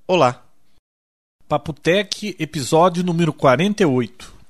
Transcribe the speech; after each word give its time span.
Olá, 0.06 0.46
Papotec, 1.48 2.36
episódio 2.38 3.04
número 3.04 3.34
48. 3.34 4.41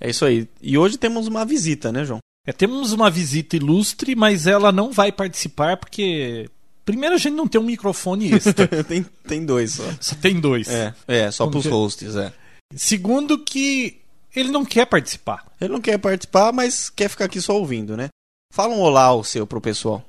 É 0.00 0.10
isso 0.10 0.24
aí. 0.24 0.48
E 0.60 0.76
hoje 0.76 0.96
temos 0.98 1.26
uma 1.26 1.44
visita, 1.44 1.90
né, 1.92 2.04
João? 2.04 2.18
É, 2.46 2.52
temos 2.52 2.92
uma 2.92 3.10
visita 3.10 3.56
ilustre, 3.56 4.14
mas 4.14 4.46
ela 4.46 4.70
não 4.70 4.92
vai 4.92 5.10
participar 5.10 5.76
porque. 5.76 6.48
Primeiro, 6.84 7.16
a 7.16 7.18
gente 7.18 7.34
não 7.34 7.48
tem 7.48 7.60
um 7.60 7.64
microfone 7.64 8.32
extra. 8.32 8.68
tem, 8.84 9.02
tem 9.26 9.44
dois 9.44 9.72
só. 9.72 9.84
Só 10.00 10.14
tem 10.14 10.38
dois. 10.38 10.68
É, 10.68 10.94
é 11.08 11.30
só 11.30 11.48
pros 11.48 11.64
que- 11.64 11.68
hosts, 11.68 12.14
é. 12.14 12.32
Segundo, 12.74 13.38
que 13.38 13.98
ele 14.34 14.50
não 14.50 14.64
quer 14.64 14.86
participar. 14.86 15.44
Ele 15.60 15.72
não 15.72 15.80
quer 15.80 15.98
participar, 15.98 16.52
mas 16.52 16.88
quer 16.90 17.08
ficar 17.08 17.24
aqui 17.24 17.40
só 17.40 17.56
ouvindo, 17.56 17.96
né? 17.96 18.08
Fala 18.52 18.74
um 18.74 18.80
olá 18.80 19.04
ao 19.04 19.24
seu 19.24 19.46
pro 19.46 19.60
pessoal. 19.60 20.04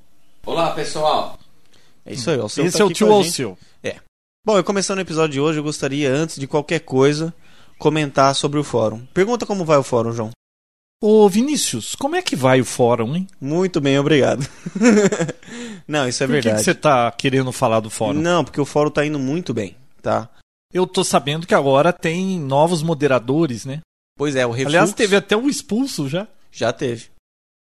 Olá 0.46 0.72
pessoal, 0.72 1.38
É 2.06 2.14
isso 2.14 2.30
aí, 2.30 2.38
o 2.40 2.48
seu 2.48 2.66
Esse 2.66 2.78
tá 2.78 2.84
é 2.84 2.88
o 2.88 2.92
tio 2.94 3.08
com 3.08 3.14
a 3.14 3.16
ou 3.18 3.24
gente. 3.24 3.34
seu. 3.36 3.58
Bom, 4.46 4.56
eu 4.56 4.64
começando 4.64 5.00
o 5.00 5.02
episódio 5.02 5.34
de 5.34 5.40
hoje, 5.42 5.60
eu 5.60 5.64
gostaria, 5.64 6.10
antes 6.10 6.38
de 6.40 6.48
qualquer 6.48 6.80
coisa, 6.80 7.34
comentar 7.78 8.36
sobre 8.36 8.60
o 8.60 8.64
fórum. 8.64 9.06
Pergunta 9.14 9.46
como 9.46 9.66
vai 9.66 9.78
o 9.78 9.84
fórum, 9.84 10.12
João. 10.12 10.32
Ô, 11.02 11.30
Vinícius, 11.30 11.94
como 11.94 12.16
é 12.16 12.22
que 12.24 12.36
vai 12.36 12.60
o 12.60 12.66
fórum, 12.66 13.16
hein? 13.16 13.28
Muito 13.40 13.80
bem, 13.80 14.00
obrigado. 14.00 14.48
Não, 15.88 16.08
isso 16.08 16.24
é 16.24 16.28
Por 16.28 16.34
que, 16.34 16.42
que 16.42 16.48
verdade. 16.48 16.64
você 16.64 16.74
tá 16.74 17.12
querendo 17.12 17.52
falar 17.52 17.80
do 17.80 17.90
fórum? 17.90 18.20
Não, 18.20 18.44
porque 18.44 18.60
o 18.60 18.66
fórum 18.66 18.90
tá 18.90 19.06
indo 19.06 19.20
muito 19.20 19.54
bem, 19.54 19.76
tá? 20.02 20.28
Eu 20.74 20.88
tô 20.88 21.04
sabendo 21.04 21.46
que 21.46 21.54
agora 21.54 21.94
tem 21.94 22.40
novos 22.40 22.82
moderadores, 22.82 23.64
né? 23.64 23.82
Pois 24.18 24.36
é, 24.36 24.46
o 24.46 24.50
Reflux 24.52 24.76
Aliás, 24.76 24.94
teve 24.94 25.16
até 25.16 25.38
um 25.38 25.48
expulso 25.48 26.10
já. 26.10 26.28
já 26.52 26.74
teve. 26.74 27.06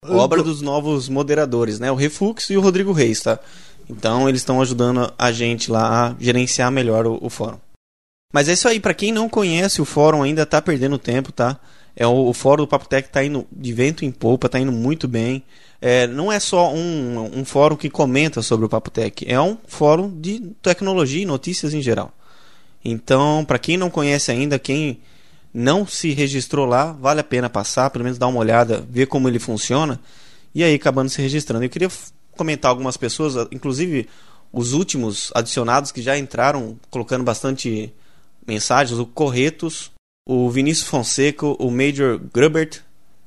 Obra 0.07 0.41
dos 0.41 0.61
novos 0.61 1.09
moderadores, 1.09 1.79
né? 1.79 1.91
O 1.91 1.95
Refux 1.95 2.49
e 2.49 2.57
o 2.57 2.61
Rodrigo 2.61 2.91
Reis, 2.93 3.21
tá? 3.21 3.39
Então 3.89 4.29
eles 4.29 4.41
estão 4.41 4.61
ajudando 4.61 5.11
a 5.17 5.31
gente 5.31 5.71
lá 5.71 6.07
a 6.07 6.15
gerenciar 6.19 6.71
melhor 6.71 7.05
o, 7.05 7.19
o 7.21 7.29
fórum. 7.29 7.59
Mas 8.35 8.49
é 8.49 8.51
isso 8.51 8.67
aí, 8.67 8.81
pra 8.81 8.93
quem 8.93 9.13
não 9.13 9.29
conhece 9.29 9.81
o 9.81 9.85
fórum 9.85 10.21
ainda 10.21 10.45
tá 10.45 10.61
perdendo 10.61 10.97
tempo, 10.97 11.31
tá? 11.31 11.57
É 11.95 12.05
o, 12.05 12.27
o 12.27 12.33
fórum 12.33 12.63
do 12.63 12.67
Papotec 12.67 13.07
tá 13.07 13.23
indo 13.23 13.47
de 13.49 13.71
vento 13.71 14.03
em 14.03 14.11
polpa, 14.11 14.49
tá 14.49 14.59
indo 14.59 14.73
muito 14.73 15.07
bem. 15.07 15.41
É, 15.79 16.05
não 16.05 16.29
é 16.29 16.37
só 16.37 16.69
um, 16.73 17.31
um 17.33 17.45
fórum 17.45 17.77
que 17.77 17.89
comenta 17.89 18.41
sobre 18.41 18.65
o 18.65 18.69
Papotec, 18.69 19.23
é 19.25 19.39
um 19.39 19.57
fórum 19.65 20.19
de 20.19 20.51
tecnologia 20.61 21.23
e 21.23 21.25
notícias 21.25 21.73
em 21.73 21.81
geral. 21.81 22.11
Então, 22.83 23.45
pra 23.45 23.57
quem 23.57 23.77
não 23.77 23.89
conhece 23.89 24.31
ainda, 24.31 24.59
quem 24.59 24.99
não 25.53 25.87
se 25.87 26.11
registrou 26.11 26.65
lá, 26.65 26.91
vale 26.91 27.21
a 27.21 27.23
pena 27.23 27.49
passar, 27.49 27.89
pelo 27.89 28.03
menos 28.03 28.19
dar 28.19 28.27
uma 28.27 28.39
olhada, 28.41 28.85
ver 28.89 29.05
como 29.05 29.29
ele 29.29 29.39
funciona, 29.39 29.97
e 30.53 30.61
aí 30.61 30.75
acabando 30.75 31.07
se 31.07 31.21
registrando. 31.21 31.63
Eu 31.63 31.69
queria 31.69 31.89
comentar 32.35 32.69
algumas 32.69 32.97
pessoas, 32.97 33.47
inclusive 33.49 34.09
os 34.51 34.73
últimos 34.73 35.31
adicionados 35.33 35.89
que 35.89 36.01
já 36.01 36.17
entraram 36.17 36.77
colocando 36.89 37.23
bastante 37.23 37.93
mensagens, 38.47 38.99
o 38.99 39.05
Corretos, 39.05 39.91
o 40.27 40.49
Vinícius 40.49 40.87
Fonseca, 40.87 41.45
o 41.45 41.69
Major 41.69 42.19
Grubert 42.33 42.81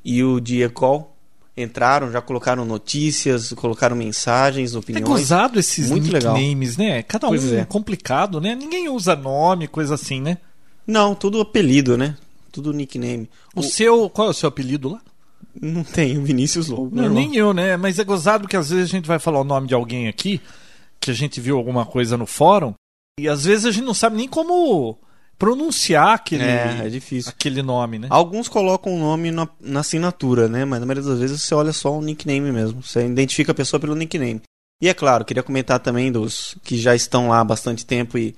e 0.05 0.23
o 0.23 0.41
Diecol 0.41 1.15
entraram, 1.57 2.11
já 2.11 2.21
colocaram 2.21 2.65
notícias, 2.65 3.53
colocaram 3.53 3.97
mensagens, 3.97 4.75
É 4.75 4.79
opiniões. 4.79 5.09
gozado 5.09 5.59
esses 5.59 5.91
Muito 5.91 6.11
legal. 6.11 6.35
nicknames, 6.35 6.77
né? 6.77 7.03
Cada 7.03 7.29
um 7.29 7.35
é. 7.35 7.65
complicado, 7.65 8.41
né? 8.41 8.55
Ninguém 8.55 8.89
usa 8.89 9.17
nome, 9.17 9.67
coisa 9.67 9.95
assim, 9.95 10.21
né? 10.21 10.39
Não, 10.87 11.15
tudo 11.15 11.41
apelido, 11.41 11.99
né? 11.99 12.17
Tudo 12.53 12.73
nickname. 12.73 13.29
O, 13.55 13.63
seu. 13.63 14.09
Qual 14.09 14.29
é 14.29 14.31
o 14.31 14.35
seu 14.35 14.49
apelido 14.49 14.89
lá? 14.89 15.01
Não 15.61 15.83
tem 15.83 16.17
o 16.17 16.23
Vinícius 16.23 16.69
Lobo. 16.69 16.95
Não, 16.95 17.09
nem 17.09 17.37
eu, 17.37 17.53
né? 17.53 17.77
Mas 17.77 17.99
é 17.99 18.05
gozado 18.05 18.49
que 18.49 18.57
às 18.57 18.71
vezes 18.71 18.85
a 18.85 18.97
gente 18.97 19.07
vai 19.07 19.19
falar 19.19 19.41
o 19.41 19.45
nome 19.45 19.67
de 19.67 19.75
alguém 19.75 20.09
aqui, 20.09 20.41
que 21.01 21.11
a 21.11 21.15
gente 21.15 21.41
viu 21.41 21.57
alguma 21.57 21.85
coisa 21.85 22.17
no 22.17 22.27
fórum, 22.27 22.73
e 23.19 23.29
às 23.29 23.45
vezes 23.45 23.67
a 23.67 23.71
gente 23.73 23.85
não 23.85 23.95
sabe 23.95 24.17
nem 24.17 24.29
como 24.29 24.97
pronunciar 25.39 26.15
aquele, 26.15 26.43
É, 26.43 26.83
é 26.85 26.89
difícil. 26.89 27.31
aquele 27.31 27.63
nome, 27.63 27.99
né? 27.99 28.09
Alguns 28.11 28.49
colocam 28.49 28.95
o 28.95 28.99
nome 28.99 29.31
na, 29.31 29.49
na 29.61 29.81
assinatura, 29.81 30.49
né? 30.49 30.65
Mas 30.65 30.81
na 30.81 30.87
maioria 30.87 31.09
das 31.09 31.21
vezes 31.21 31.41
você 31.43 31.55
olha 31.55 31.73
só 31.73 31.97
o 31.97 32.03
nickname 32.03 32.51
mesmo. 32.51 32.83
Você 32.83 33.07
identifica 33.07 33.53
a 33.53 33.55
pessoa 33.55 33.79
pelo 33.79 33.95
nickname. 33.95 34.43
E 34.83 34.89
é 34.89 34.95
claro, 34.95 35.25
queria 35.25 35.43
comentar 35.43 35.81
também 35.81 36.11
dos 36.13 36.57
que 36.63 36.77
já 36.79 36.95
estão 36.95 37.29
lá 37.29 37.41
há 37.41 37.45
bastante 37.45 37.85
tempo 37.87 38.17
e 38.19 38.35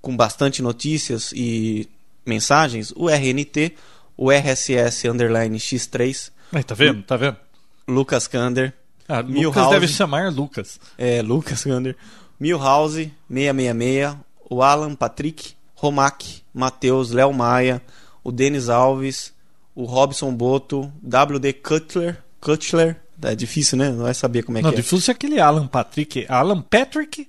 com 0.00 0.16
bastante 0.16 0.62
notícias 0.62 1.32
e 1.34 1.88
mensagens. 2.26 2.92
O 2.96 3.08
RNT, 3.08 3.74
o 4.16 4.30
RSS 4.30 5.08
Underline 5.08 5.58
X3, 5.58 6.30
Aí, 6.52 6.62
tá 6.62 6.74
vendo? 6.74 7.02
Tá 7.02 7.16
vendo? 7.16 7.36
Lucas 7.86 8.26
Kander, 8.26 8.72
Ah, 9.08 9.20
Lucas 9.20 9.32
Milhouse. 9.34 9.70
deve 9.70 9.88
chamar 9.88 10.30
Lucas. 10.32 10.78
é, 10.98 11.20
Lucas 11.22 11.64
Kander, 11.64 11.96
Milhouse 12.38 13.10
666, 13.30 14.16
o 14.50 14.62
Alan 14.62 14.94
Patrick, 14.94 15.52
Romac, 15.80 16.42
Matheus, 16.52 17.10
Léo 17.12 17.32
Maia, 17.32 17.80
o 18.24 18.32
Denis 18.32 18.68
Alves, 18.68 19.32
o 19.76 19.84
Robson 19.84 20.34
Boto, 20.34 20.92
WD 21.04 21.52
Cutler, 21.54 22.18
Cutler, 22.40 22.96
é 23.22 23.34
difícil, 23.36 23.78
né? 23.78 23.90
Não 23.90 24.02
vai 24.02 24.14
saber 24.14 24.42
como 24.42 24.58
é 24.58 24.62
não, 24.62 24.70
que 24.70 24.76
é. 24.76 24.80
difícil 24.80 25.12
é 25.12 25.14
aquele 25.14 25.40
Alan 25.40 25.66
Patrick. 25.68 26.26
Alan 26.28 26.60
Patrick? 26.62 27.28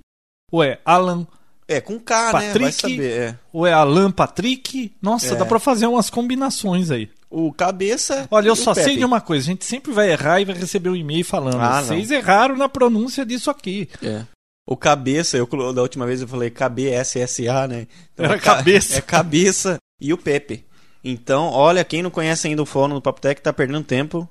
Ou 0.50 0.64
é 0.64 0.80
Alan 0.84 1.26
É, 1.68 1.80
com 1.80 2.00
K, 2.00 2.26
né? 2.26 2.32
Vai 2.32 2.46
Patrick. 2.48 2.72
saber, 2.72 3.10
é. 3.20 3.38
ou 3.52 3.64
é 3.64 3.72
Alan 3.72 4.10
Patrick? 4.10 4.92
Nossa, 5.00 5.34
É. 5.34 5.36
dá 5.36 5.46
pra 5.46 5.60
fazer 5.60 5.86
umas 5.86 6.10
combinações 6.10 6.90
aí. 6.90 7.08
O 7.30 7.52
Cabeça 7.52 8.26
Olha, 8.28 8.48
eu 8.48 8.56
só 8.56 8.74
sei 8.74 8.82
Pepe. 8.86 8.96
de 8.98 9.04
uma 9.04 9.20
coisa, 9.20 9.44
a 9.44 9.52
gente 9.52 9.64
sempre 9.64 9.92
vai 9.92 10.10
errar 10.10 10.40
e 10.40 10.44
vai 10.44 10.56
receber 10.56 10.90
um 10.90 10.96
e-mail 10.96 11.24
falando. 11.24 11.60
Ah, 11.60 11.76
não. 11.76 11.84
Vocês 11.84 12.10
erraram 12.10 12.56
na 12.56 12.68
pronúncia 12.68 13.24
disso 13.24 13.48
aqui. 13.48 13.88
É. 14.02 14.24
O 14.70 14.76
Cabeça, 14.76 15.36
eu 15.36 15.48
da 15.74 15.82
última 15.82 16.06
vez 16.06 16.20
eu 16.22 16.28
falei 16.28 16.48
KBSSA, 16.48 17.66
né? 17.66 17.88
Era 18.16 18.36
é 18.36 18.38
ca- 18.38 18.54
cabeça. 18.54 18.98
É 18.98 19.00
Cabeça 19.00 19.78
e 20.00 20.12
o 20.12 20.16
Pepe. 20.16 20.64
Então, 21.02 21.46
olha, 21.50 21.84
quem 21.84 22.02
não 22.04 22.10
conhece 22.10 22.46
ainda 22.46 22.62
o 22.62 22.66
fórum 22.66 22.94
do 22.94 23.02
Papo 23.02 23.20
Tech 23.20 23.42
tá 23.42 23.52
perdendo 23.52 23.82
tempo. 23.82 24.28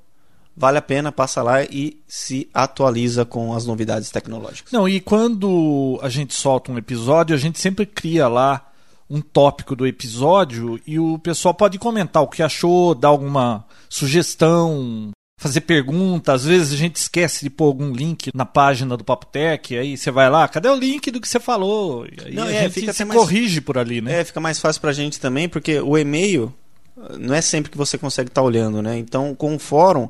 Vale 0.55 0.77
a 0.77 0.81
pena, 0.81 1.11
passa 1.11 1.44
lá 1.44 1.63
e 1.63 2.01
se 2.07 2.50
atualiza 2.53 3.25
com 3.25 3.53
as 3.53 3.66
novidades 3.66 4.09
tecnológicas. 4.11 4.72
Não, 4.72 4.88
e 4.88 5.01
quando 5.01 6.00
a 6.01 6.07
gente 6.07 6.33
solta 6.33 6.71
um 6.71 6.77
episódio, 6.77 7.35
a 7.35 7.39
gente 7.39 7.59
sempre 7.59 7.85
cria 7.85 8.29
lá 8.29 8.66
um 9.09 9.19
tópico 9.19 9.75
do 9.75 9.85
episódio 9.88 10.79
e 10.88 10.97
o 11.00 11.19
pessoal 11.19 11.53
pode 11.53 11.77
comentar 11.77 12.23
o 12.23 12.27
que 12.27 12.41
achou, 12.41 12.95
dar 12.95 13.09
alguma 13.09 13.66
sugestão, 13.89 15.11
fazer 15.39 15.61
pergunta. 15.61 16.33
Às 16.33 16.44
vezes 16.45 16.73
a 16.73 16.75
gente 16.77 16.97
esquece 16.97 17.44
de 17.44 17.50
pôr 17.50 17.66
algum 17.66 17.91
link 17.91 18.29
na 18.35 18.45
página 18.45 18.95
do 18.95 19.03
Papotec, 19.03 19.75
aí 19.75 19.97
você 19.97 20.11
vai 20.11 20.29
lá, 20.29 20.47
cadê 20.47 20.67
o 20.69 20.75
link 20.75 21.09
do 21.09 21.19
que 21.19 21.27
você 21.27 21.39
falou? 21.39 22.05
E 22.05 22.27
aí 22.27 22.33
Não, 22.35 22.44
a 22.44 22.51
é, 22.51 22.63
gente 22.63 22.73
fica 22.73 22.94
se 22.94 23.05
mais- 23.05 23.19
corrige 23.19 23.61
por 23.61 23.77
ali, 23.77 24.01
né? 24.01 24.19
É, 24.19 24.23
fica 24.23 24.39
mais 24.39 24.59
fácil 24.59 24.81
pra 24.81 24.91
gente 24.94 25.19
também, 25.19 25.47
porque 25.50 25.79
o 25.79 25.97
e-mail 25.97 26.53
eh, 26.97 27.17
não 27.17 27.33
é 27.33 27.41
sempre 27.41 27.72
que 27.72 27.77
você 27.77 27.97
consegue 27.97 28.29
estar 28.29 28.41
olhando, 28.44 28.81
né? 28.81 28.97
Então, 28.97 29.33
com 29.33 29.55
o 29.55 29.59
fórum, 29.59 30.09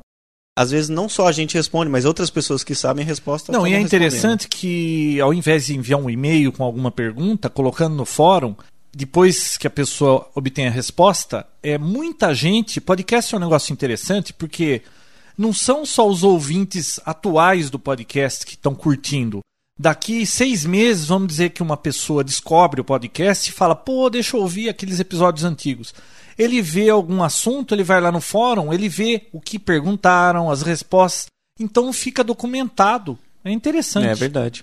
às 0.58 0.72
vezes 0.72 0.88
não 0.90 1.08
só 1.08 1.28
a 1.28 1.32
gente 1.32 1.54
responde, 1.54 1.88
mas 1.90 2.04
outras 2.04 2.28
pessoas 2.28 2.64
que 2.64 2.74
sabem 2.74 3.04
a 3.04 3.06
resposta 3.06 3.52
Não, 3.52 3.66
e 3.66 3.72
é 3.72 3.80
interessante 3.80 4.48
que 4.48 5.18
ao 5.20 5.32
invés 5.32 5.66
de 5.66 5.76
enviar 5.76 5.98
um 6.00 6.10
e-mail 6.10 6.50
com 6.52 6.64
alguma 6.64 6.90
pergunta, 6.90 7.48
colocando 7.48 7.94
no 7.94 8.04
fórum, 8.04 8.54
depois 8.92 9.56
que 9.56 9.68
a 9.68 9.70
pessoa 9.70 10.28
obtém 10.34 10.66
a 10.66 10.70
resposta, 10.70 11.46
é 11.62 11.78
muita 11.78 12.34
gente. 12.34 12.80
Podcast 12.80 13.32
é 13.32 13.38
um 13.38 13.40
negócio 13.40 13.72
interessante 13.72 14.32
porque 14.32 14.82
não 15.40 15.54
são 15.54 15.86
só 15.86 16.06
os 16.06 16.22
ouvintes 16.22 17.00
atuais 17.06 17.70
do 17.70 17.78
podcast 17.78 18.44
que 18.44 18.52
estão 18.52 18.74
curtindo. 18.74 19.40
Daqui 19.78 20.26
seis 20.26 20.66
meses, 20.66 21.06
vamos 21.06 21.28
dizer 21.28 21.50
que 21.50 21.62
uma 21.62 21.78
pessoa 21.78 22.22
descobre 22.22 22.82
o 22.82 22.84
podcast 22.84 23.48
e 23.48 23.52
fala: 23.52 23.74
pô, 23.74 24.10
deixa 24.10 24.36
eu 24.36 24.42
ouvir 24.42 24.68
aqueles 24.68 25.00
episódios 25.00 25.42
antigos. 25.42 25.94
Ele 26.38 26.60
vê 26.60 26.90
algum 26.90 27.22
assunto, 27.22 27.74
ele 27.74 27.82
vai 27.82 28.00
lá 28.02 28.12
no 28.12 28.20
fórum, 28.20 28.70
ele 28.72 28.88
vê 28.90 29.26
o 29.32 29.40
que 29.40 29.58
perguntaram, 29.58 30.50
as 30.50 30.60
respostas. 30.60 31.26
Então 31.58 31.90
fica 31.92 32.22
documentado. 32.22 33.18
É 33.42 33.50
interessante. 33.50 34.06
É 34.08 34.14
verdade. 34.14 34.62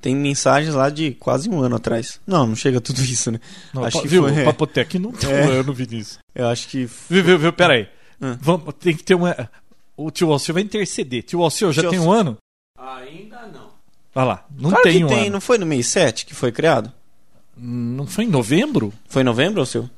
Tem 0.00 0.14
mensagens 0.14 0.74
lá 0.74 0.90
de 0.90 1.12
quase 1.12 1.48
um 1.48 1.60
ano 1.62 1.76
atrás. 1.76 2.20
Não, 2.26 2.46
não 2.46 2.54
chega 2.54 2.76
a 2.78 2.80
tudo 2.80 3.00
isso, 3.02 3.30
né? 3.30 3.40
Não, 3.72 3.84
acho 3.84 4.02
que 4.02 4.08
viu? 4.08 4.22
foi, 4.28 4.42
O. 4.42 4.44
Papotec 4.44 4.98
não 4.98 5.10
tem 5.12 5.30
É. 5.30 5.46
um 5.46 5.50
ano, 5.60 5.72
Vinícius. 5.72 6.18
Eu 6.34 6.46
acho 6.48 6.68
que. 6.68 6.84
Viu, 7.08 7.24
viu, 7.24 7.38
viu? 7.38 7.52
Pera 7.54 7.72
aí. 7.74 7.88
Hum. 8.20 8.36
Vamos, 8.40 8.74
tem 8.78 8.94
que 8.94 9.02
ter 9.02 9.14
uma. 9.14 9.34
O 9.98 10.10
tio 10.10 10.32
Alceu 10.32 10.54
vai 10.54 10.62
interceder. 10.62 11.22
Tio 11.24 11.42
Alceu 11.42 11.72
já 11.72 11.82
Tio 11.82 11.90
tem 11.90 11.98
um 11.98 12.04
Alceu. 12.12 12.20
ano? 12.20 12.36
ainda 12.78 13.40
não. 13.52 13.68
Olha 14.14 14.24
lá. 14.24 14.46
Não 14.56 14.70
claro 14.70 14.84
tem 14.84 14.98
que 14.98 15.04
um 15.04 15.08
tem, 15.08 15.20
ano. 15.22 15.30
não 15.32 15.40
foi 15.40 15.58
no 15.58 15.66
mês 15.66 15.86
7 15.88 16.24
que 16.24 16.34
foi 16.34 16.52
criado? 16.52 16.92
Não 17.56 18.06
foi 18.06 18.24
em 18.24 18.28
novembro? 18.28 18.92
Foi 19.08 19.22
em 19.22 19.24
novembro 19.24 19.66
seu? 19.66 19.90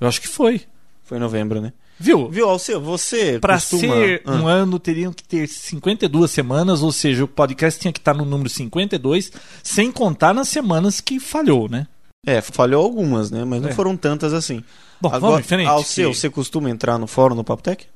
Eu 0.00 0.06
acho 0.06 0.20
que 0.20 0.28
foi. 0.28 0.62
Foi 1.04 1.16
em 1.16 1.20
novembro, 1.20 1.60
né? 1.60 1.72
Viu? 1.98 2.28
Viu, 2.28 2.48
Alceu, 2.48 2.80
você 2.80 3.38
Pra 3.38 3.54
costuma... 3.54 3.94
ser 3.94 4.22
Ah. 4.26 4.32
um 4.32 4.46
ano, 4.46 4.78
teriam 4.78 5.12
que 5.12 5.22
ter 5.22 5.46
52 5.48 6.30
semanas, 6.30 6.82
ou 6.82 6.90
seja, 6.92 7.24
o 7.24 7.28
podcast 7.28 7.80
tinha 7.80 7.92
que 7.92 8.00
estar 8.00 8.12
no 8.14 8.24
número 8.24 8.48
52, 8.50 9.30
sem 9.62 9.90
contar 9.92 10.34
nas 10.34 10.48
semanas 10.48 11.00
que 11.00 11.18
falhou, 11.20 11.68
né? 11.68 11.86
É, 12.26 12.40
falhou 12.40 12.84
algumas, 12.84 13.30
né? 13.30 13.44
Mas 13.44 13.62
não 13.62 13.68
É. 13.70 13.72
foram 13.72 13.96
tantas 13.96 14.32
assim. 14.34 14.62
Bom, 15.00 15.08
vamos 15.08 15.40
em 15.40 15.42
frente. 15.42 15.66
Alceu, 15.68 16.10
que- 16.10 16.16
você 16.16 16.28
costuma 16.30 16.68
entrar 16.70 16.98
no 16.98 17.06
fórum 17.06 17.34
do 17.36 17.44
Papo 17.44 17.62
Tech? 17.62 17.86
Não. 17.86 17.92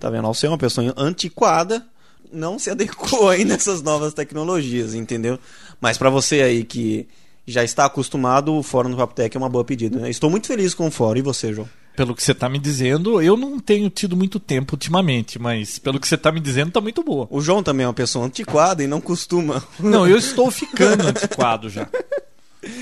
Tá 0.00 0.08
vendo? 0.08 0.26
Alceu 0.26 0.48
é 0.48 0.52
uma 0.52 0.58
pessoa 0.58 0.94
antiquada, 0.96 1.86
não 2.32 2.58
se 2.58 2.70
adequou 2.70 3.28
aí 3.28 3.44
nessas 3.46 3.82
novas 3.82 4.14
tecnologias, 4.14 4.94
entendeu? 4.94 5.38
Mas 5.78 5.98
pra 5.98 6.08
você 6.08 6.40
aí 6.40 6.64
que 6.64 7.06
já 7.46 7.62
está 7.62 7.84
acostumado, 7.84 8.54
o 8.54 8.62
fórum 8.62 8.90
do 8.90 8.96
Papo 8.96 9.14
Tech 9.14 9.36
é 9.36 9.38
uma 9.38 9.48
boa 9.48 9.64
pedida. 9.64 9.98
Né? 9.98 10.10
Estou 10.10 10.30
muito 10.30 10.46
feliz 10.46 10.72
com 10.72 10.86
o 10.86 10.90
fórum. 10.90 11.18
E 11.18 11.22
você, 11.22 11.52
João? 11.52 11.68
Pelo 11.96 12.14
que 12.14 12.22
você 12.22 12.34
tá 12.34 12.48
me 12.48 12.58
dizendo, 12.58 13.20
eu 13.20 13.36
não 13.36 13.58
tenho 13.58 13.90
tido 13.90 14.16
muito 14.16 14.40
tempo 14.40 14.74
ultimamente, 14.74 15.38
mas 15.38 15.78
pelo 15.78 16.00
que 16.00 16.08
você 16.08 16.16
tá 16.16 16.32
me 16.32 16.40
dizendo, 16.40 16.70
tá 16.70 16.80
muito 16.80 17.02
boa. 17.02 17.26
O 17.30 17.42
João 17.42 17.62
também 17.62 17.84
é 17.84 17.86
uma 17.86 17.92
pessoa 17.92 18.24
antiquada 18.24 18.82
e 18.82 18.86
não 18.86 19.00
costuma. 19.00 19.62
Não, 19.78 20.06
eu 20.06 20.16
estou 20.18 20.50
ficando 20.50 21.08
antiquado 21.08 21.68
já. 21.68 21.88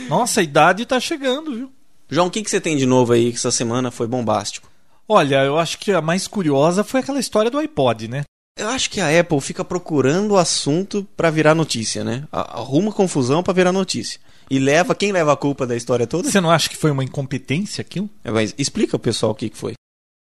Nossa, 0.09 0.41
a 0.41 0.43
idade 0.43 0.87
tá 0.87 1.01
chegando, 1.01 1.53
viu? 1.53 1.73
João, 2.09 2.29
o 2.29 2.31
que, 2.31 2.43
que 2.43 2.51
você 2.51 2.61
tem 2.61 2.77
de 2.77 2.87
novo 2.87 3.13
aí 3.13 3.31
que 3.31 3.39
essa 3.39 3.51
semana 3.51 3.91
foi 3.91 4.07
bombástico? 4.07 4.69
Olha, 5.09 5.43
eu 5.43 5.59
acho 5.59 5.79
que 5.79 5.91
a 5.91 6.03
mais 6.03 6.29
curiosa 6.29 6.85
foi 6.85 7.01
aquela 7.01 7.19
história 7.19 7.51
do 7.51 7.59
iPod, 7.59 8.09
né? 8.09 8.25
Eu 8.59 8.69
acho 8.69 8.91
que 8.91 9.01
a 9.01 9.21
Apple 9.21 9.41
fica 9.41 9.65
procurando 9.65 10.33
o 10.33 10.37
assunto 10.37 11.07
pra 11.17 11.31
virar 11.31 11.55
notícia, 11.55 12.05
né? 12.05 12.27
Arruma 12.31 12.93
confusão 12.93 13.43
pra 13.43 13.55
virar 13.55 13.73
notícia. 13.73 14.21
E 14.51 14.59
leva, 14.59 14.95
quem 14.95 15.13
leva 15.13 15.33
a 15.33 15.37
culpa 15.37 15.67
da 15.67 15.77
história 15.77 16.07
toda? 16.07 16.29
Você 16.29 16.41
não 16.41 16.51
acha 16.51 16.69
que 16.69 16.77
foi 16.77 16.91
uma 16.91 17.05
incompetência 17.05 17.81
aquilo? 17.81 18.11
É, 18.25 18.31
Mas 18.31 18.55
explica 18.59 18.99
pro 18.99 19.11
pessoal 19.11 19.33
o 19.33 19.35
que, 19.35 19.49
que 19.49 19.57
foi. 19.57 19.75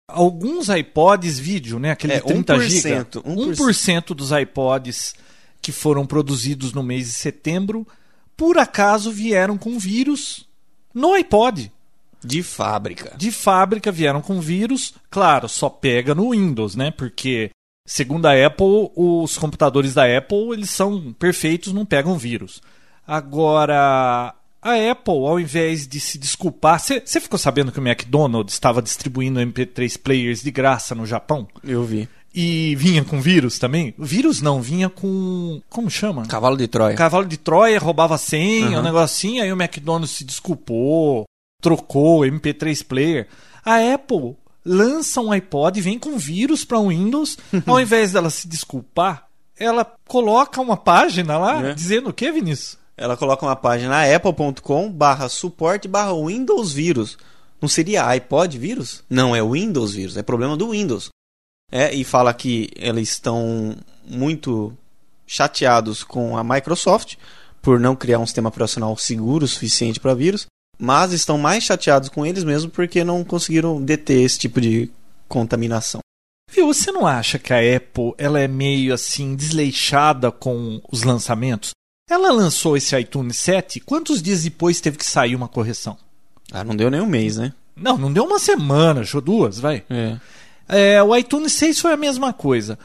Alguns 0.09 0.69
iPods 0.69 1.39
vídeo, 1.39 1.79
né? 1.79 1.91
Aquele 1.91 2.13
É, 2.13 2.19
30 2.19 2.59
GB. 2.59 2.89
1%, 2.89 3.23
1% 3.23 4.13
dos 4.13 4.31
iPods 4.31 5.15
que 5.61 5.71
foram 5.71 6.05
produzidos 6.05 6.71
no 6.73 6.83
mês 6.83 7.07
de 7.07 7.13
setembro, 7.13 7.85
por 8.37 8.57
acaso 8.57 9.11
vieram 9.11 9.57
com 9.57 9.79
vírus 9.79 10.45
no 10.93 11.13
iPod. 11.13 11.71
De 12.23 12.41
fábrica. 12.43 13.15
De 13.17 13.31
fábrica 13.31 13.91
vieram 13.91 14.21
com 14.21 14.39
vírus. 14.41 14.93
Claro, 15.09 15.47
só 15.47 15.69
pega 15.69 16.13
no 16.15 16.31
Windows, 16.31 16.75
né? 16.75 16.91
Porque, 16.91 17.49
segundo 17.85 18.25
a 18.25 18.45
Apple, 18.45 18.91
os 18.95 19.37
computadores 19.37 19.93
da 19.93 20.03
Apple, 20.17 20.51
eles 20.53 20.69
são 20.69 21.13
perfeitos, 21.13 21.73
não 21.73 21.85
pegam 21.85 22.17
vírus. 22.17 22.61
Agora, 23.05 24.33
a 24.61 24.91
Apple, 24.91 25.13
ao 25.25 25.39
invés 25.39 25.87
de 25.87 25.99
se 25.99 26.17
desculpar... 26.17 26.79
Você 26.79 27.19
ficou 27.21 27.39
sabendo 27.39 27.71
que 27.71 27.79
o 27.79 27.87
McDonald's 27.87 28.53
estava 28.53 28.81
distribuindo 28.81 29.39
MP3 29.39 29.97
players 29.99 30.41
de 30.41 30.51
graça 30.51 30.93
no 30.93 31.05
Japão? 31.05 31.47
Eu 31.63 31.83
vi. 31.83 32.07
E 32.33 32.75
vinha 32.75 33.03
com 33.03 33.19
vírus 33.19 33.57
também? 33.57 33.95
Vírus 33.97 34.41
não, 34.41 34.61
vinha 34.61 34.89
com... 34.89 35.59
Como 35.69 35.89
chama? 35.89 36.25
Cavalo 36.27 36.55
de 36.57 36.67
Troia. 36.67 36.95
Cavalo 36.95 37.25
de 37.25 37.37
Troia 37.37 37.79
roubava 37.79 38.17
senha, 38.17 38.71
Uhum. 38.71 38.79
um 38.79 38.83
negocinho, 38.83 39.41
aí 39.41 39.51
o 39.51 39.55
McDonald's 39.59 40.11
se 40.11 40.23
desculpou, 40.23 41.25
trocou 41.61 42.21
MP3 42.21 42.85
player. 42.85 43.27
A 43.63 43.93
Apple 43.93 44.35
lança 44.63 45.21
um 45.21 45.31
iPod 45.31 45.79
e 45.79 45.81
vem 45.81 45.97
com 45.97 46.17
vírus 46.17 46.65
para 46.65 46.79
o 46.79 46.89
Windows, 46.89 47.37
ao 47.65 47.79
invés 47.79 48.11
dela 48.11 48.29
se 48.29 48.47
desculpar, 48.47 49.27
ela 49.57 49.85
coloca 50.07 50.61
uma 50.61 50.77
página 50.77 51.37
lá 51.37 51.69
É. 51.69 51.73
dizendo 51.73 52.09
o 52.09 52.13
que, 52.13 52.31
Vinícius? 52.31 52.77
Ela 52.95 53.15
coloca 53.15 53.45
uma 53.45 53.55
página 53.55 54.03
apple.com 54.15 54.91
barra 54.91 55.29
suporte 55.29 55.87
barra 55.87 56.13
Windows 56.13 56.73
vírus. 56.73 57.17
Não 57.61 57.67
seria 57.69 58.07
iPod 58.07 58.57
vírus? 58.57 59.03
Não, 59.09 59.35
é 59.35 59.43
Windows 59.43 59.93
vírus. 59.93 60.17
É 60.17 60.23
problema 60.23 60.55
do 60.57 60.71
Windows. 60.71 61.09
É, 61.71 61.93
e 61.93 62.03
fala 62.03 62.33
que 62.33 62.69
eles 62.75 63.09
estão 63.09 63.75
muito 64.05 64.73
chateados 65.25 66.03
com 66.03 66.37
a 66.37 66.43
Microsoft 66.43 67.15
por 67.61 67.79
não 67.79 67.95
criar 67.95 68.19
um 68.19 68.25
sistema 68.25 68.49
operacional 68.49 68.95
seguro 68.95 69.43
o 69.45 69.47
suficiente 69.47 69.99
para 69.99 70.13
vírus, 70.13 70.45
mas 70.77 71.11
estão 71.11 71.37
mais 71.37 71.63
chateados 71.63 72.09
com 72.09 72.25
eles 72.25 72.43
mesmos 72.43 72.71
porque 72.71 73.03
não 73.03 73.23
conseguiram 73.23 73.81
deter 73.81 74.23
esse 74.23 74.39
tipo 74.39 74.61
de 74.61 74.89
contaminação. 75.27 76.01
Viu, 76.51 76.67
você 76.67 76.91
não 76.91 77.05
acha 77.05 77.37
que 77.37 77.53
a 77.53 77.59
Apple 77.75 78.13
ela 78.17 78.39
é 78.39 78.47
meio 78.47 78.93
assim 78.93 79.35
desleixada 79.35 80.31
com 80.31 80.81
os 80.89 81.03
lançamentos? 81.03 81.71
Ela 82.09 82.31
lançou 82.31 82.77
esse 82.77 82.97
iTunes 82.97 83.35
7, 83.37 83.81
quantos 83.81 84.21
dias 84.21 84.43
depois 84.43 84.79
teve 84.79 84.97
que 84.97 85.05
sair 85.05 85.35
uma 85.35 85.49
correção? 85.49 85.97
Ah, 86.51 86.63
não 86.63 86.75
deu 86.75 86.89
nem 86.89 87.01
um 87.01 87.05
mês, 87.05 87.35
né? 87.35 87.53
Não, 87.75 87.97
não 87.97 88.11
deu 88.11 88.23
uma 88.23 88.39
semana, 88.39 89.01
achou 89.01 89.19
duas, 89.19 89.59
vai. 89.59 89.83
É. 89.89 90.17
É, 90.69 91.03
o 91.03 91.15
iTunes 91.15 91.51
6 91.53 91.79
foi 91.79 91.93
a 91.93 91.97
mesma 91.97 92.31
coisa. 92.31 92.79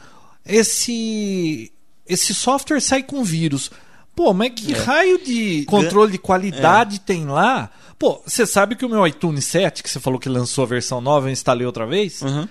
Esse 0.45 1.71
esse 2.05 2.33
software 2.33 2.81
sai 2.81 3.01
com 3.01 3.23
vírus. 3.23 3.71
Pô, 4.15 4.33
mas 4.33 4.51
que 4.53 4.73
raio 4.73 5.23
de 5.23 5.65
controle 5.65 6.11
de 6.11 6.17
qualidade 6.17 6.99
tem 6.99 7.25
lá? 7.25 7.71
Pô, 7.97 8.21
você 8.25 8.45
sabe 8.45 8.75
que 8.75 8.85
o 8.85 8.89
meu 8.89 9.05
iTunes 9.07 9.45
7, 9.45 9.83
que 9.83 9.89
você 9.89 9.99
falou 9.99 10.19
que 10.19 10.29
lançou 10.29 10.63
a 10.63 10.67
versão 10.67 10.99
nova, 10.99 11.27
eu 11.27 11.31
instalei 11.31 11.65
outra 11.65 11.85
vez, 11.85 12.21
Uhum. 12.21 12.47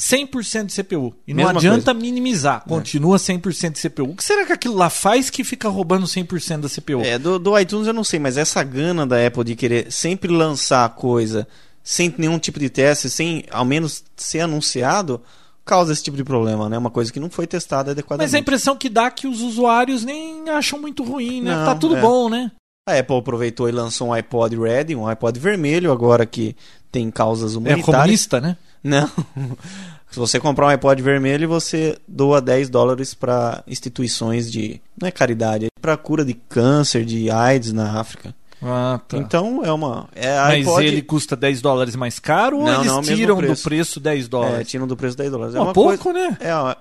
100% 0.00 0.66
de 0.66 0.82
CPU. 0.82 1.14
E 1.26 1.34
não 1.34 1.44
Mesma 1.44 1.58
adianta 1.58 1.92
minimizar, 1.92 2.64
continua 2.66 3.18
100% 3.18 3.72
de 3.72 3.80
CPU. 3.80 4.10
O 4.10 4.16
que 4.16 4.24
será 4.24 4.46
que 4.46 4.52
aquilo 4.52 4.74
lá 4.74 4.88
faz 4.88 5.28
que 5.28 5.44
fica 5.44 5.68
roubando 5.68 6.06
100% 6.06 6.60
da 6.60 6.68
CPU? 6.68 7.02
É, 7.04 7.18
do, 7.18 7.38
do 7.38 7.58
iTunes 7.58 7.86
eu 7.86 7.92
não 7.92 8.02
sei, 8.02 8.18
mas 8.18 8.38
essa 8.38 8.64
gana 8.64 9.06
da 9.06 9.24
Apple 9.24 9.44
de 9.44 9.54
querer 9.54 9.92
sempre 9.92 10.32
lançar 10.32 10.88
coisa 10.94 11.46
sem 11.84 12.14
nenhum 12.16 12.38
tipo 12.38 12.58
de 12.58 12.70
teste, 12.70 13.10
sem 13.10 13.44
ao 13.50 13.64
menos 13.64 14.02
ser 14.16 14.40
anunciado, 14.40 15.20
causa 15.64 15.92
esse 15.92 16.02
tipo 16.02 16.16
de 16.16 16.24
problema, 16.24 16.68
né? 16.68 16.78
Uma 16.78 16.90
coisa 16.90 17.12
que 17.12 17.20
não 17.20 17.30
foi 17.30 17.46
testada 17.46 17.90
adequadamente. 17.90 18.28
Mas 18.28 18.34
a 18.34 18.38
impressão 18.38 18.76
que 18.76 18.88
dá 18.88 19.04
é 19.06 19.10
que 19.10 19.26
os 19.26 19.40
usuários 19.40 20.04
nem 20.04 20.48
acham 20.48 20.80
muito 20.80 21.02
ruim, 21.02 21.42
né? 21.42 21.54
Não, 21.54 21.64
tá 21.64 21.74
tudo 21.74 21.96
é. 21.96 22.00
bom, 22.00 22.28
né? 22.28 22.50
A 22.86 22.98
Apple 22.98 23.16
aproveitou 23.18 23.68
e 23.68 23.72
lançou 23.72 24.08
um 24.08 24.12
iPod 24.12 24.56
Red, 24.56 24.94
um 24.96 25.06
iPod 25.06 25.38
vermelho, 25.38 25.92
agora 25.92 26.24
que 26.24 26.56
tem 26.90 27.10
causas 27.10 27.54
É 27.54 27.58
humanitárias. 27.58 27.84
comunista, 27.86 28.40
né? 28.40 28.56
Não. 28.82 29.06
Se 30.10 30.18
você 30.18 30.40
comprar 30.40 30.66
um 30.66 30.70
iPod 30.70 31.00
vermelho, 31.02 31.46
você 31.48 31.96
doa 32.08 32.40
10 32.40 32.68
dólares 32.70 33.12
para 33.14 33.62
instituições 33.66 34.50
de. 34.50 34.80
Não 35.00 35.06
é 35.06 35.10
caridade, 35.10 35.66
é 35.66 35.68
para 35.80 35.96
cura 35.96 36.24
de 36.24 36.34
câncer, 36.34 37.04
de 37.04 37.30
AIDS 37.30 37.72
na 37.72 38.00
África. 38.00 38.34
Ah, 38.62 38.98
tá. 39.06 39.16
Então 39.18 39.62
é 39.64 39.70
uma. 39.72 40.08
É 40.14 40.36
Mas 40.38 40.66
iPod, 40.66 40.84
ele 40.86 41.02
custa 41.02 41.36
10 41.36 41.60
dólares 41.60 41.94
mais 41.94 42.18
caro 42.18 42.58
ou 42.58 42.64
Não, 42.64 42.80
eles 42.80 42.86
não, 42.86 43.02
tiram 43.02 43.36
do 43.36 43.42
preço. 43.42 43.62
preço 43.62 44.00
10 44.00 44.24
É, 44.24 44.28
dólares? 44.28 44.68
tiram 44.68 44.86
do 44.86 44.96
preço 44.96 45.16
10 45.16 45.30
dólares. 45.30 45.54
É 45.54 45.58
Pô, 45.58 45.64
uma 45.64 45.72
pouco, 45.74 45.98
coisa. 45.98 46.18
né? 46.18 46.36
É, 46.40 46.50
ah, 46.50 46.76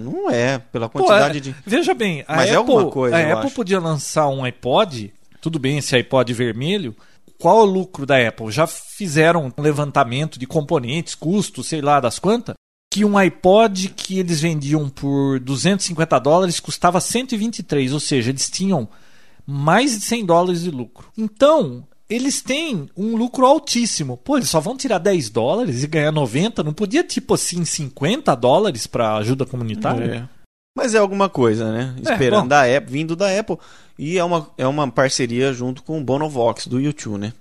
não 0.00 0.28
é, 0.30 0.58
pela 0.58 0.88
Pô, 0.88 0.98
quantidade 1.04 1.38
é- 1.38 1.40
de. 1.40 1.56
Veja 1.64 1.94
bem, 1.94 2.24
a 2.28 2.36
Mas 2.36 2.50
é 2.50 2.54
Apple, 2.56 2.72
alguma 2.74 2.90
coisa, 2.90 3.16
a 3.16 3.20
Apple 3.32 3.46
acho. 3.46 3.54
podia 3.54 3.80
lançar 3.80 4.28
um 4.28 4.44
iPod, 4.44 5.12
tudo 5.44 5.58
bem 5.58 5.76
esse 5.76 5.94
iPod 5.94 6.32
vermelho. 6.32 6.96
Qual 7.38 7.58
o 7.58 7.64
lucro 7.66 8.06
da 8.06 8.16
Apple? 8.16 8.50
Já 8.50 8.66
fizeram 8.66 9.52
um 9.54 9.62
levantamento 9.62 10.38
de 10.38 10.46
componentes, 10.46 11.14
custos, 11.14 11.66
sei 11.66 11.82
lá 11.82 12.00
das 12.00 12.18
quantas, 12.18 12.54
que 12.90 13.04
um 13.04 13.18
iPod 13.18 13.90
que 13.90 14.18
eles 14.18 14.40
vendiam 14.40 14.88
por 14.88 15.38
250 15.40 16.18
dólares 16.18 16.60
custava 16.60 16.98
123, 16.98 17.92
ou 17.92 18.00
seja, 18.00 18.30
eles 18.30 18.48
tinham 18.48 18.88
mais 19.46 19.98
de 19.98 20.06
100 20.06 20.24
dólares 20.24 20.62
de 20.62 20.70
lucro. 20.70 21.12
Então, 21.18 21.86
eles 22.08 22.40
têm 22.40 22.88
um 22.96 23.14
lucro 23.14 23.44
altíssimo. 23.44 24.16
Pô, 24.16 24.38
eles 24.38 24.48
só 24.48 24.60
vão 24.60 24.78
tirar 24.78 24.96
10 24.96 25.28
dólares 25.28 25.82
e 25.82 25.86
ganhar 25.86 26.10
90? 26.10 26.62
Não 26.62 26.72
podia, 26.72 27.04
tipo 27.04 27.34
assim, 27.34 27.66
50 27.66 28.34
dólares 28.34 28.86
para 28.86 29.16
ajuda 29.16 29.44
comunitária? 29.44 30.26
É. 30.30 30.33
Mas 30.76 30.94
é 30.94 30.98
alguma 30.98 31.28
coisa, 31.28 31.70
né? 31.70 31.94
É, 32.04 32.12
Esperando 32.12 32.42
bom. 32.42 32.48
da 32.48 32.62
Apple, 32.64 32.92
vindo 32.92 33.14
da 33.14 33.38
Apple. 33.38 33.56
E 33.98 34.18
é 34.18 34.24
uma, 34.24 34.48
é 34.58 34.66
uma 34.66 34.90
parceria 34.90 35.52
junto 35.52 35.82
com 35.82 35.98
o 36.00 36.04
Bonovox 36.04 36.66
do 36.66 36.80
YouTube, 36.80 37.18
né? 37.18 37.32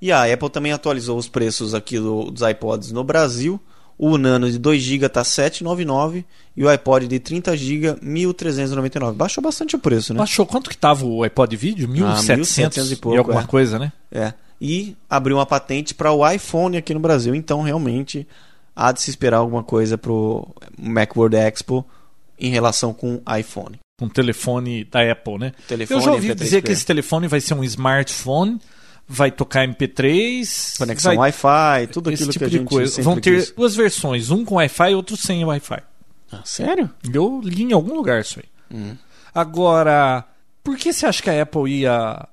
E 0.00 0.10
a 0.10 0.24
Apple 0.32 0.48
também 0.48 0.72
atualizou 0.72 1.18
os 1.18 1.28
preços 1.28 1.74
aqui 1.74 1.98
do- 1.98 2.30
dos 2.30 2.40
iPods 2.40 2.90
no 2.90 3.04
Brasil. 3.04 3.60
O 3.98 4.16
Nano 4.16 4.50
de 4.50 4.58
2GB 4.58 5.10
tá 5.10 5.22
799 5.22 6.24
e 6.56 6.64
o 6.64 6.70
iPod 6.70 7.06
de 7.06 7.20
30GB 7.20 8.00
1.399. 8.00 9.12
Baixou 9.12 9.44
bastante 9.44 9.76
o 9.76 9.78
preço, 9.78 10.14
né? 10.14 10.18
Baixou 10.18 10.46
quanto 10.46 10.70
que 10.70 10.78
tava 10.78 11.04
o 11.04 11.22
iPod 11.22 11.54
vídeo? 11.54 11.86
1700 11.86 12.48
1.700 12.48 12.90
e 12.90 12.92
e 12.94 12.96
pouco, 12.96 13.18
alguma 13.18 13.42
é. 13.42 13.46
coisa, 13.46 13.78
né? 13.78 13.92
É. 14.10 14.32
E 14.58 14.96
abriu 15.08 15.36
uma 15.36 15.44
patente 15.44 15.94
para 15.94 16.10
o 16.12 16.26
iPhone 16.26 16.78
aqui 16.78 16.94
no 16.94 17.00
Brasil. 17.00 17.34
Então, 17.34 17.60
realmente, 17.60 18.26
há 18.74 18.90
de 18.90 19.02
se 19.02 19.10
esperar 19.10 19.36
alguma 19.36 19.62
coisa 19.62 19.98
pro 19.98 20.48
Macworld 20.78 21.36
Expo 21.36 21.84
em 22.40 22.50
relação 22.50 22.92
com 22.94 23.22
iPhone. 23.38 23.78
Um 24.00 24.08
telefone 24.08 24.84
da 24.84 25.12
Apple, 25.12 25.38
né? 25.38 25.52
Telefone, 25.68 26.00
Eu 26.00 26.04
já 26.04 26.12
ouvi 26.12 26.28
MP3 26.28 26.34
dizer 26.36 26.56
que 26.56 26.62
player. 26.62 26.76
esse 26.78 26.86
telefone 26.86 27.28
vai 27.28 27.40
ser 27.40 27.54
um 27.54 27.62
smartphone, 27.64 28.58
vai 29.06 29.30
tocar 29.30 29.66
MP3, 29.68 30.78
Conexão 30.78 31.10
vai 31.16 31.30
Wi-Fi, 31.32 31.86
tudo 31.92 32.10
esse 32.10 32.22
aquilo 32.22 32.32
tipo 32.32 32.38
que 32.38 32.44
a 32.44 32.48
de 32.48 32.58
gente 32.58 32.68
coisa. 32.68 32.90
sempre 32.92 33.04
Vão 33.04 33.20
ter 33.20 33.52
duas 33.54 33.74
versões, 33.76 34.30
um 34.30 34.44
com 34.44 34.54
Wi-Fi 34.54 34.90
e 34.90 34.94
outro 34.94 35.16
sem 35.16 35.44
Wi-Fi. 35.44 35.82
Ah, 36.32 36.40
sério? 36.44 36.88
Eu 37.12 37.40
li 37.42 37.62
em 37.64 37.72
algum 37.72 37.94
lugar 37.94 38.20
isso 38.20 38.38
aí. 38.40 38.76
Hum. 38.76 38.96
Agora, 39.34 40.24
por 40.62 40.76
que 40.76 40.92
você 40.92 41.06
acha 41.06 41.22
que 41.22 41.28
a 41.30 41.42
Apple 41.42 41.70
ia 41.70 42.26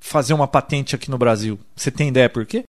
fazer 0.00 0.32
uma 0.34 0.48
patente 0.48 0.94
aqui 0.94 1.10
no 1.10 1.18
Brasil? 1.18 1.58
Você 1.76 1.90
tem 1.90 2.08
ideia 2.08 2.28
por 2.28 2.44
quê? 2.46 2.64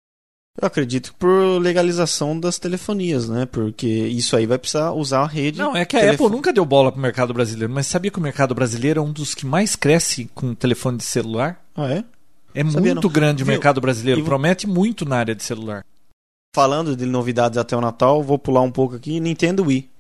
Eu 0.61 0.67
acredito 0.69 1.13
que 1.13 1.19
por 1.19 1.61
legalização 1.61 2.39
das 2.39 2.59
telefonias, 2.61 3.29
né? 3.29 3.45
Porque 3.45 3.87
isso 3.89 4.37
aí 4.37 4.47
vai 4.47 4.57
precisar 4.57 4.93
usar 4.93 5.23
a 5.23 5.27
rede. 5.27 5.59
Não, 5.59 5.77
é 5.77 5.85
que 5.85 5.97
a 5.97 6.01
telefo- 6.01 6.25
Apple 6.25 6.37
nunca 6.37 6.53
deu 6.53 6.65
bola 6.65 6.93
pro 6.93 7.01
mercado 7.01 7.35
brasileiro, 7.35 7.73
mas 7.73 7.87
sabia 7.89 8.11
que 8.11 8.19
o 8.19 8.23
mercado 8.23 8.55
brasileiro 8.55 9.01
é 9.01 9.03
um 9.03 9.13
dos 9.13 9.35
que 9.35 9.45
mais 9.45 9.75
cresce 9.75 10.31
com 10.35 10.55
telefone 10.55 10.99
de 10.99 11.05
celular? 11.05 11.61
Ah, 11.75 11.91
é? 11.91 12.05
É 12.55 12.65
Sabia 12.71 12.95
muito 12.95 13.09
não. 13.09 13.13
grande 13.13 13.43
o 13.43 13.47
Viu? 13.47 13.53
mercado 13.53 13.81
brasileiro, 13.81 14.21
E 14.21 14.25
promete 14.25 14.65
muito 14.67 15.05
na 15.05 15.17
área 15.17 15.35
de 15.35 15.43
celular. 15.43 15.85
Falando 16.55 16.95
de 16.97 17.05
novidades 17.05 17.59
até 17.59 17.77
o 17.77 17.81
Natal, 17.81 18.23
vou 18.23 18.39
pular 18.39 18.61
um 18.61 18.71
pouco 18.71 18.95
aqui. 18.95 19.19
Nintendo 19.19 19.65
Wii. 19.65 19.91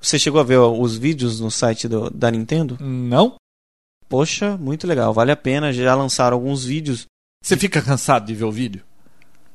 Você 0.00 0.20
chegou 0.20 0.40
a 0.40 0.44
ver 0.44 0.56
ó, 0.58 0.70
os 0.72 0.96
vídeos 0.96 1.40
no 1.40 1.50
site 1.50 1.88
do- 1.88 2.08
da 2.10 2.30
Nintendo? 2.30 2.78
Não? 2.80 3.34
Poxa, 4.08 4.56
muito 4.56 4.86
legal. 4.86 5.12
Vale 5.12 5.32
a 5.32 5.36
pena. 5.36 5.72
Já 5.72 5.96
lançaram 5.96 6.36
alguns 6.36 6.64
vídeos. 6.64 7.06
Você 7.44 7.56
fica 7.56 7.82
cansado 7.82 8.24
de 8.26 8.34
ver 8.36 8.44
o 8.44 8.52
vídeo? 8.52 8.82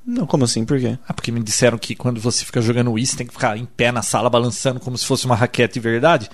Não, 0.05 0.25
como 0.27 0.43
assim? 0.45 0.63
Por 0.65 0.79
quê? 0.79 0.97
Ah, 1.07 1.13
porque 1.13 1.31
me 1.31 1.41
disseram 1.41 1.77
que 1.77 1.95
quando 1.95 2.19
você 2.19 2.45
fica 2.45 2.61
jogando 2.61 2.91
Wii, 2.91 3.05
você 3.05 3.17
tem 3.17 3.25
que 3.27 3.33
ficar 3.33 3.57
em 3.57 3.65
pé 3.65 3.91
na 3.91 4.01
sala 4.01 4.29
balançando 4.29 4.79
como 4.79 4.97
se 4.97 5.05
fosse 5.05 5.25
uma 5.25 5.35
raquete 5.35 5.75
de 5.75 5.79
verdade. 5.79 6.29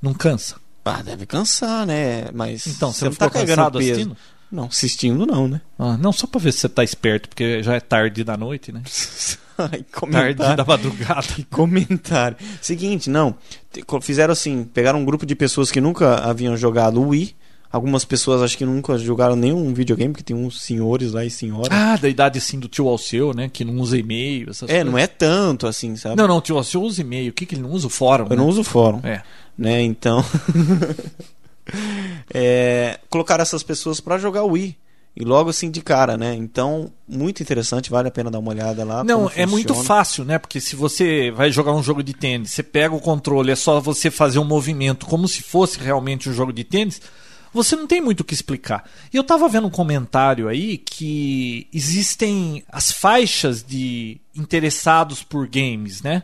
Não 0.00 0.12
cansa. 0.12 0.56
Ah, 0.84 1.00
deve 1.02 1.26
cansar, 1.26 1.86
né? 1.86 2.30
Mas. 2.34 2.66
Então, 2.66 2.92
você, 2.92 3.04
não 3.04 3.12
tá 3.12 3.26
ficou 3.26 3.46
cansado 3.46 3.78
peso. 3.78 3.92
assistindo? 3.92 4.16
Não, 4.50 4.64
assistindo 4.64 5.26
não, 5.26 5.48
né? 5.48 5.60
Ah, 5.78 5.96
não, 5.96 6.12
só 6.12 6.26
pra 6.26 6.40
ver 6.40 6.52
se 6.52 6.58
você 6.58 6.68
tá 6.68 6.82
esperto, 6.82 7.28
porque 7.28 7.62
já 7.62 7.74
é 7.74 7.80
tarde 7.80 8.24
da 8.24 8.36
noite, 8.36 8.72
né? 8.72 8.82
Ai, 9.56 9.84
Tarde 10.10 10.56
da 10.56 10.64
madrugada. 10.64 11.26
Comentário. 11.50 12.36
Seguinte, 12.60 13.08
não. 13.08 13.36
Fizeram 14.00 14.32
assim: 14.32 14.64
pegaram 14.64 14.98
um 14.98 15.04
grupo 15.04 15.24
de 15.24 15.34
pessoas 15.36 15.70
que 15.70 15.80
nunca 15.80 16.16
haviam 16.16 16.56
jogado 16.56 17.00
Wii. 17.00 17.36
Algumas 17.72 18.04
pessoas 18.04 18.42
acho 18.42 18.58
que 18.58 18.66
nunca 18.66 18.98
jogaram 18.98 19.34
nenhum 19.34 19.72
videogame, 19.72 20.12
porque 20.12 20.22
tem 20.22 20.36
uns 20.36 20.60
senhores 20.60 21.12
lá 21.12 21.24
e 21.24 21.30
senhoras. 21.30 21.70
Ah, 21.70 21.96
da 21.96 22.06
idade 22.06 22.36
assim 22.36 22.60
do 22.60 22.68
tio 22.68 22.86
Alceu, 22.86 23.32
né? 23.32 23.48
Que 23.50 23.64
não 23.64 23.76
usa 23.80 23.96
e-mail, 23.96 24.50
essas 24.50 24.68
é, 24.68 24.84
não 24.84 24.98
é 24.98 25.06
tanto 25.06 25.66
assim, 25.66 25.96
sabe? 25.96 26.16
Não, 26.16 26.28
não, 26.28 26.36
o 26.36 26.40
tio 26.42 26.58
Alceu 26.58 26.82
usa 26.82 27.00
e-mail. 27.00 27.30
O 27.30 27.32
que, 27.32 27.46
que 27.46 27.54
ele 27.54 27.62
não 27.62 27.70
usa? 27.70 27.86
O 27.86 27.90
fórum. 27.90 28.24
Eu 28.24 28.30
né? 28.30 28.36
não 28.36 28.46
uso 28.46 28.60
o 28.60 28.64
fórum. 28.64 29.00
É. 29.02 29.22
né? 29.56 29.80
Então, 29.80 30.22
é, 32.32 33.00
colocaram 33.08 33.40
essas 33.40 33.62
pessoas 33.62 34.00
pra 34.00 34.18
jogar 34.18 34.44
Wii 34.44 34.76
e 35.14 35.24
logo 35.24 35.50
assim 35.50 35.70
de 35.70 35.80
cara, 35.82 36.16
né? 36.16 36.34
Então, 36.34 36.90
muito 37.06 37.42
interessante, 37.42 37.90
vale 37.90 38.08
a 38.08 38.10
pena 38.10 38.30
dar 38.30 38.38
uma 38.38 38.50
olhada 38.50 38.84
lá. 38.84 39.04
Não, 39.04 39.30
é 39.34 39.44
muito 39.44 39.74
fácil, 39.74 40.24
né? 40.24 40.38
Porque 40.38 40.60
se 40.60 40.74
você 40.74 41.30
vai 41.30 41.50
jogar 41.50 41.72
um 41.72 41.82
jogo 41.82 42.02
de 42.02 42.14
tênis, 42.14 42.50
você 42.50 42.62
pega 42.62 42.94
o 42.94 43.00
controle, 43.00 43.50
é 43.50 43.56
só 43.56 43.78
você 43.78 44.10
fazer 44.10 44.38
um 44.38 44.44
movimento 44.44 45.06
como 45.06 45.28
se 45.28 45.42
fosse 45.42 45.78
realmente 45.78 46.30
um 46.30 46.32
jogo 46.32 46.52
de 46.52 46.64
tênis, 46.64 47.00
você 47.52 47.76
não 47.76 47.86
tem 47.86 48.00
muito 48.00 48.20
o 48.20 48.24
que 48.24 48.34
explicar. 48.34 48.88
E 49.12 49.16
eu 49.16 49.24
tava 49.24 49.48
vendo 49.48 49.66
um 49.66 49.70
comentário 49.70 50.48
aí 50.48 50.78
que 50.78 51.68
existem 51.72 52.64
as 52.68 52.90
faixas 52.90 53.62
de 53.62 54.20
interessados 54.34 55.22
por 55.22 55.46
games, 55.46 56.02
né? 56.02 56.22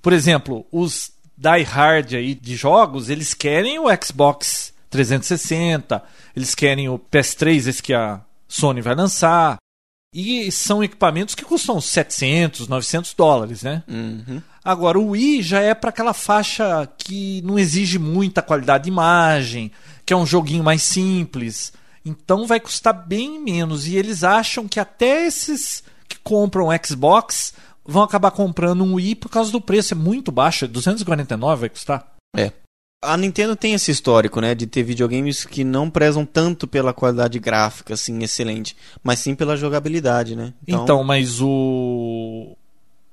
Por 0.00 0.12
exemplo, 0.12 0.66
os 0.72 1.12
die 1.36 1.62
hard 1.62 2.14
aí 2.14 2.34
de 2.34 2.56
jogos, 2.56 3.08
eles 3.08 3.34
querem 3.34 3.78
o 3.78 3.86
Xbox 4.02 4.72
360, 4.90 6.02
eles 6.34 6.54
querem 6.54 6.88
o 6.88 6.98
PS3, 6.98 7.68
esse 7.68 7.82
que 7.82 7.94
a 7.94 8.20
Sony 8.48 8.80
vai 8.80 8.94
lançar. 8.94 9.56
E 10.12 10.50
são 10.50 10.82
equipamentos 10.82 11.36
que 11.36 11.44
custam 11.44 11.80
700, 11.80 12.66
900 12.66 13.14
dólares, 13.14 13.62
né? 13.62 13.84
Uhum. 13.86 14.42
Agora, 14.64 14.98
o 14.98 15.10
Wii 15.10 15.42
já 15.42 15.60
é 15.60 15.74
para 15.74 15.90
aquela 15.90 16.12
faixa 16.12 16.88
que 16.98 17.40
não 17.42 17.58
exige 17.58 17.98
muita 17.98 18.42
qualidade 18.42 18.84
de 18.84 18.90
imagem, 18.90 19.70
que 20.04 20.12
é 20.12 20.16
um 20.16 20.26
joguinho 20.26 20.62
mais 20.62 20.82
simples. 20.82 21.72
Então 22.04 22.46
vai 22.46 22.60
custar 22.60 22.92
bem 22.92 23.40
menos. 23.40 23.86
E 23.86 23.96
eles 23.96 24.22
acham 24.22 24.68
que 24.68 24.78
até 24.78 25.26
esses 25.26 25.82
que 26.08 26.18
compram 26.18 26.68
Xbox 26.84 27.54
vão 27.84 28.02
acabar 28.02 28.30
comprando 28.30 28.84
um 28.84 28.94
Wii 28.94 29.16
por 29.16 29.30
causa 29.30 29.50
do 29.50 29.60
preço. 29.60 29.94
É 29.94 29.96
muito 29.96 30.30
baixo, 30.30 30.64
é 30.64 30.68
249 30.68 31.60
vai 31.60 31.68
custar. 31.68 32.14
É. 32.36 32.52
A 33.02 33.16
Nintendo 33.16 33.56
tem 33.56 33.72
esse 33.72 33.90
histórico, 33.90 34.42
né, 34.42 34.54
de 34.54 34.66
ter 34.66 34.82
videogames 34.82 35.46
que 35.46 35.64
não 35.64 35.88
prezam 35.88 36.26
tanto 36.26 36.68
pela 36.68 36.92
qualidade 36.92 37.38
gráfica, 37.38 37.94
assim, 37.94 38.22
excelente, 38.22 38.76
mas 39.02 39.20
sim 39.20 39.34
pela 39.34 39.56
jogabilidade, 39.56 40.36
né? 40.36 40.52
Então, 40.68 41.02
mas 41.02 41.40
o 41.40 42.58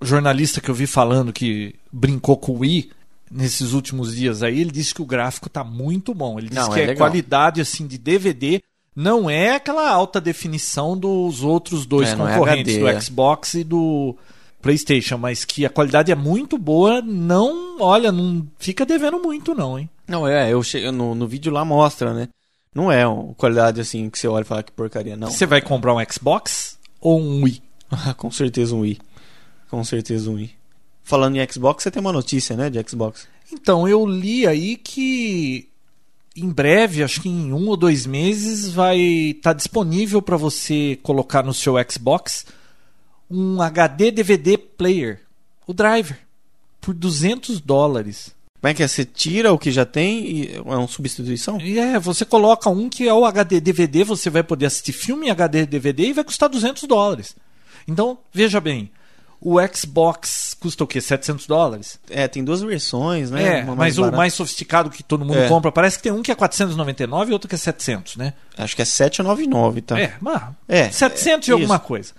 jornalista 0.01 0.61
que 0.61 0.69
eu 0.69 0.75
vi 0.75 0.87
falando 0.87 1.33
que 1.33 1.75
brincou 1.91 2.37
com 2.37 2.53
o 2.53 2.59
Wii 2.59 2.91
nesses 3.31 3.73
últimos 3.73 4.15
dias 4.15 4.41
aí, 4.43 4.61
ele 4.61 4.71
disse 4.71 4.93
que 4.93 5.01
o 5.01 5.05
gráfico 5.05 5.49
tá 5.49 5.63
muito 5.63 6.13
bom. 6.13 6.37
Ele 6.39 6.49
disse 6.49 6.61
Não, 6.61 6.69
que 6.71 6.79
é 6.79 6.83
é, 6.83 6.87
legal. 6.87 7.07
qualidade 7.07 7.59
assim 7.61 7.85
de 7.85 7.97
DVD, 7.97 8.61
não 8.95 9.29
é 9.29 9.55
aquela 9.55 9.89
alta 9.89 10.19
definição 10.21 10.97
dos 10.97 11.43
outros 11.43 11.85
dois 11.85 12.09
É, 12.09 12.13
é 12.13 12.15
concorrentes, 12.15 12.75
HD, 12.75 12.79
do 12.79 12.87
é. 12.87 13.01
Xbox 13.01 13.53
e 13.55 13.63
do 13.63 14.15
PlayStation, 14.61 15.17
mas 15.17 15.45
que 15.45 15.65
a 15.65 15.69
qualidade 15.69 16.11
é 16.11 16.15
muito 16.15 16.57
boa, 16.57 17.01
não, 17.01 17.77
olha, 17.79 18.11
não 18.11 18.47
fica 18.57 18.85
devendo 18.85 19.19
muito 19.21 19.53
não, 19.53 19.77
hein? 19.77 19.89
Não, 20.07 20.27
é, 20.27 20.51
eu 20.51 20.63
che... 20.63 20.89
no, 20.91 21.13
no 21.13 21.27
vídeo 21.27 21.51
lá 21.51 21.65
mostra, 21.65 22.13
né? 22.13 22.29
Não 22.73 22.91
é 22.91 23.07
uma 23.07 23.33
qualidade 23.33 23.81
assim 23.81 24.09
que 24.09 24.17
você 24.17 24.27
olha 24.27 24.43
e 24.43 24.45
fala 24.45 24.63
que 24.63 24.71
porcaria, 24.71 25.17
não. 25.17 25.29
Você 25.29 25.45
vai 25.45 25.61
comprar 25.61 25.93
um 25.93 25.99
Xbox 26.09 26.77
ou 27.01 27.19
um 27.19 27.43
Wii? 27.43 27.61
Ah, 27.89 28.13
Com 28.13 28.29
certeza 28.29 28.75
um 28.75 28.81
Wii. 28.81 28.99
Com 29.69 29.83
certeza 29.83 30.29
um 30.29 30.35
Wii. 30.35 30.51
Falando 31.03 31.37
em 31.37 31.51
Xbox, 31.51 31.83
você 31.83 31.91
tem 31.91 32.01
uma 32.01 32.13
notícia, 32.13 32.55
né, 32.55 32.69
de 32.69 32.83
Xbox. 32.89 33.27
Então, 33.51 33.87
eu 33.87 34.05
li 34.05 34.45
aí 34.45 34.75
que 34.75 35.69
em 36.37 36.49
breve, 36.49 37.03
acho 37.03 37.21
que 37.21 37.29
em 37.29 37.51
um 37.51 37.67
ou 37.67 37.75
dois 37.75 38.05
meses, 38.05 38.71
vai 38.71 38.99
estar 38.99 39.53
disponível 39.53 40.21
para 40.21 40.37
você 40.37 40.99
colocar 41.01 41.43
no 41.43 41.53
seu 41.53 41.73
Xbox 41.89 42.45
um 43.29 43.59
HD 43.61 44.11
DVD 44.11 44.57
player, 44.57 45.21
o 45.65 45.73
driver, 45.73 46.19
por 46.79 46.93
200 46.93 47.59
dólares. 47.59 48.35
Como 48.61 48.71
é 48.71 48.73
que 48.73 48.83
é? 48.83 48.87
Você 48.87 49.03
tira 49.03 49.51
o 49.51 49.57
que 49.57 49.71
já 49.71 49.85
tem 49.85 50.27
e 50.27 50.55
é 50.55 50.61
uma 50.61 50.87
substituição? 50.87 51.59
E 51.59 51.79
é, 51.79 51.99
você 51.99 52.23
coloca 52.23 52.69
um 52.69 52.87
que 52.87 53.07
é 53.07 53.13
o 53.13 53.25
HD 53.25 53.59
DVD, 53.59 54.03
você 54.03 54.29
vai 54.29 54.43
poder 54.43 54.67
assistir 54.67 54.93
filme 54.93 55.27
em 55.27 55.31
HD 55.31 55.65
DVD 55.65 56.07
e 56.07 56.13
vai 56.13 56.23
custar 56.23 56.49
200 56.49 56.83
dólares. 56.83 57.35
Então, 57.87 58.19
veja 58.31 58.61
bem, 58.61 58.91
o 59.39 59.57
Xbox 59.73 60.55
custa 60.59 60.83
o 60.83 60.87
quê? 60.87 60.99
700 60.99 61.45
dólares? 61.47 61.99
É, 62.09 62.27
tem 62.27 62.43
duas 62.43 62.61
versões, 62.61 63.29
né? 63.31 63.59
É, 63.59 63.63
mas 63.63 63.97
o 63.97 64.01
barata. 64.01 64.17
mais 64.17 64.33
sofisticado 64.33 64.89
que 64.89 65.03
todo 65.03 65.23
mundo 65.23 65.37
É. 65.39 65.47
compra, 65.47 65.71
parece 65.71 65.97
que 65.97 66.03
tem 66.03 66.11
um 66.11 66.21
que 66.23 66.31
é 66.31 66.35
499 66.35 67.29
e 67.31 67.33
outro 67.33 67.47
que 67.47 67.55
é 67.55 67.57
700, 67.57 68.15
né? 68.17 68.33
Acho 68.57 68.75
que 68.75 68.81
é 68.81 68.85
799, 68.85 69.81
tá? 69.81 69.99
É, 69.99 70.15
mas 70.19 70.41
É, 70.67 70.89
700 70.89 71.47
e 71.47 71.51
é, 71.51 71.53
alguma 71.53 71.75
isso. 71.75 71.83
coisa. 71.85 72.13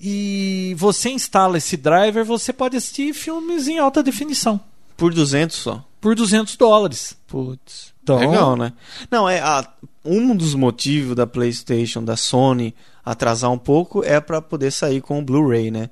E 0.00 0.74
você 0.78 1.10
instala 1.10 1.58
esse 1.58 1.76
driver, 1.76 2.24
você 2.24 2.52
pode 2.52 2.76
assistir 2.76 3.12
filmes 3.14 3.68
em 3.68 3.78
alta 3.78 4.02
definição 4.02 4.60
Por 4.96 5.14
200 5.14 5.56
só. 5.56 5.84
por 6.00 6.14
200 6.16 6.56
dólares. 6.56 7.16
Putz. 7.28 7.92
Então- 8.02 8.18
Legal, 8.18 8.56
né? 8.56 8.72
Não, 9.10 9.28
é 9.28 9.38
a, 9.40 9.64
um 10.04 10.34
dos 10.34 10.54
motivos 10.54 11.14
da 11.14 11.24
PlayStation, 11.26 12.02
da 12.02 12.16
Sony 12.16 12.74
atrasar 13.04 13.50
um 13.52 13.58
pouco 13.58 14.02
é 14.04 14.20
pra 14.20 14.42
poder 14.42 14.72
sair 14.72 15.00
com 15.00 15.18
o 15.20 15.22
Blu-ray, 15.22 15.70
né? 15.70 15.88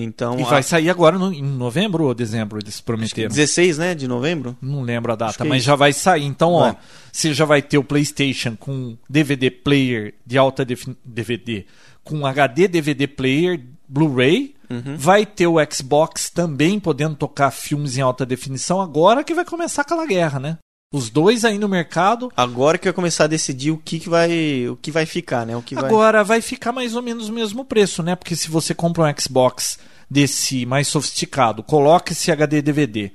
Então, 0.00 0.38
E 0.38 0.42
a- 0.42 0.46
vai 0.46 0.62
sair 0.62 0.88
agora 0.88 1.18
no- 1.18 1.32
em 1.32 1.42
novembro 1.42 2.04
ou 2.04 2.14
dezembro, 2.14 2.60
eles 2.60 2.80
prometeram. 2.80 3.28
16, 3.28 3.76
né, 3.78 3.96
de 3.96 4.06
novembro? 4.06 4.56
Não 4.62 4.82
lembro 4.82 5.12
a 5.12 5.16
data, 5.16 5.42
é 5.42 5.46
mas 5.48 5.58
isso. 5.58 5.66
já 5.66 5.74
vai 5.74 5.92
sair. 5.92 6.24
Então, 6.24 6.52
ó, 6.52 6.60
Vai. 6.60 6.76
você 7.12 7.34
já 7.34 7.44
vai 7.44 7.60
ter 7.60 7.78
o 7.78 7.82
PlayStation 7.84 8.54
com 8.56 8.96
DVD 9.10 9.50
player 9.50 10.14
de 10.24 10.38
alta 10.38 10.64
DVD, 10.64 11.66
com 12.04 12.24
HD 12.24 12.68
DVD 12.68 13.08
player 13.08 13.60
Blu-ray, 13.88 14.54
Uhum. 14.70 14.96
vai 14.96 15.24
ter 15.26 15.46
o 15.46 15.56
Xbox 15.72 16.30
também 16.30 16.78
podendo 16.78 17.16
tocar 17.16 17.50
filmes 17.50 17.96
em 17.98 18.02
alta 18.02 18.24
definição, 18.26 18.80
agora 18.80 19.24
que 19.24 19.34
vai 19.34 19.44
começar 19.44 19.82
aquela 19.82 20.06
guerra, 20.06 20.38
né? 20.38 20.58
Os 20.92 21.10
dois 21.10 21.44
aí 21.44 21.58
no 21.58 21.68
mercado. 21.68 22.32
Agora 22.36 22.78
que 22.78 22.86
vai 22.86 22.92
começar 22.94 23.24
a 23.24 23.28
decidir 23.28 23.70
o 23.70 23.76
que, 23.76 23.98
que 23.98 24.08
vai 24.08 24.66
o 24.68 24.76
que 24.76 24.90
vai 24.90 25.04
ficar, 25.04 25.44
né? 25.44 25.54
O 25.56 25.62
que 25.62 25.74
vai... 25.74 25.84
Agora 25.84 26.24
vai 26.24 26.40
ficar 26.40 26.72
mais 26.72 26.96
ou 26.96 27.02
menos 27.02 27.28
o 27.28 27.32
mesmo 27.32 27.64
preço, 27.64 28.02
né? 28.02 28.16
Porque 28.16 28.34
se 28.34 28.50
você 28.50 28.74
compra 28.74 29.04
um 29.04 29.20
Xbox 29.20 29.78
desse 30.10 30.64
mais 30.64 30.88
sofisticado, 30.88 31.62
coloca 31.62 32.12
esse 32.12 32.32
HD 32.32 32.62
DVD 32.62 33.12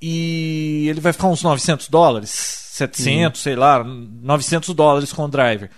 e 0.00 0.86
ele 0.88 1.00
vai 1.00 1.12
ficar 1.12 1.28
uns 1.28 1.42
900 1.42 1.88
dólares, 1.88 2.30
700, 2.30 3.40
sei 3.40 3.56
lá, 3.56 3.82
900 3.82 4.74
dólares 4.74 5.12
com 5.12 5.24
o 5.24 5.28
driver. 5.28 5.70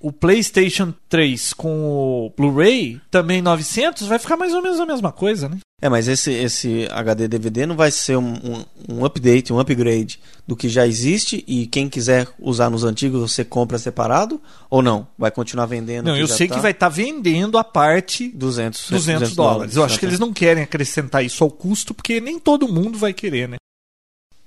O 0.00 0.10
PlayStation 0.10 0.94
3 1.10 1.52
com 1.52 1.84
o 1.84 2.32
Blu-ray, 2.34 2.98
também 3.10 3.42
900, 3.42 4.06
vai 4.06 4.18
ficar 4.18 4.36
mais 4.36 4.54
ou 4.54 4.62
menos 4.62 4.80
a 4.80 4.86
mesma 4.86 5.12
coisa, 5.12 5.46
né? 5.46 5.58
É, 5.82 5.88
mas 5.88 6.08
esse, 6.08 6.30
esse 6.32 6.86
HD 6.90 7.28
DVD 7.28 7.66
não 7.66 7.76
vai 7.76 7.90
ser 7.90 8.16
um, 8.16 8.34
um, 8.34 8.64
um 8.88 9.04
update, 9.04 9.52
um 9.52 9.58
upgrade 9.58 10.20
do 10.46 10.54
que 10.54 10.68
já 10.68 10.86
existe 10.86 11.42
e 11.46 11.66
quem 11.66 11.88
quiser 11.88 12.28
usar 12.38 12.68
nos 12.68 12.84
antigos 12.84 13.20
você 13.20 13.44
compra 13.44 13.78
separado 13.78 14.40
ou 14.68 14.82
não? 14.82 15.06
Vai 15.18 15.30
continuar 15.30 15.66
vendendo? 15.66 16.06
Não, 16.06 16.16
eu 16.16 16.28
sei 16.28 16.48
tá? 16.48 16.54
que 16.54 16.60
vai 16.60 16.72
estar 16.72 16.88
vendendo 16.90 17.56
a 17.56 17.64
parte 17.64 18.28
200, 18.28 18.90
200 18.90 19.34
dólares. 19.34 19.76
Eu 19.76 19.84
acho 19.84 19.98
que 19.98 20.04
eles 20.04 20.18
não 20.18 20.32
querem 20.32 20.62
acrescentar 20.62 21.24
isso 21.24 21.44
ao 21.44 21.50
custo, 21.50 21.94
porque 21.94 22.20
nem 22.20 22.38
todo 22.38 22.68
mundo 22.68 22.98
vai 22.98 23.14
querer, 23.14 23.48
né? 23.48 23.56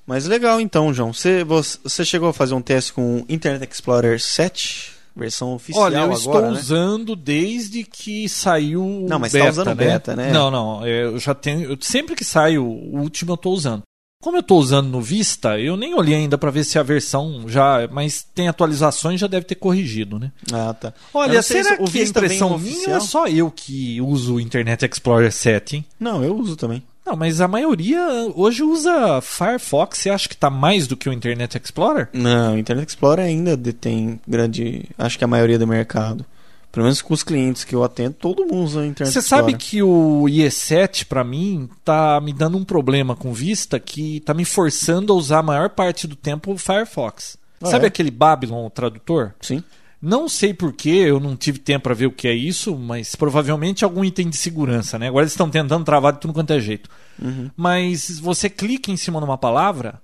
Mas 0.06 0.26
legal 0.26 0.60
então, 0.60 0.94
João. 0.94 1.14
Você, 1.14 1.44
você 1.44 2.06
chegou 2.06 2.30
a 2.30 2.34
fazer 2.34 2.54
um 2.54 2.62
teste 2.62 2.94
com 2.94 3.22
o 3.22 3.26
Internet 3.30 3.72
Explorer 3.72 4.20
7? 4.20 4.93
Versão 5.16 5.54
oficial 5.54 5.86
Olha, 5.86 5.98
eu 5.98 6.04
agora, 6.06 6.18
estou 6.18 6.42
né? 6.42 6.50
usando 6.52 7.16
desde 7.16 7.84
que 7.84 8.28
saiu 8.28 8.84
o 8.84 9.08
Não, 9.08 9.20
mas 9.20 9.32
tá 9.32 9.38
beta, 9.38 9.52
usando 9.52 9.68
né? 9.68 9.76
beta, 9.76 10.16
né? 10.16 10.32
Não, 10.32 10.50
não, 10.50 10.84
é, 10.86 11.04
eu 11.06 11.20
já 11.20 11.36
tenho, 11.36 11.62
eu- 11.72 11.78
sempre 11.80 12.16
que 12.16 12.26
sai 12.26 12.58
o 12.58 12.64
o 12.66 13.00
último 13.00 13.32
eu 13.32 13.36
estou 13.36 13.54
usando. 13.54 13.84
Como 14.24 14.38
eu 14.38 14.42
estou 14.42 14.58
usando 14.58 14.88
no 14.88 15.02
Vista, 15.02 15.60
eu 15.60 15.76
nem 15.76 15.94
olhei 15.94 16.16
ainda 16.16 16.38
para 16.38 16.50
ver 16.50 16.64
se 16.64 16.80
a 16.80 16.84
versão 16.84 17.44
já, 17.48 17.88
mas 17.92 18.26
tem 18.34 18.48
atualizações, 18.48 19.20
já 19.20 19.28
deve 19.28 19.46
ter 19.46 19.56
corrigido, 19.56 20.18
né? 20.18 20.32
Ah, 20.52 20.74
tá. 20.74 20.94
Olha, 21.14 21.42
será 21.42 21.64
se 21.64 21.74
o 21.74 21.78
que 21.78 21.84
a 21.84 22.02
Vista 22.02 22.22
vem 22.22 22.28
impressão 22.30 22.58
minha 22.58 22.96
é 22.96 23.00
só 23.02 23.28
eu 23.28 23.52
que 23.52 24.00
uso 24.02 24.36
o 24.36 24.40
Internet 24.40 24.86
Explorer 24.86 25.30
7, 25.32 25.76
hein? 25.76 25.86
Não, 26.00 26.24
eu 26.24 26.36
uso 26.38 26.56
também. 26.56 26.82
Não, 27.06 27.16
mas 27.16 27.42
a 27.42 27.48
maioria 27.48 28.02
hoje 28.34 28.64
usa 28.64 29.22
Firefox. 29.22 29.98
Você 29.98 30.10
acha 30.10 30.30
que 30.30 30.38
tá 30.38 30.50
mais 30.50 30.88
do 30.88 30.96
que 30.96 31.10
o 31.10 31.14
Internet 31.14 31.58
Explorer? 31.58 32.08
Não, 32.14 32.56
o 32.56 32.58
Internet 32.58 32.90
Explorer 32.90 33.26
ainda 33.26 33.58
detém 33.58 34.20
grande, 34.28 34.86
acho 34.98 35.18
que 35.18 35.24
a 35.24 35.28
maioria 35.28 35.60
do 35.60 35.68
mercado. 35.68 36.26
Pelo 36.72 36.86
menos 36.86 37.04
com 37.04 37.14
os 37.14 37.22
clientes 37.22 37.64
que 37.64 37.76
eu 37.76 37.84
atendo, 37.84 38.16
todo 38.20 38.48
mundo 38.48 38.64
usa 38.64 38.80
o 38.80 38.86
Internet 38.86 39.14
Você 39.14 39.22
sabe 39.22 39.54
que 39.54 39.84
o 39.84 40.24
IE7 40.24 41.06
pra 41.06 41.24
mim 41.24 41.70
tá 41.86 42.20
me 42.20 42.34
dando 42.34 42.58
um 42.58 42.64
problema 42.64 43.16
com 43.16 43.32
Vista 43.32 43.80
que 43.80 44.22
tá 44.22 44.34
me 44.34 44.44
forçando 44.44 45.14
a 45.14 45.16
usar 45.16 45.40
a 45.40 45.44
maior 45.44 45.70
parte 45.70 46.08
do 46.08 46.16
tempo 46.16 46.52
o 46.52 46.58
Firefox. 46.58 47.38
Ah, 47.62 47.68
sabe 47.68 47.86
é? 47.86 47.88
aquele 47.90 48.10
Babylon 48.10 48.66
o 48.66 48.72
tradutor? 48.72 49.36
Sim. 49.40 49.64
Não 50.06 50.28
sei 50.28 50.54
porquê, 50.54 50.90
eu 50.90 51.18
não 51.18 51.34
tive 51.34 51.60
tempo 51.60 51.84
para 51.84 51.94
ver 51.94 52.08
o 52.08 52.12
que 52.12 52.28
é 52.28 52.34
isso, 52.34 52.76
mas 52.76 53.16
provavelmente 53.16 53.86
algum 53.86 54.04
item 54.04 54.30
de 54.30 54.36
segurança, 54.36 55.00
né? 55.00 55.08
Agora 55.08 55.24
eles 55.24 55.32
estão 55.32 55.50
tentando 55.50 55.86
travar 55.86 56.12
de 56.12 56.20
tudo 56.20 56.34
quanto 56.34 56.52
é 56.52 56.60
jeito. 56.60 56.90
Uhum. 57.22 57.50
Mas 57.56 58.20
você 58.20 58.50
clica 58.50 58.92
em 58.92 58.98
cima 58.98 59.20
de 59.20 59.26
uma 59.26 59.38
palavra, 59.38 60.02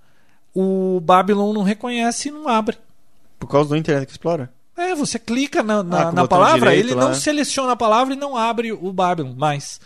o 0.56 1.02
Babylon 1.02 1.52
não 1.52 1.64
reconhece 1.64 2.30
e 2.30 2.32
não 2.32 2.48
abre. 2.48 2.78
Por 3.38 3.48
causa 3.48 3.68
do 3.70 3.76
Internet 3.76 4.10
Explorer. 4.10 4.48
É, 4.78 4.96
você 4.96 5.20
clica 5.20 5.62
na, 5.62 5.84
na, 5.84 6.04
Ah, 6.04 6.10
o 6.10 6.12
na 6.14 6.28
palavra, 6.28 6.70
direito 6.70 6.86
ele 6.88 6.96
lá. 6.96 7.08
não 7.10 7.14
seleciona 7.14 7.74
a 7.74 7.76
palavra 7.76 8.14
e 8.14 8.18
não 8.18 8.38
abre 8.38 8.72
o 8.72 8.94
Babylon 8.94 9.34
mais. 9.36 9.82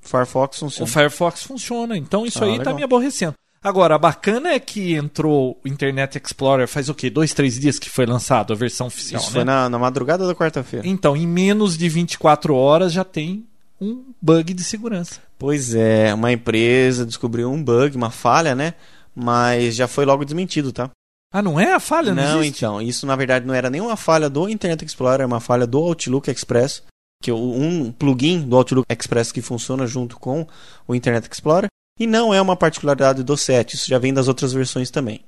Firefox 0.00 0.56
O 0.56 0.60
funciona. 0.60 0.90
Firefox 0.90 1.42
funciona, 1.42 1.94
então 1.98 2.24
isso 2.24 2.42
Ah, 2.42 2.46
aí 2.46 2.52
tá 2.52 2.58
legal. 2.60 2.74
me 2.76 2.82
aborrecendo. 2.84 3.34
Agora, 3.62 3.96
a 3.96 3.98
bacana 3.98 4.50
é 4.50 4.58
que 4.60 4.94
entrou 4.94 5.58
o 5.64 5.68
Internet 5.68 6.20
Explorer 6.24 6.68
faz 6.68 6.88
o 6.88 6.94
quê? 6.94 7.10
Dois, 7.10 7.34
três 7.34 7.58
dias 7.58 7.78
que 7.78 7.90
foi 7.90 8.06
lançado 8.06 8.52
a 8.52 8.56
versão 8.56 8.86
oficial, 8.86 9.20
Isso 9.20 9.30
né? 9.30 9.34
foi 9.36 9.44
na, 9.44 9.68
na 9.68 9.78
madrugada 9.78 10.26
da 10.26 10.34
quarta-feira. 10.34 10.86
Então, 10.86 11.16
em 11.16 11.26
menos 11.26 11.76
de 11.76 11.88
24 11.88 12.54
horas 12.54 12.92
já 12.92 13.02
tem 13.04 13.44
um 13.80 14.04
bug 14.22 14.54
de 14.54 14.62
segurança. 14.62 15.20
Pois 15.38 15.74
é, 15.74 16.14
uma 16.14 16.32
empresa 16.32 17.04
descobriu 17.04 17.50
um 17.50 17.62
bug, 17.62 17.96
uma 17.96 18.10
falha, 18.10 18.54
né? 18.54 18.74
Mas 19.14 19.74
já 19.74 19.88
foi 19.88 20.04
logo 20.04 20.24
desmentido, 20.24 20.72
tá? 20.72 20.90
Ah, 21.32 21.42
não 21.42 21.58
é 21.60 21.74
a 21.74 21.80
falha? 21.80 22.14
Não, 22.14 22.22
Não, 22.22 22.40
existe? 22.40 22.58
então, 22.58 22.80
isso 22.80 23.06
na 23.06 23.14
verdade 23.16 23.44
não 23.46 23.52
era 23.54 23.68
nenhuma 23.68 23.96
falha 23.96 24.30
do 24.30 24.48
Internet 24.48 24.84
Explorer, 24.84 25.20
era 25.20 25.26
uma 25.26 25.40
falha 25.40 25.66
do 25.66 25.78
Outlook 25.78 26.30
Express, 26.30 26.82
que 27.22 27.30
é 27.30 27.34
um 27.34 27.92
plugin 27.92 28.40
do 28.48 28.56
Outlook 28.56 28.86
Express 28.92 29.30
que 29.32 29.42
funciona 29.42 29.86
junto 29.86 30.18
com 30.18 30.46
o 30.86 30.94
Internet 30.94 31.28
Explorer, 31.30 31.68
e 31.98 32.06
não 32.06 32.32
é 32.32 32.40
uma 32.40 32.56
particularidade 32.56 33.22
do 33.22 33.36
7, 33.36 33.74
isso 33.76 33.88
já 33.88 33.98
vem 33.98 34.12
das 34.14 34.28
outras 34.28 34.52
versões 34.52 34.90
também. 34.90 35.20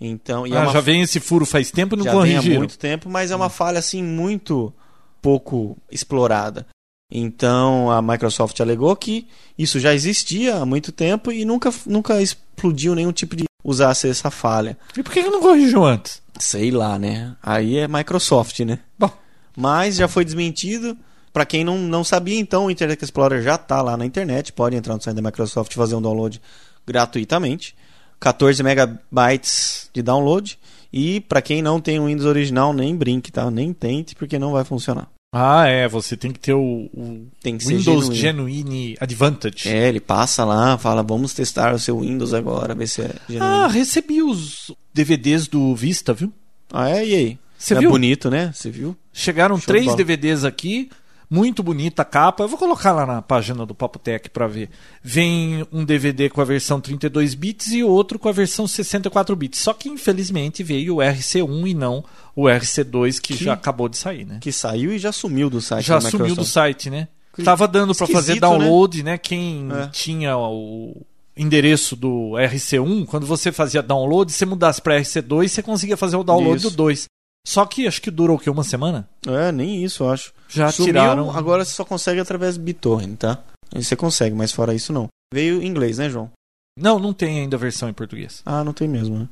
Então, 0.00 0.44
é 0.46 0.56
Ah, 0.56 0.62
uma 0.62 0.72
já 0.72 0.80
vem 0.80 1.02
esse 1.02 1.20
furo 1.20 1.46
faz 1.46 1.70
tempo 1.70 1.94
e 1.94 1.98
não 1.98 2.04
já 2.04 2.18
vem 2.20 2.36
há 2.36 2.42
muito 2.42 2.78
tempo, 2.78 3.08
mas 3.08 3.30
é 3.30 3.36
uma 3.36 3.48
falha 3.48 3.78
assim 3.78 4.02
muito 4.02 4.72
pouco 5.20 5.76
explorada. 5.90 6.66
Então 7.14 7.90
a 7.90 8.00
Microsoft 8.00 8.58
alegou 8.60 8.96
que 8.96 9.28
isso 9.56 9.78
já 9.78 9.94
existia 9.94 10.56
há 10.56 10.66
muito 10.66 10.90
tempo 10.90 11.30
e 11.30 11.44
nunca, 11.44 11.72
nunca 11.86 12.20
explodiu 12.22 12.94
nenhum 12.94 13.12
tipo 13.12 13.36
de 13.36 13.44
usasse 13.62 14.08
essa 14.08 14.30
falha. 14.30 14.78
E 14.96 15.02
por 15.02 15.12
que 15.12 15.22
que 15.22 15.28
não 15.30 15.40
corrigiu 15.42 15.84
antes? 15.84 16.22
Sei 16.38 16.70
lá, 16.70 16.98
né? 16.98 17.36
Aí 17.42 17.76
é 17.76 17.86
Microsoft, 17.86 18.58
né? 18.60 18.78
Bom. 18.98 19.10
Mas 19.54 19.96
já 19.96 20.08
foi 20.08 20.24
desmentido. 20.24 20.96
Para 21.32 21.46
quem 21.46 21.64
não, 21.64 21.78
não 21.78 22.04
sabia, 22.04 22.38
então, 22.38 22.66
o 22.66 22.70
Internet 22.70 23.02
Explorer 23.02 23.42
já 23.42 23.54
está 23.54 23.80
lá 23.80 23.96
na 23.96 24.04
internet. 24.04 24.52
Pode 24.52 24.76
entrar 24.76 24.94
no 24.94 25.00
site 25.00 25.16
da 25.16 25.22
Microsoft 25.22 25.72
e 25.72 25.76
fazer 25.76 25.94
um 25.94 26.02
download 26.02 26.40
gratuitamente. 26.86 27.74
14 28.20 28.62
megabytes 28.62 29.88
de 29.92 30.02
download. 30.02 30.58
E 30.92 31.20
para 31.20 31.40
quem 31.40 31.62
não 31.62 31.80
tem 31.80 31.98
o 31.98 32.06
Windows 32.06 32.26
original, 32.26 32.72
nem 32.72 32.94
brinque, 32.94 33.32
tá? 33.32 33.50
Nem 33.50 33.72
tente, 33.72 34.14
porque 34.14 34.38
não 34.38 34.52
vai 34.52 34.64
funcionar. 34.64 35.08
Ah, 35.34 35.66
é, 35.66 35.88
você 35.88 36.14
tem 36.14 36.30
que 36.30 36.38
ter 36.38 36.52
o, 36.52 36.60
o 36.92 37.26
Tem 37.42 37.56
que 37.56 37.64
ser 37.64 37.76
Windows 37.78 38.14
genuíno. 38.14 38.50
Genuine 38.50 38.96
Advantage. 39.00 39.66
É, 39.66 39.88
ele 39.88 39.98
passa 40.00 40.44
lá, 40.44 40.76
fala, 40.76 41.02
vamos 41.02 41.32
testar 41.32 41.74
o 41.74 41.78
seu 41.78 42.00
Windows 42.00 42.34
agora, 42.34 42.74
ver 42.74 42.86
se 42.86 43.00
é 43.00 43.14
Ah, 43.40 43.66
recebi 43.66 44.22
os 44.22 44.70
DVDs 44.92 45.48
do 45.48 45.74
Vista, 45.74 46.12
viu? 46.12 46.30
Ah, 46.70 46.90
é? 46.90 47.06
E 47.06 47.14
aí? 47.14 47.38
Você 47.56 47.74
é 47.74 47.78
viu? 47.78 47.90
bonito, 47.90 48.28
né? 48.28 48.52
Você 48.52 48.70
viu? 48.70 48.94
Chegaram 49.10 49.56
Show 49.56 49.66
três. 49.68 49.94
DVDs 49.94 50.44
aqui, 50.44 50.90
muito 51.34 51.62
bonita 51.62 52.02
a 52.02 52.04
capa. 52.04 52.44
Eu 52.44 52.48
vou 52.48 52.58
colocar 52.58 52.92
lá 52.92 53.06
na 53.06 53.22
página 53.22 53.64
do 53.64 53.74
Papo 53.74 53.98
Tech 53.98 54.28
pra 54.28 54.46
ver. 54.46 54.68
Vem 55.02 55.66
um 55.72 55.82
DVD 55.84 56.28
com 56.28 56.40
a 56.42 56.44
versão 56.44 56.78
32 56.80 57.34
bits 57.34 57.68
e 57.72 57.82
outro 57.82 58.18
com 58.18 58.28
a 58.28 58.32
versão 58.32 58.66
64 58.68 59.34
bits. 59.34 59.58
Só 59.60 59.72
que 59.72 59.88
infelizmente 59.88 60.62
veio 60.62 60.96
o 60.96 60.98
RC1 60.98 61.66
e 61.70 61.74
não 61.74 62.04
o 62.36 62.42
RC2 62.44 63.18
que, 63.18 63.34
Que- 63.36 63.44
já 63.44 63.54
acabou 63.54 63.88
de 63.88 63.96
sair, 63.96 64.26
né? 64.26 64.38
Que 64.40 64.52
saiu 64.52 64.92
e 64.92 64.98
já 64.98 65.10
sumiu 65.10 65.48
do 65.48 65.60
site 65.60 65.86
já 65.86 66.00
sumiu 66.00 66.34
do 66.34 66.44
site, 66.44 66.90
né? 66.90 67.08
Tava 67.42 67.66
dando 67.66 67.94
pra 67.94 68.06
fazer 68.06 68.32
esquisito, 68.34 68.40
download, 68.42 69.02
né? 69.02 69.16
Quem 69.16 69.66
É. 69.72 69.86
tinha 69.86 70.36
o 70.36 71.00
endereço 71.34 71.96
do 71.96 72.32
RC1, 72.36 73.06
quando 73.06 73.24
você 73.26 73.50
fazia 73.50 73.82
download, 73.82 74.30
você 74.30 74.44
mudasse 74.44 74.82
pra 74.82 75.00
RC2, 75.00 75.48
você 75.48 75.62
conseguia 75.62 75.96
fazer 75.96 76.16
o 76.16 76.22
download 76.24 76.58
Isso. 76.58 76.70
do 76.70 76.76
2. 76.76 77.06
Só 77.46 77.64
que 77.64 77.86
acho 77.86 78.02
que 78.02 78.10
durou 78.10 78.36
o 78.36 78.38
quê? 78.38 78.50
Uma 78.50 78.62
semana? 78.62 79.08
É, 79.26 79.50
nem 79.50 79.82
isso, 79.82 80.04
eu 80.04 80.10
acho. 80.10 80.32
Já 80.52 80.70
Sumiu, 80.70 80.92
tiraram. 80.92 81.30
agora 81.30 81.64
você 81.64 81.72
só 81.72 81.84
consegue 81.84 82.20
através 82.20 82.56
do 82.56 82.62
BitTorrent, 82.62 83.16
tá? 83.16 83.38
Você 83.74 83.96
consegue, 83.96 84.34
mas 84.36 84.52
fora 84.52 84.74
isso 84.74 84.92
não. 84.92 85.08
Veio 85.32 85.62
em 85.62 85.66
inglês, 85.66 85.98
né, 85.98 86.10
João? 86.10 86.30
Não, 86.78 86.98
não 86.98 87.12
tem 87.12 87.40
ainda 87.40 87.56
versão 87.56 87.88
em 87.88 87.92
português. 87.92 88.42
Ah, 88.44 88.62
não 88.64 88.72
tem 88.72 88.88
mesmo, 88.88 89.18
né? 89.18 89.28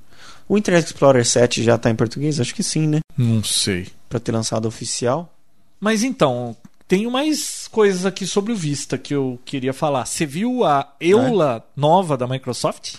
O 0.48 0.58
Internet 0.58 0.86
Explorer 0.86 1.24
7 1.24 1.62
já 1.62 1.78
tá 1.78 1.90
em 1.90 1.94
português? 1.94 2.40
Acho 2.40 2.54
que 2.54 2.62
sim, 2.62 2.86
né? 2.86 3.00
Não 3.16 3.42
sei. 3.42 3.88
Pra 4.08 4.20
ter 4.20 4.32
lançado 4.32 4.66
oficial. 4.66 5.32
Mas 5.78 6.02
então, 6.02 6.56
tenho 6.86 7.10
mais 7.10 7.68
coisas 7.68 8.04
aqui 8.04 8.26
sobre 8.26 8.52
o 8.52 8.56
Vista 8.56 8.98
que 8.98 9.14
eu 9.14 9.38
queria 9.44 9.72
falar. 9.72 10.06
Você 10.06 10.26
viu 10.26 10.64
a 10.64 10.92
EULA 11.00 11.64
nova 11.76 12.16
da 12.16 12.26
Microsoft? 12.26 12.96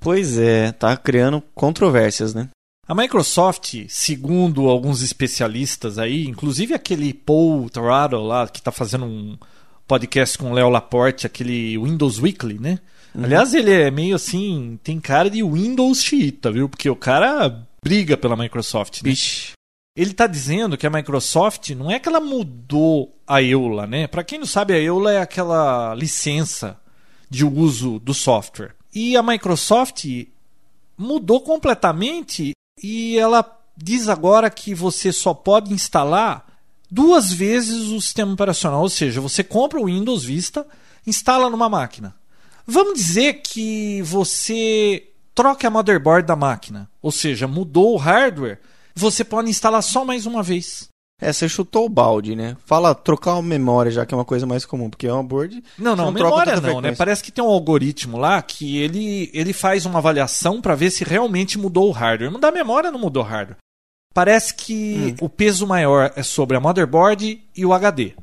Pois 0.00 0.38
é, 0.38 0.72
tá 0.72 0.96
criando 0.96 1.42
controvérsias, 1.54 2.34
né? 2.34 2.48
A 2.88 2.94
Microsoft, 2.94 3.84
segundo 3.90 4.66
alguns 4.66 5.02
especialistas 5.02 5.98
aí, 5.98 6.26
inclusive 6.26 6.72
aquele 6.72 7.12
Paul 7.12 7.68
Torrado 7.68 8.18
lá, 8.22 8.48
que 8.48 8.60
está 8.60 8.72
fazendo 8.72 9.04
um 9.04 9.36
podcast 9.86 10.38
com 10.38 10.50
o 10.50 10.54
Léo 10.54 10.70
Laporte, 10.70 11.26
aquele 11.26 11.76
Windows 11.76 12.18
Weekly, 12.18 12.58
né? 12.58 12.78
Aliás, 13.14 13.52
ele 13.52 13.70
é 13.70 13.90
meio 13.90 14.16
assim, 14.16 14.80
tem 14.82 14.98
cara 14.98 15.28
de 15.28 15.42
Windows 15.42 16.02
xiita, 16.02 16.50
viu? 16.50 16.66
Porque 16.66 16.88
o 16.88 16.96
cara 16.96 17.62
briga 17.84 18.16
pela 18.16 18.34
Microsoft, 18.34 19.02
né? 19.02 19.10
Bicho. 19.10 19.52
Ele 19.94 20.12
está 20.12 20.26
dizendo 20.26 20.78
que 20.78 20.86
a 20.86 20.90
Microsoft 20.90 21.68
não 21.70 21.90
é 21.90 21.98
que 21.98 22.08
ela 22.08 22.20
mudou 22.20 23.14
a 23.26 23.42
EULA, 23.42 23.86
né? 23.86 24.06
Para 24.06 24.24
quem 24.24 24.38
não 24.38 24.46
sabe, 24.46 24.72
a 24.72 24.78
EULA 24.78 25.12
é 25.12 25.20
aquela 25.20 25.94
licença 25.94 26.80
de 27.28 27.44
uso 27.44 27.98
do 27.98 28.14
software. 28.14 28.74
E 28.94 29.14
a 29.14 29.22
Microsoft 29.22 30.06
mudou 30.96 31.42
completamente 31.42 32.52
e 32.82 33.18
ela 33.18 33.44
diz 33.76 34.08
agora 34.08 34.50
que 34.50 34.74
você 34.74 35.12
só 35.12 35.32
pode 35.32 35.72
instalar 35.72 36.46
duas 36.90 37.32
vezes 37.32 37.88
o 37.88 38.00
sistema 38.00 38.32
operacional, 38.32 38.82
ou 38.82 38.88
seja, 38.88 39.20
você 39.20 39.44
compra 39.44 39.80
o 39.80 39.86
Windows 39.86 40.24
Vista, 40.24 40.66
instala 41.06 41.50
numa 41.50 41.68
máquina. 41.68 42.14
Vamos 42.66 42.94
dizer 42.94 43.42
que 43.42 44.02
você 44.02 45.10
troca 45.34 45.68
a 45.68 45.70
motherboard 45.70 46.26
da 46.26 46.36
máquina, 46.36 46.90
ou 47.00 47.12
seja, 47.12 47.46
mudou 47.46 47.94
o 47.94 47.96
hardware, 47.96 48.60
você 48.94 49.22
pode 49.22 49.48
instalar 49.48 49.82
só 49.82 50.04
mais 50.04 50.26
uma 50.26 50.42
vez. 50.42 50.88
É, 51.20 51.32
você 51.32 51.48
chutou 51.48 51.84
o 51.84 51.88
balde, 51.88 52.36
né? 52.36 52.56
Fala 52.64 52.94
trocar 52.94 53.34
uma 53.34 53.42
memória, 53.42 53.90
já 53.90 54.06
que 54.06 54.14
é 54.14 54.16
uma 54.16 54.24
coisa 54.24 54.46
mais 54.46 54.64
comum, 54.64 54.88
porque 54.88 55.06
é 55.06 55.12
uma 55.12 55.22
board. 55.24 55.62
Não, 55.76 55.96
não, 55.96 56.06
não 56.06 56.12
memória 56.12 56.54
não, 56.54 56.62
né? 56.62 56.70
frequência. 56.72 56.96
Parece 56.96 57.24
que 57.24 57.32
tem 57.32 57.42
um 57.42 57.48
algoritmo 57.48 58.16
lá 58.16 58.40
que 58.40 58.78
ele, 58.78 59.28
ele 59.34 59.52
faz 59.52 59.84
uma 59.84 59.98
avaliação 59.98 60.60
para 60.60 60.76
ver 60.76 60.90
se 60.90 61.02
realmente 61.02 61.58
mudou 61.58 61.88
o 61.88 61.92
hardware. 61.92 62.30
Mudar 62.30 62.48
a 62.48 62.52
memória 62.52 62.92
não 62.92 63.00
mudou 63.00 63.22
o 63.24 63.26
hardware. 63.26 63.56
Parece 64.14 64.54
que 64.54 65.16
Hum. 65.20 65.24
o 65.26 65.28
peso 65.28 65.66
maior 65.66 66.12
é 66.14 66.22
sobre 66.22 66.56
a 66.56 66.60
motherboard 66.60 67.40
e 67.56 67.66
o 67.66 67.72
HD. 67.72 68.14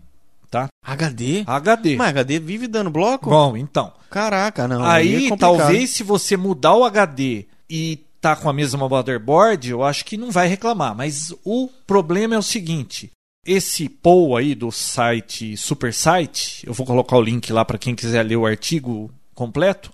Tá? 0.50 0.68
HD? 0.86 1.44
HD. 1.46 1.96
Mas 1.98 2.10
HD 2.10 2.40
vive 2.40 2.68
dando 2.68 2.90
bloco? 2.90 3.30
Bom, 3.30 3.58
então. 3.58 3.92
Caraca, 4.10 4.68
não. 4.70 4.86
aí 4.86 5.26
é 5.26 5.30
complicado. 5.30 5.58
talvez 5.58 5.90
se 5.90 6.02
você 6.02 6.38
mudar 6.38 6.76
o 6.76 6.86
HD 6.86 7.46
e 7.70 8.00
tá 8.26 8.36
com 8.36 8.50
a 8.50 8.54
mesma 8.54 8.90
motherboard, 8.90 9.70
eu 9.70 9.84
acho 9.84 10.04
que 10.04 10.18
não 10.18 10.32
vai 10.32 10.48
reclamar. 10.48 10.96
Mas 10.96 11.32
o 11.44 11.70
problema 11.86 12.34
é 12.34 12.38
o 12.40 12.44
seguinte: 12.44 13.12
esse 13.46 13.88
Paul 13.88 14.36
aí 14.36 14.56
do 14.56 14.72
site 14.72 15.56
SuperSite, 15.56 16.66
eu 16.66 16.74
vou 16.74 16.88
colocar 16.88 17.18
o 17.18 17.22
link 17.22 17.54
lá 17.54 17.64
para 17.64 17.78
quem 17.78 17.94
quiser 17.94 18.24
ler 18.24 18.38
o 18.38 18.48
artigo 18.48 19.12
completo. 19.36 19.92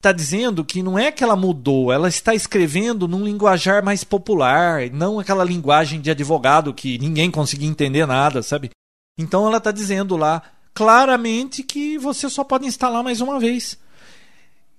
está 0.00 0.10
dizendo 0.10 0.64
que 0.64 0.82
não 0.82 0.98
é 0.98 1.12
que 1.12 1.22
ela 1.22 1.36
mudou, 1.36 1.92
ela 1.92 2.08
está 2.08 2.34
escrevendo 2.34 3.06
num 3.06 3.22
linguajar 3.22 3.84
mais 3.84 4.02
popular, 4.02 4.88
não 4.90 5.18
aquela 5.18 5.44
linguagem 5.44 6.00
de 6.00 6.10
advogado 6.10 6.72
que 6.72 6.96
ninguém 6.98 7.30
conseguia 7.30 7.68
entender 7.68 8.06
nada, 8.06 8.42
sabe? 8.42 8.70
Então 9.18 9.46
ela 9.46 9.58
está 9.58 9.70
dizendo 9.70 10.16
lá 10.16 10.42
claramente 10.72 11.62
que 11.62 11.98
você 11.98 12.30
só 12.30 12.42
pode 12.42 12.66
instalar 12.66 13.04
mais 13.04 13.20
uma 13.20 13.38
vez. 13.38 13.78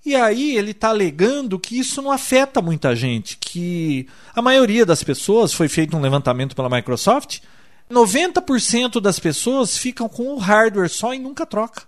E 0.07 0.15
aí 0.15 0.55
ele 0.55 0.71
está 0.71 0.87
alegando 0.87 1.59
que 1.59 1.77
isso 1.77 2.01
não 2.01 2.09
afeta 2.09 2.61
muita 2.61 2.95
gente, 2.95 3.35
que 3.37 4.07
a 4.33 4.41
maioria 4.41 4.85
das 4.85 5.03
pessoas, 5.03 5.51
foi 5.51 5.67
feito 5.67 5.97
um 5.97 5.99
levantamento 5.99 6.55
pela 6.55 6.69
Microsoft, 6.69 7.39
90% 7.91 9.01
das 9.01 9.19
pessoas 9.19 9.77
ficam 9.77 10.07
com 10.07 10.33
o 10.33 10.37
hardware 10.37 10.89
só 10.89 11.13
e 11.13 11.19
nunca 11.19 11.45
troca. 11.45 11.83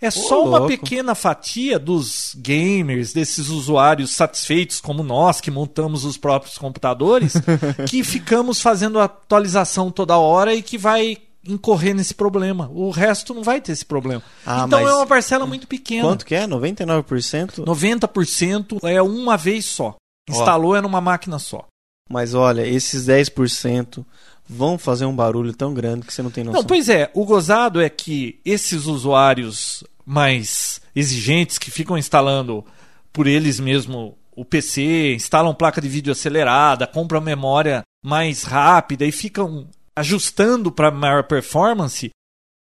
É 0.00 0.08
só 0.08 0.44
uma 0.44 0.68
pequena 0.68 1.16
fatia 1.16 1.76
dos 1.76 2.36
gamers, 2.38 3.12
desses 3.12 3.48
usuários 3.48 4.12
satisfeitos 4.12 4.80
como 4.80 5.02
nós, 5.02 5.40
que 5.40 5.50
montamos 5.50 6.04
os 6.04 6.16
próprios 6.16 6.56
computadores, 6.56 7.32
que 7.90 8.04
ficamos 8.04 8.60
fazendo 8.60 9.00
atualização 9.00 9.90
toda 9.90 10.16
hora 10.16 10.54
e 10.54 10.62
que 10.62 10.78
vai 10.78 11.18
incorrer 11.46 11.94
nesse 11.94 12.14
problema. 12.14 12.70
O 12.72 12.90
resto 12.90 13.34
não 13.34 13.42
vai 13.42 13.60
ter 13.60 13.72
esse 13.72 13.84
problema. 13.84 14.22
Ah, 14.46 14.64
então 14.66 14.80
é 14.80 14.94
uma 14.94 15.06
parcela 15.06 15.46
muito 15.46 15.66
pequena. 15.66 16.08
Quanto 16.08 16.26
que 16.26 16.34
é? 16.34 16.46
99%? 16.46 17.64
90% 17.64 18.78
é 18.84 19.02
uma 19.02 19.36
vez 19.36 19.64
só. 19.64 19.96
Instalou 20.28 20.74
é 20.74 20.80
numa 20.80 21.00
máquina 21.00 21.38
só. 21.38 21.66
Mas 22.10 22.34
olha, 22.34 22.66
esses 22.66 23.06
10% 23.06 24.04
vão 24.48 24.76
fazer 24.78 25.06
um 25.06 25.14
barulho 25.14 25.54
tão 25.54 25.72
grande 25.72 26.06
que 26.06 26.12
você 26.12 26.22
não 26.22 26.30
tem 26.30 26.44
noção. 26.44 26.60
Não, 26.60 26.66
pois 26.66 26.88
é, 26.88 27.10
o 27.14 27.24
gozado 27.24 27.80
é 27.80 27.88
que 27.88 28.38
esses 28.44 28.86
usuários 28.86 29.82
mais 30.04 30.80
exigentes 30.94 31.58
que 31.58 31.70
ficam 31.70 31.96
instalando 31.96 32.64
por 33.12 33.26
eles 33.26 33.58
mesmo 33.58 34.18
o 34.36 34.44
PC, 34.44 35.14
instalam 35.14 35.54
placa 35.54 35.80
de 35.80 35.88
vídeo 35.88 36.12
acelerada, 36.12 36.86
compram 36.86 37.20
memória 37.20 37.82
mais 38.04 38.42
rápida 38.42 39.06
e 39.06 39.12
ficam 39.12 39.68
ajustando 39.96 40.70
para 40.72 40.90
maior 40.90 41.24
performance. 41.24 42.10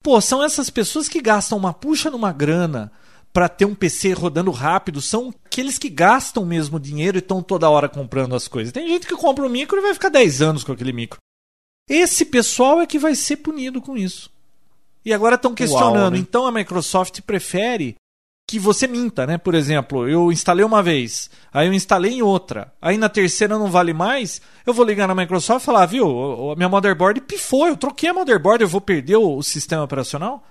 Pô, 0.02 0.20
são 0.20 0.42
essas 0.42 0.68
pessoas 0.68 1.08
que 1.08 1.20
gastam 1.20 1.56
uma 1.58 1.72
puxa 1.72 2.10
numa 2.10 2.32
grana 2.32 2.90
para 3.32 3.48
ter 3.48 3.64
um 3.64 3.74
PC 3.74 4.12
rodando 4.12 4.50
rápido, 4.50 5.00
são 5.00 5.32
aqueles 5.46 5.78
que 5.78 5.88
gastam 5.88 6.44
mesmo 6.44 6.78
dinheiro 6.78 7.16
e 7.16 7.20
estão 7.20 7.42
toda 7.42 7.70
hora 7.70 7.88
comprando 7.88 8.34
as 8.34 8.46
coisas. 8.46 8.72
Tem 8.72 8.86
gente 8.86 9.06
que 9.06 9.16
compra 9.16 9.44
um 9.46 9.48
micro 9.48 9.78
e 9.78 9.82
vai 9.82 9.94
ficar 9.94 10.10
10 10.10 10.42
anos 10.42 10.64
com 10.64 10.72
aquele 10.72 10.92
micro. 10.92 11.18
Esse 11.88 12.26
pessoal 12.26 12.80
é 12.80 12.86
que 12.86 12.98
vai 12.98 13.14
ser 13.14 13.36
punido 13.38 13.80
com 13.80 13.96
isso. 13.96 14.30
E 15.04 15.12
agora 15.12 15.36
estão 15.36 15.54
questionando. 15.54 16.12
né? 16.12 16.18
Então 16.18 16.46
a 16.46 16.52
Microsoft 16.52 17.22
prefere 17.22 17.96
que 18.48 18.58
você 18.58 18.86
minta, 18.86 19.26
né? 19.26 19.38
Por 19.38 19.54
exemplo, 19.54 20.08
eu 20.08 20.30
instalei 20.30 20.64
uma 20.64 20.82
vez, 20.82 21.30
aí 21.52 21.66
eu 21.68 21.72
instalei 21.72 22.12
em 22.14 22.22
outra, 22.22 22.72
aí 22.82 22.98
na 22.98 23.08
terceira 23.08 23.58
não 23.58 23.70
vale 23.70 23.92
mais, 23.94 24.40
eu 24.66 24.74
vou 24.74 24.84
ligar 24.84 25.08
na 25.08 25.14
Microsoft 25.14 25.62
e 25.62 25.66
falar, 25.66 25.86
viu, 25.86 26.50
a 26.50 26.56
minha 26.56 26.68
motherboard 26.68 27.20
pifou, 27.22 27.66
eu 27.66 27.76
troquei 27.76 28.10
a 28.10 28.14
motherboard, 28.14 28.62
eu 28.62 28.68
vou 28.68 28.80
perder 28.80 29.16
o, 29.16 29.36
o 29.38 29.42
sistema 29.42 29.82
operacional? 29.84 30.46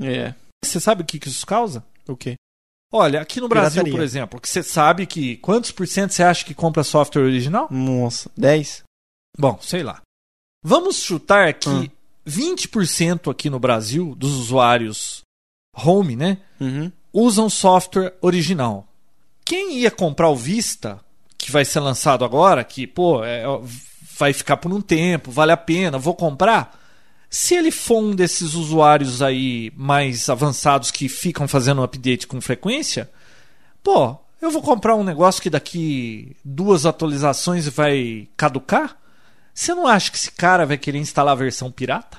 É. 0.00 0.34
Você 0.64 0.78
sabe 0.78 1.02
o 1.02 1.04
que, 1.04 1.18
que 1.18 1.28
isso 1.28 1.44
causa? 1.46 1.84
O 2.06 2.16
quê? 2.16 2.34
Olha, 2.92 3.20
aqui 3.20 3.40
no 3.40 3.48
Brasil, 3.48 3.82
Pirataria. 3.84 3.92
por 3.98 4.02
exemplo, 4.04 4.40
que 4.40 4.48
você 4.48 4.62
sabe 4.62 5.06
que 5.06 5.36
quantos 5.38 5.70
por 5.72 5.86
cento 5.86 6.12
você 6.12 6.22
acha 6.22 6.44
que 6.44 6.54
compra 6.54 6.82
software 6.84 7.22
original? 7.22 7.68
Nossa, 7.70 8.30
10? 8.36 8.82
Bom, 9.38 9.58
sei 9.60 9.82
lá. 9.82 10.02
Vamos 10.62 10.96
chutar 10.96 11.54
que 11.54 11.68
Hum. 11.68 11.88
20% 12.28 13.30
aqui 13.30 13.48
no 13.48 13.58
Brasil 13.58 14.14
dos 14.14 14.32
usuários 14.32 15.22
home, 15.74 16.14
né, 16.16 16.38
Uhum. 16.60 16.90
Usam 17.12 17.48
software 17.48 18.14
original. 18.20 18.86
Quem 19.44 19.78
ia 19.78 19.90
comprar 19.90 20.28
o 20.28 20.36
Vista, 20.36 21.00
que 21.36 21.50
vai 21.50 21.64
ser 21.64 21.80
lançado 21.80 22.24
agora, 22.24 22.62
que, 22.62 22.86
pô, 22.86 23.24
é, 23.24 23.46
ó, 23.46 23.60
vai 24.16 24.32
ficar 24.32 24.56
por 24.58 24.72
um 24.72 24.80
tempo, 24.80 25.30
vale 25.30 25.52
a 25.52 25.56
pena, 25.56 25.98
vou 25.98 26.14
comprar. 26.14 26.78
Se 27.28 27.54
ele 27.54 27.70
for 27.70 28.02
um 28.02 28.14
desses 28.14 28.54
usuários 28.54 29.22
aí 29.22 29.72
mais 29.76 30.28
avançados 30.28 30.90
que 30.90 31.08
ficam 31.08 31.46
fazendo 31.46 31.82
update 31.82 32.26
com 32.26 32.40
frequência, 32.40 33.10
pô, 33.82 34.16
eu 34.40 34.50
vou 34.50 34.62
comprar 34.62 34.96
um 34.96 35.04
negócio 35.04 35.42
que 35.42 35.50
daqui 35.50 36.36
duas 36.44 36.86
atualizações 36.86 37.68
vai 37.68 38.28
caducar? 38.36 38.96
Você 39.54 39.74
não 39.74 39.86
acha 39.86 40.10
que 40.10 40.16
esse 40.16 40.30
cara 40.30 40.66
vai 40.66 40.78
querer 40.78 40.98
instalar 40.98 41.32
a 41.32 41.36
versão 41.36 41.70
pirata? 41.70 42.18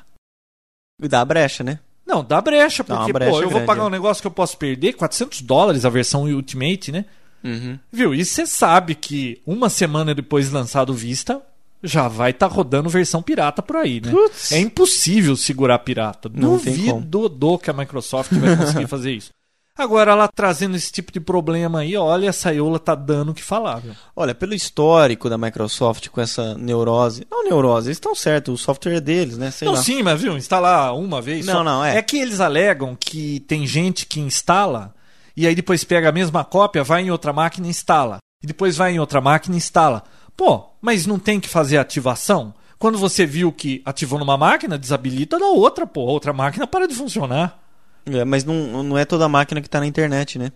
E 1.02 1.08
dá 1.08 1.24
brecha, 1.26 1.64
né? 1.64 1.80
Não, 2.06 2.24
dá 2.24 2.42
brecha, 2.42 2.84
Dá 2.84 2.98
porque, 2.98 3.14
brecha 3.14 3.32
pô, 3.32 3.38
eu 3.38 3.44
vou 3.44 3.52
grande, 3.52 3.66
pagar 3.68 3.84
é. 3.84 3.86
um 3.86 3.90
negócio 3.90 4.22
que 4.22 4.28
eu 4.28 4.32
posso 4.32 4.58
perder, 4.58 4.94
400 4.94 5.42
dólares 5.42 5.86
a 5.86 5.90
versão 5.90 6.24
Ultimate, 6.24 6.92
né? 6.92 7.06
Uhum. 7.44 7.80
Viu? 7.92 8.14
E 8.14 8.24
você 8.24 8.46
sabe 8.46 8.96
que 8.96 9.42
uma 9.46 9.70
semana 9.70 10.14
depois 10.14 10.48
de 10.48 10.54
lançado 10.54 10.94
Vista, 10.94 11.42
já 11.84 12.08
vai 12.08 12.32
estar 12.32 12.48
rodando 12.48 12.90
versão 12.90 13.22
pirata 13.22 13.62
por 13.62 13.78
aí, 13.78 14.00
né? 14.02 14.12
Putz. 14.12 14.52
É 14.52 14.60
impossível 14.60 15.36
segurar 15.36 15.80
pirata. 15.80 16.30
Não 16.34 16.58
Duvido 16.58 17.58
que 17.60 17.70
a 17.70 17.74
Microsoft 17.74 18.34
vai 18.34 18.56
conseguir 18.56 18.88
fazer 18.88 19.14
isso. 19.14 19.32
Agora, 19.78 20.12
ela 20.12 20.28
trazendo 20.28 20.76
esse 20.76 20.92
tipo 20.92 21.12
de 21.12 21.20
problema 21.20 21.80
aí, 21.80 21.96
olha, 21.96 22.30
a 22.30 22.34
Saiola 22.34 22.78
tá 22.78 22.94
dando 22.94 23.32
o 23.32 23.34
que 23.34 23.44
falar, 23.44 23.80
viu? 23.80 23.96
Olha, 24.16 24.36
pelo 24.36 24.54
histórico 24.54 25.30
da 25.30 25.38
Microsoft 25.38 26.10
com 26.10 26.20
essa 26.20 26.56
neurose. 26.56 27.26
Não 27.32 27.44
neurose, 27.46 27.88
eles 27.88 27.98
estão 27.98 28.14
certos, 28.14 28.54
o 28.54 28.64
software 28.64 28.96
é 28.96 29.02
deles, 29.02 29.38
né? 29.38 29.50
Sei 29.50 29.66
não, 29.66 29.76
lá. 29.76 29.82
sim, 29.82 30.04
mas 30.04 30.22
viu, 30.22 30.38
instalar 30.38 30.96
uma 30.96 31.22
vez 31.22 31.46
Não, 31.46 31.54
só. 31.56 31.64
não, 31.64 31.86
é. 31.86 31.98
É 31.98 32.02
que 32.02 32.18
eles 32.18 32.40
alegam 32.40 32.96
que 33.00 33.40
tem 33.42 33.66
gente 33.66 34.06
que 34.06 34.20
instala 34.20 34.94
e 35.36 35.48
aí 35.48 35.56
depois 35.56 35.84
pega 35.84 36.10
a 36.10 36.12
mesma 36.12 36.44
cópia, 36.44 36.84
vai 36.84 37.04
em 37.04 37.12
outra 37.12 37.32
máquina 37.32 37.68
e 37.68 37.70
instala. 37.70 38.18
E 38.44 38.48
depois 38.48 38.76
vai 38.78 38.94
em 38.94 39.00
outra 39.00 39.22
máquina 39.22 39.56
e 39.56 39.58
instala. 39.58 40.04
Pô, 40.36 40.66
mas 40.82 41.06
não 41.06 41.20
tem 41.20 41.40
que 41.40 41.48
fazer 41.48 41.78
ativação? 41.78 42.54
Quando 42.78 42.98
você 42.98 43.26
viu 43.26 43.52
que 43.52 43.82
ativou 43.86 44.18
numa 44.18 44.38
máquina, 44.38 44.78
desabilita 44.78 45.38
da 45.38 45.46
outra, 45.46 45.86
pô. 45.86 46.02
Outra 46.02 46.34
máquina 46.34 46.66
para 46.66 46.88
de 46.88 46.96
funcionar. 46.96 47.61
É, 48.06 48.26
mas 48.26 48.44
não, 48.44 48.84
não 48.84 48.98
é 48.98 49.06
toda 49.06 49.30
máquina 49.30 49.62
que 49.62 49.70
tá 49.70 49.80
na 49.80 49.86
internet, 49.86 50.40
né? 50.40 50.52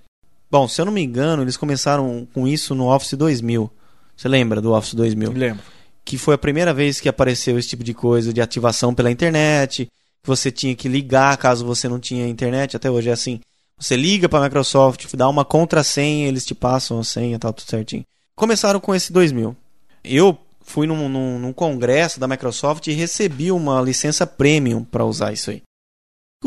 Bom, 0.50 0.68
se 0.68 0.80
eu 0.80 0.86
não 0.86 0.92
me 0.92 1.02
engano, 1.02 1.42
eles 1.42 1.58
começaram 1.58 2.28
com 2.34 2.48
isso 2.48 2.74
no 2.76 2.88
Office 2.88 3.14
2000. 3.14 3.70
Você 4.16 4.28
lembra 4.28 4.62
do 4.62 4.74
Office 4.74 4.94
2000? 4.94 5.32
Me 5.32 5.40
lembro. 5.40 5.64
que 6.04 6.18
foi 6.18 6.36
a 6.36 6.38
primeira 6.38 6.74
vez 6.74 7.02
que 7.02 7.10
apareceu 7.10 7.58
esse 7.60 7.68
tipo 7.70 7.84
de 7.84 7.94
coisa 7.94 8.32
de 8.32 8.42
ativação 8.42 8.94
pela 8.94 9.12
internet, 9.12 9.86
que 9.86 10.28
você 10.28 10.52
tinha 10.52 10.76
que 10.76 10.88
ligar 10.88 11.36
caso 11.38 11.66
você 11.66 11.90
não 11.90 12.00
tinha 12.00 12.28
internet, 12.28 12.76
até 12.76 12.90
hoje 12.90 13.10
é 13.10 13.14
assim. 13.14 13.40
Você 13.78 13.98
liga 13.98 14.30
para 14.30 14.40
a 14.40 14.44
Microsoft, 14.44 15.14
dá 15.16 15.28
uma 15.28 15.44
contrassenha, 15.44 16.28
eles 16.28 16.46
te 16.46 16.56
passam 16.56 17.00
a 17.00 17.04
senha, 17.04 17.38
tal, 17.38 17.52
tudo 17.52 17.70
certinho. 17.70 18.06
Começaram 18.36 18.80
com 18.80 18.96
esse 18.96 19.12
2000. 19.12 19.56
Eu 20.04 20.38
fui 20.62 20.88
num, 20.88 21.10
num, 21.10 21.40
num 21.40 21.54
congresso 21.54 22.20
da 22.20 22.28
Microsoft 22.28 22.88
e 22.88 22.94
recebi 22.94 23.52
uma 23.52 23.82
licença 23.82 24.26
premium 24.26 24.84
para 24.84 25.04
usar 25.04 25.34
isso 25.34 25.52
aí. 25.52 25.62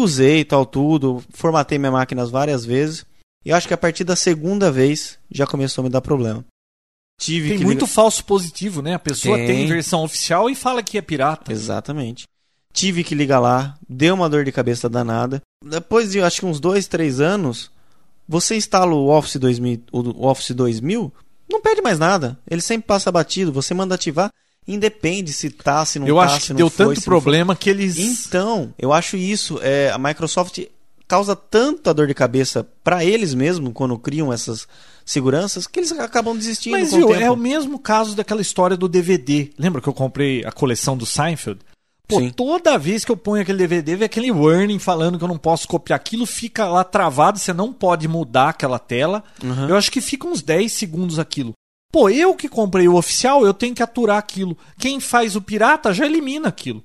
Usei 0.01 0.45
tal 0.45 0.65
tudo, 0.65 1.23
formatei 1.31 1.77
minhas 1.79 1.93
máquinas 1.93 2.31
várias 2.31 2.65
vezes 2.65 3.05
e 3.45 3.53
acho 3.53 3.67
que 3.67 3.75
a 3.75 3.79
partir 3.79 4.05
da 4.05 4.15
segunda 4.15 4.71
vez 4.71 5.19
já 5.31 5.47
começou 5.47 5.83
a 5.83 5.85
me 5.87 5.91
dar 5.91 6.01
problema. 6.01 6.45
Tive 7.21 7.49
Tem 7.49 7.59
que 7.59 7.65
muito 7.65 7.81
ligar- 7.81 7.93
falso 7.95 8.25
positivo, 8.25 8.81
né? 8.81 8.95
A 8.95 8.99
pessoa 8.99 9.37
tem. 9.37 9.47
Tem. 9.47 9.67
versão 9.67 10.05
oficial 10.05 10.49
e 10.49 10.55
fala 10.55 10.85
que 10.85 10.97
é 10.97 11.03
pirata. 11.03 11.51
Exatamente. 11.53 12.25
Tive 12.73 13.03
que 13.03 13.15
ligar 13.15 13.41
lá, 13.41 13.77
deu 13.89 14.15
uma 14.15 14.29
dor 14.29 14.45
de 14.45 14.53
cabeça 14.53 14.89
danada. 14.89 15.43
Depois 15.65 16.13
de 16.13 16.21
acho 16.21 16.41
que 16.41 16.47
uns 16.47 16.61
dois, 16.61 16.87
três 16.87 17.19
anos, 17.19 17.73
você 18.29 18.55
instala 18.57 18.95
o 18.95 19.09
Office 19.09 19.35
2000, 19.37 19.83
o 19.91 20.29
Office 20.29 20.53
2000, 20.53 21.13
não 21.51 21.61
pede 21.61 21.83
mais 21.83 21.99
nada. 21.99 22.39
Ele 22.49 22.61
sempre 22.61 22.87
passa 22.87 23.11
batido. 23.11 23.53
Você 23.53 23.75
manda 23.75 23.97
ativar, 23.97 24.31
independe 24.69 25.33
se 25.33 25.49
tá, 25.49 25.85
se 25.85 25.99
não 25.99 26.07
Eu 26.07 26.17
tá, 26.17 26.23
acho 26.23 26.41
se 26.41 26.47
que 26.49 26.53
não 26.53 26.59
deu 26.59 26.71
foi, 26.71 26.95
tanto 26.95 27.03
problema 27.03 27.57
que 27.57 27.71
eles. 27.71 27.99
Então, 27.99 28.73
eu 28.79 28.93
acho 28.93 29.17
isso. 29.17 29.59
É, 29.63 29.91
a 29.91 29.99
Microsoft 29.99 30.61
causa 31.09 31.35
tanta 31.35 31.95
dor 31.95 32.07
de 32.07 32.15
cabeça 32.15 32.69
para 32.85 33.03
eles 33.03 33.33
mesmos 33.33 33.73
quando 33.73 33.99
criam 33.99 34.31
essas 34.31 34.69
seguranças 35.07 35.67
que 35.67 35.81
eles 35.81 35.91
acabam 35.93 36.37
desistindo 36.37 36.73
Mas 36.73 36.93
viu, 36.93 37.09
o 37.09 37.15
é 37.15 37.31
o 37.31 37.37
mesmo 37.37 37.79
caso 37.79 38.15
daquela 38.15 38.43
história 38.43 38.77
do 38.77 38.87
DVD. 38.87 39.51
Lembra 39.59 39.81
que 39.81 39.89
eu 39.89 39.95
comprei 39.95 40.45
a 40.45 40.53
coleção 40.53 40.99
do 40.99 41.07
Seinfeld? 41.07 41.61
Pô, 42.07 42.21
Sim. 42.21 42.31
toda 42.31 42.79
vez 42.79 43.05
que 43.05 43.13
eu 43.13 43.17
ponho 43.17 43.43
aquele 43.43 43.59
DVD, 43.59 43.97
vem 43.97 44.07
aquele 44.07 44.31
warning 44.31 44.79
falando 44.79 45.19
que 45.19 45.25
eu 45.25 45.29
não 45.29 45.37
posso 45.37 45.69
copiar 45.69 45.99
aquilo, 45.99 46.25
fica 46.25 46.67
lá 46.67 46.83
travado, 46.83 47.39
você 47.39 47.53
não 47.53 47.71
pode 47.71 48.09
mudar 48.09 48.51
aquela 48.51 48.79
tela. 48.79 49.23
Uhum. 49.43 49.69
Eu 49.69 49.77
acho 49.77 49.93
que 49.93 50.01
fica 50.01 50.27
uns 50.27 50.41
10 50.41 50.73
segundos 50.73 51.19
aquilo. 51.19 51.53
Pô, 51.92 52.11
eu 52.11 52.35
que 52.35 52.48
comprei 52.48 52.87
o 52.87 52.96
oficial, 52.96 53.46
eu 53.46 53.55
tenho 53.55 53.74
que 53.74 53.83
aturar 53.83 54.18
aquilo. 54.18 54.57
Quem 54.79 55.01
faz 55.01 55.35
o 55.37 55.40
pirata 55.42 55.92
já 55.92 56.05
elimina 56.05 56.48
aquilo. 56.48 56.85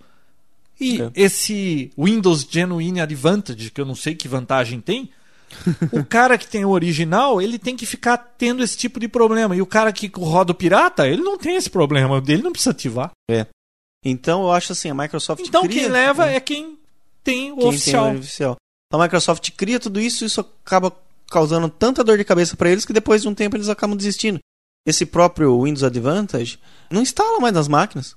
E 0.79 1.01
É. 1.01 1.11
esse 1.15 1.91
Windows 1.97 2.47
Genuine 2.49 3.01
Advantage, 3.01 3.69
que 3.69 3.81
eu 3.81 3.85
não 3.85 3.95
sei 3.95 4.15
que 4.15 4.27
vantagem 4.27 4.79
tem, 4.79 5.09
o 5.91 6.03
cara 6.03 6.37
que 6.37 6.47
tem 6.47 6.65
o 6.65 6.69
original, 6.69 7.41
ele 7.41 7.59
tem 7.59 7.75
que 7.75 7.85
ficar 7.85 8.17
tendo 8.17 8.63
esse 8.63 8.77
tipo 8.77 8.99
de 8.99 9.07
problema. 9.07 9.55
E 9.55 9.61
o 9.61 9.65
cara 9.65 9.91
que 9.91 10.09
roda 10.15 10.51
o 10.51 10.55
pirata, 10.55 11.07
ele 11.07 11.21
não 11.21 11.37
tem 11.37 11.55
esse 11.55 11.69
problema. 11.69 12.23
Ele 12.27 12.41
não 12.41 12.51
precisa 12.51 12.71
ativar. 12.71 13.11
Então 14.05 14.43
eu 14.43 14.51
acho 14.51 14.71
assim, 14.71 14.89
a 14.89 14.93
Microsoft 14.93 15.45
Então 15.45 15.63
cria, 15.63 15.81
quem 15.81 15.89
leva 15.89 16.27
é 16.29 16.39
quem 16.39 16.77
tem 17.23 17.51
o 17.51 17.57
quem 17.57 17.67
oficial. 17.67 18.05
tem 18.07 18.15
o 18.15 18.19
oficial. 18.19 18.57
Então 18.87 18.99
a 18.99 19.03
Microsoft 19.03 19.49
cria 19.51 19.79
tudo 19.79 19.99
isso 19.99 20.23
e 20.23 20.27
isso 20.27 20.41
acaba 20.41 20.91
causando 21.29 21.69
tanta 21.69 22.03
dor 22.03 22.17
de 22.17 22.23
cabeça 22.25 22.55
para 22.57 22.69
eles 22.69 22.85
que 22.85 22.91
depois 22.93 23.21
de 23.21 23.27
um 23.29 23.33
tempo 23.33 23.55
eles 23.55 23.69
acabam 23.69 23.95
desistindo. 23.95 24.39
Esse 24.85 25.05
próprio 25.05 25.63
Windows 25.63 25.83
Advantage 25.83 26.59
não 26.89 27.01
instala 27.01 27.39
mais 27.39 27.53
nas 27.53 27.67
máquinas. 27.69 28.15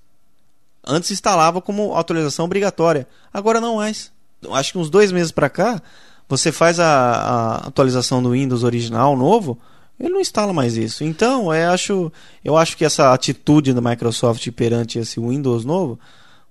Antes 0.84 1.10
instalava 1.10 1.60
como 1.60 1.94
atualização 1.94 2.44
obrigatória, 2.44 3.06
agora 3.32 3.60
não 3.60 3.76
mais. 3.76 4.10
Acho 4.50 4.72
que 4.72 4.78
uns 4.78 4.90
dois 4.90 5.12
meses 5.12 5.30
para 5.30 5.48
cá, 5.48 5.80
você 6.28 6.50
faz 6.50 6.80
a, 6.80 6.86
a, 6.86 7.56
atualização 7.68 8.22
do 8.22 8.30
Windows 8.30 8.64
original 8.64 9.16
novo, 9.16 9.58
ele 9.98 10.10
não 10.10 10.20
instala 10.20 10.52
mais 10.52 10.76
isso. 10.76 11.04
Então, 11.04 11.54
eu 11.54 11.70
acho, 11.70 12.12
eu 12.44 12.56
acho 12.56 12.76
que 12.76 12.84
essa 12.84 13.12
atitude 13.12 13.72
da 13.72 13.80
Microsoft 13.80 14.48
perante 14.50 14.98
esse 14.98 15.20
Windows 15.20 15.64
novo 15.64 15.98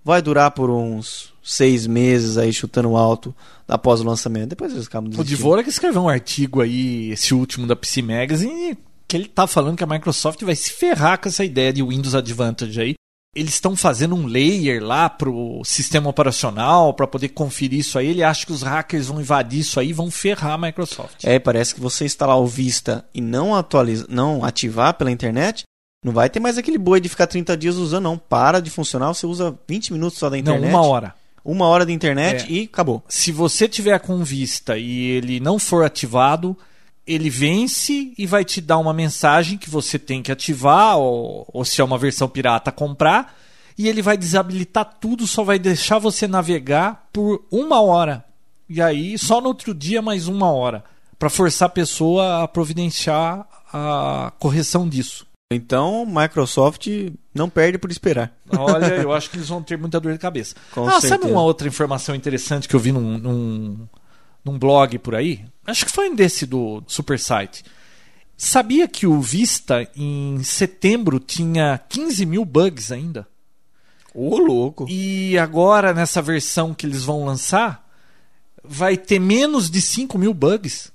vai 0.04 0.22
durar 0.22 0.52
por 0.52 0.70
uns 0.70 1.34
seis 1.44 1.86
meses 1.88 2.38
aí 2.38 2.54
chutando 2.54 2.96
alto 2.96 3.36
após 3.68 4.02
o 4.02 4.06
lançamento. 4.06 4.50
Depois 4.50 4.72
eles 4.72 4.88
acabam 4.88 5.12
O 5.18 5.24
Dvorak 5.24 5.64
que 5.66 5.70
escreveu 5.70 6.04
um 6.04 6.10
artigo 6.10 6.62
aí, 6.62 7.12
esse 7.12 7.34
último 7.34 7.68
da 7.68 7.76
PC 7.76 8.02
Magazine, 8.02 8.78
que 9.08 9.16
ele 9.16 9.28
tá 9.28 9.46
falando 9.48 9.78
que 9.78 9.84
a 9.84 9.88
Microsoft 9.88 10.42
vai 10.44 10.56
se 10.56 10.72
ferrar 10.72 11.20
com 11.20 11.30
essa 11.30 11.44
ideia 11.44 11.72
de 11.72 11.84
Windows 11.84 12.16
Advantage 12.16 12.80
aí. 12.82 12.94
Eles 13.36 13.56
estão 13.56 13.76
fazendo 13.76 14.16
um 14.16 14.28
layer 14.28 14.82
lá 14.82 15.10
pro 15.10 15.62
sistema 15.66 16.10
operacional 16.10 16.94
para 16.94 17.06
poder 17.06 17.30
conferir 17.30 17.80
isso 17.80 18.00
aí. 18.00 18.08
Ele 18.08 18.24
acha 18.24 18.46
que 18.46 18.54
os 18.54 18.62
hackers 18.62 19.08
vão 19.08 19.20
invadir 19.20 19.60
isso 19.60 19.78
aí 19.78 19.90
e 19.90 19.94
vão 19.94 20.10
ferrar 20.10 20.54
a 20.54 20.58
Microsoft. 20.58 21.24
É, 21.24 21.38
parece 21.38 21.76
que 21.76 21.82
você 21.82 22.06
instalar 22.06 22.40
o 22.40 22.48
Vista 22.48 23.04
e 23.14 23.20
não 23.20 23.54
atualizar, 23.54 24.08
não 24.10 24.46
ativar 24.46 24.94
pela 24.94 25.12
internet, 25.12 25.64
não 26.04 26.14
vai 26.14 26.30
ter 26.30 26.40
mais 26.40 26.58
aquele 26.58 26.78
boi 26.78 27.02
de 27.02 27.10
ficar 27.10 27.28
30 27.28 27.58
dias 27.58 27.76
usando, 27.76 28.06
não. 28.06 28.18
Para 28.18 28.62
de 28.62 28.70
funcionar, 28.70 29.08
você 29.14 29.26
usa 29.26 29.58
20 29.68 29.92
minutos 29.92 30.18
só 30.18 30.30
da 30.30 30.38
internet. 30.38 30.72
Não, 30.72 30.80
uma 30.80 30.88
hora. 30.88 31.14
Uma 31.44 31.68
hora 31.68 31.86
da 31.86 31.92
internet 31.92 32.46
É. 32.48 32.52
e 32.52 32.64
acabou. 32.64 33.04
Se 33.10 33.34
você 33.34 33.68
tiver 33.68 34.00
com 34.00 34.24
Vista 34.24 34.78
e 34.78 35.08
ele 35.10 35.42
não 35.42 35.60
for 35.60 35.84
ativado, 35.84 36.58
ele 37.06 37.30
vence 37.30 38.14
e 38.18 38.26
vai 38.26 38.44
te 38.44 38.60
dar 38.60 38.78
uma 38.78 38.94
mensagem 38.94 39.58
que 39.58 39.70
você 39.70 40.00
tem 40.00 40.24
que 40.24 40.32
ativar, 40.32 40.98
ou, 40.98 41.48
ou 41.54 41.64
se 41.64 41.80
é 41.80 41.84
uma 41.84 41.98
versão 41.98 42.28
pirata, 42.28 42.72
comprar. 42.72 43.38
E 43.78 43.88
ele 43.88 44.02
vai 44.02 44.18
desabilitar 44.18 44.98
tudo, 45.00 45.28
só 45.28 45.44
vai 45.44 45.60
deixar 45.60 46.00
você 46.00 46.28
navegar 46.28 47.08
por 47.12 47.46
uma 47.52 47.82
hora. 47.82 48.24
E 48.68 48.82
aí, 48.82 49.18
só 49.18 49.40
no 49.40 49.50
outro 49.50 49.74
dia, 49.74 50.02
mais 50.02 50.28
uma 50.28 50.52
hora. 50.52 50.84
Para 51.20 51.30
forçar 51.30 51.68
a 51.68 51.72
pessoa 51.72 52.44
a 52.44 52.48
providenciar 52.48 53.46
a 53.72 54.32
correção 54.40 54.88
disso. 54.88 55.28
Então, 55.52 56.06
Microsoft 56.06 56.88
não 57.34 57.50
perde 57.50 57.78
por 57.78 57.92
esperar. 57.92 58.36
Olha, 58.58 58.96
eu 59.04 59.14
acho 59.14 59.30
que 59.30 59.38
eles 59.38 59.50
vão 59.50 59.62
ter 59.62 59.78
muita 59.78 60.00
dor 60.00 60.14
de 60.14 60.20
cabeça. 60.20 60.56
Com 60.72 60.88
ah, 60.88 60.94
sabe 60.94 61.08
certeza. 61.08 61.32
uma 61.32 61.44
outra 61.44 61.68
informação 61.68 62.16
interessante 62.16 62.68
que 62.68 62.76
eu 62.76 62.80
vi 62.80 62.92
num, 62.92 63.18
num, 63.18 63.88
num 64.46 64.60
blog 64.60 65.00
por 65.00 65.16
aí? 65.16 65.44
Acho 65.66 65.86
que 65.86 65.92
foi 65.92 66.10
um 66.10 66.16
desse 66.16 66.46
do 66.46 66.84
Super 66.88 67.20
Site. 67.20 67.66
Sabia 68.38 68.88
que 68.88 69.08
o 69.08 69.20
Vista 69.20 69.90
em 69.96 70.44
setembro 70.44 71.20
tinha 71.20 71.80
15 71.90 72.26
mil 72.26 72.46
bugs 72.46 72.92
ainda? 72.92 73.28
Ô, 74.14 74.38
louco. 74.38 74.86
E 74.88 75.38
agora, 75.38 75.94
nessa 75.94 76.22
versão 76.22 76.74
que 76.74 76.86
eles 76.86 77.04
vão 77.04 77.26
lançar, 77.26 77.86
vai 78.64 78.96
ter 78.98 79.20
menos 79.20 79.70
de 79.70 79.82
5 79.82 80.18
mil 80.18 80.34
bugs. 80.34 80.92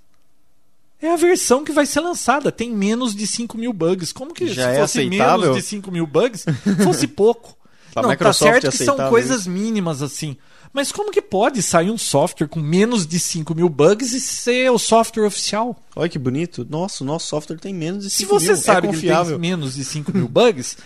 É 1.02 1.12
a 1.12 1.16
versão 1.16 1.64
que 1.64 1.72
vai 1.72 1.86
ser 1.86 2.00
lançada, 2.00 2.52
tem 2.52 2.70
menos 2.70 3.14
de 3.14 3.26
5 3.26 3.56
mil 3.56 3.72
bugs. 3.72 4.12
Como 4.12 4.34
que 4.34 4.48
Já 4.48 4.64
se 4.64 4.76
é 4.76 4.80
fosse 4.80 4.98
aceitável? 5.00 5.40
menos 5.40 5.56
de 5.56 5.62
5 5.62 5.90
mil 5.90 6.06
bugs, 6.06 6.44
fosse 6.84 7.06
pouco? 7.08 7.56
Pra 7.92 8.02
Não, 8.02 8.16
tá 8.16 8.32
certo 8.32 8.70
que 8.70 8.76
são 8.84 9.08
coisas 9.08 9.46
mínimas 9.46 10.02
assim. 10.02 10.36
Mas 10.72 10.92
como 10.92 11.10
que 11.10 11.20
pode 11.20 11.62
sair 11.62 11.90
um 11.90 11.98
software 11.98 12.46
com 12.46 12.60
menos 12.60 13.06
de 13.06 13.18
5 13.18 13.54
mil 13.54 13.68
bugs 13.68 14.12
e 14.12 14.20
ser 14.20 14.70
o 14.70 14.78
software 14.78 15.26
oficial? 15.26 15.76
Olha 15.96 16.08
que 16.08 16.18
bonito. 16.18 16.66
Nossa, 16.68 17.02
o 17.02 17.06
nosso 17.06 17.26
software 17.26 17.58
tem 17.58 17.74
menos 17.74 18.04
de 18.04 18.10
Se 18.10 18.18
5 18.18 18.30
você 18.30 18.52
mil. 18.52 18.56
sabe 18.56 18.88
é 18.88 18.92
que 18.92 19.00
tem 19.00 19.38
menos 19.38 19.74
de 19.74 19.84
5 19.84 20.12
mil 20.16 20.28
bugs, 20.28 20.76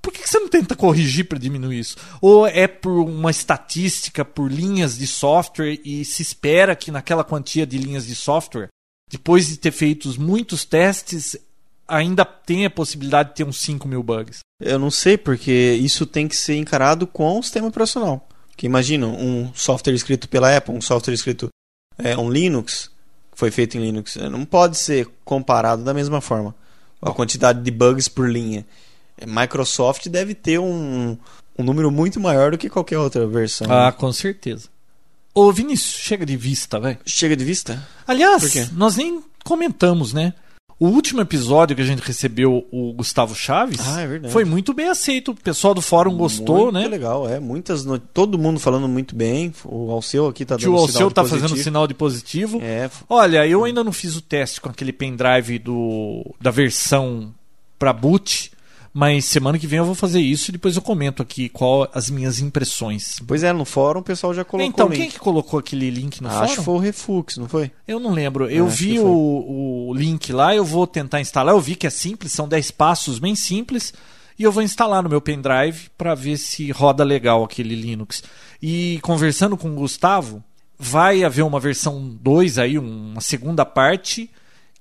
por 0.00 0.12
que 0.12 0.22
que 0.22 0.28
você 0.28 0.38
não 0.38 0.48
tenta 0.48 0.74
corrigir 0.76 1.26
para 1.26 1.38
diminuir 1.38 1.78
isso? 1.80 1.96
Ou 2.20 2.46
é 2.46 2.66
por 2.66 2.92
uma 2.92 3.30
estatística, 3.30 4.24
por 4.24 4.50
linhas 4.50 4.98
de 4.98 5.06
software 5.06 5.80
e 5.84 6.04
se 6.04 6.22
espera 6.22 6.76
que 6.76 6.90
naquela 6.90 7.24
quantia 7.24 7.66
de 7.66 7.78
linhas 7.78 8.06
de 8.06 8.14
software, 8.14 8.68
depois 9.10 9.46
de 9.48 9.56
ter 9.56 9.72
feito 9.72 10.08
muitos 10.20 10.64
testes, 10.64 11.36
ainda 11.88 12.24
tenha 12.24 12.68
a 12.68 12.70
possibilidade 12.70 13.30
de 13.30 13.36
ter 13.36 13.44
uns 13.44 13.58
5 13.60 13.88
mil 13.88 14.02
bugs? 14.02 14.40
Eu 14.60 14.78
não 14.78 14.90
sei, 14.90 15.16
porque 15.16 15.78
isso 15.80 16.04
tem 16.06 16.28
que 16.28 16.36
ser 16.36 16.56
encarado 16.56 17.06
com 17.06 17.38
o 17.38 17.42
sistema 17.42 17.68
operacional. 17.68 18.28
Porque 18.54 18.66
imagina, 18.66 19.08
um 19.08 19.52
software 19.52 19.94
escrito 19.94 20.28
pela 20.28 20.56
Apple, 20.56 20.74
um 20.74 20.80
software 20.80 21.12
escrito 21.12 21.48
é, 21.98 22.16
um 22.16 22.30
Linux, 22.30 22.88
que 23.32 23.38
foi 23.38 23.50
feito 23.50 23.76
em 23.76 23.80
Linux, 23.80 24.16
eh, 24.16 24.30
não 24.30 24.44
pode 24.44 24.78
ser 24.78 25.08
comparado 25.24 25.82
da 25.82 25.92
mesma 25.92 26.20
forma. 26.20 26.54
A 27.02 27.10
quantidade 27.10 27.60
de 27.62 27.70
bugs 27.70 28.08
por 28.08 28.30
linha. 28.30 28.64
Eh, 29.18 29.26
Microsoft 29.26 30.08
deve 30.08 30.34
ter 30.36 30.60
um, 30.60 31.18
um 31.58 31.64
número 31.64 31.90
muito 31.90 32.20
maior 32.20 32.52
do 32.52 32.58
que 32.58 32.70
qualquer 32.70 32.98
outra 32.98 33.26
versão. 33.26 33.66
Ah, 33.70 33.90
com 33.90 34.12
certeza. 34.12 34.68
Ô 35.34 35.50
Vinícius, 35.50 35.96
chega 35.96 36.24
de 36.24 36.36
vista, 36.36 36.78
velho. 36.78 36.98
Chega 37.04 37.36
de 37.36 37.44
vista? 37.44 37.84
Aliás, 38.06 38.70
nós 38.70 38.94
nem 38.94 39.20
comentamos, 39.44 40.12
né? 40.12 40.32
O 40.78 40.88
último 40.88 41.20
episódio 41.20 41.76
que 41.76 41.82
a 41.82 41.84
gente 41.84 42.00
recebeu 42.00 42.66
o 42.72 42.92
Gustavo 42.92 43.34
Chaves 43.34 43.78
Ah, 43.86 44.02
é 44.02 44.28
foi 44.28 44.44
muito 44.44 44.74
bem 44.74 44.88
aceito. 44.88 45.30
O 45.30 45.34
pessoal 45.34 45.72
do 45.72 45.80
fórum 45.80 46.16
gostou, 46.16 46.64
muito 46.64 46.74
né? 46.74 46.88
legal, 46.88 47.28
é. 47.28 47.38
Muitas 47.38 47.84
no- 47.84 47.98
Todo 47.98 48.36
mundo 48.38 48.58
falando 48.58 48.88
muito 48.88 49.14
bem. 49.14 49.52
O 49.64 49.90
Alceu 49.92 50.26
aqui 50.26 50.44
tá 50.44 50.56
dando 50.56 50.72
Alceu 50.76 50.92
sinal 50.92 51.10
tá 51.12 51.22
positivo. 51.22 51.48
fazendo 51.48 51.62
sinal 51.62 51.86
de 51.86 51.94
positivo. 51.94 52.60
É, 52.60 52.90
Olha, 53.08 53.46
eu 53.46 53.64
ainda 53.64 53.84
não 53.84 53.92
fiz 53.92 54.16
o 54.16 54.20
teste 54.20 54.60
com 54.60 54.68
aquele 54.68 54.92
pendrive 54.92 55.58
do, 55.60 56.24
da 56.40 56.50
versão 56.50 57.32
para 57.78 57.92
boot, 57.92 58.50
mas 58.94 59.24
semana 59.24 59.58
que 59.58 59.66
vem 59.66 59.80
eu 59.80 59.84
vou 59.84 59.96
fazer 59.96 60.20
isso 60.20 60.50
e 60.50 60.52
depois 60.52 60.76
eu 60.76 60.82
comento 60.82 61.20
aqui 61.20 61.48
qual 61.48 61.88
as 61.92 62.08
minhas 62.08 62.38
impressões. 62.38 63.16
Pois 63.26 63.42
é, 63.42 63.52
no 63.52 63.64
fórum 63.64 63.98
o 63.98 64.04
pessoal 64.04 64.32
já 64.32 64.44
colocou 64.44 64.70
então, 64.70 64.88
quem 64.88 65.10
que 65.10 65.18
colocou 65.18 65.58
aquele 65.58 65.90
link 65.90 66.20
no 66.20 66.28
Acho 66.28 66.38
fórum? 66.38 66.54
que 66.54 66.62
foi 66.62 66.74
o 66.74 66.78
Refux, 66.78 67.36
não 67.36 67.48
foi? 67.48 67.72
Eu 67.88 67.98
não 67.98 68.12
lembro. 68.12 68.48
Eu 68.48 68.68
acho 68.68 68.76
vi 68.76 69.00
o, 69.00 69.88
o 69.88 69.94
link 69.94 70.32
lá, 70.32 70.54
eu 70.54 70.64
vou 70.64 70.86
tentar 70.86 71.20
instalar. 71.20 71.52
Eu 71.52 71.60
vi 71.60 71.74
que 71.74 71.88
é 71.88 71.90
simples, 71.90 72.30
são 72.30 72.46
10 72.46 72.70
passos 72.70 73.18
bem 73.18 73.34
simples. 73.34 73.92
E 74.38 74.44
eu 74.44 74.52
vou 74.52 74.62
instalar 74.62 75.02
no 75.02 75.08
meu 75.08 75.20
pendrive 75.20 75.90
para 75.98 76.14
ver 76.14 76.36
se 76.36 76.70
roda 76.70 77.02
legal 77.02 77.42
aquele 77.42 77.74
Linux. 77.74 78.22
E 78.62 79.00
conversando 79.02 79.56
com 79.56 79.70
o 79.70 79.74
Gustavo, 79.74 80.42
vai 80.78 81.24
haver 81.24 81.42
uma 81.42 81.58
versão 81.58 82.16
2 82.20 82.58
aí, 82.58 82.78
uma 82.78 83.20
segunda 83.20 83.64
parte. 83.64 84.30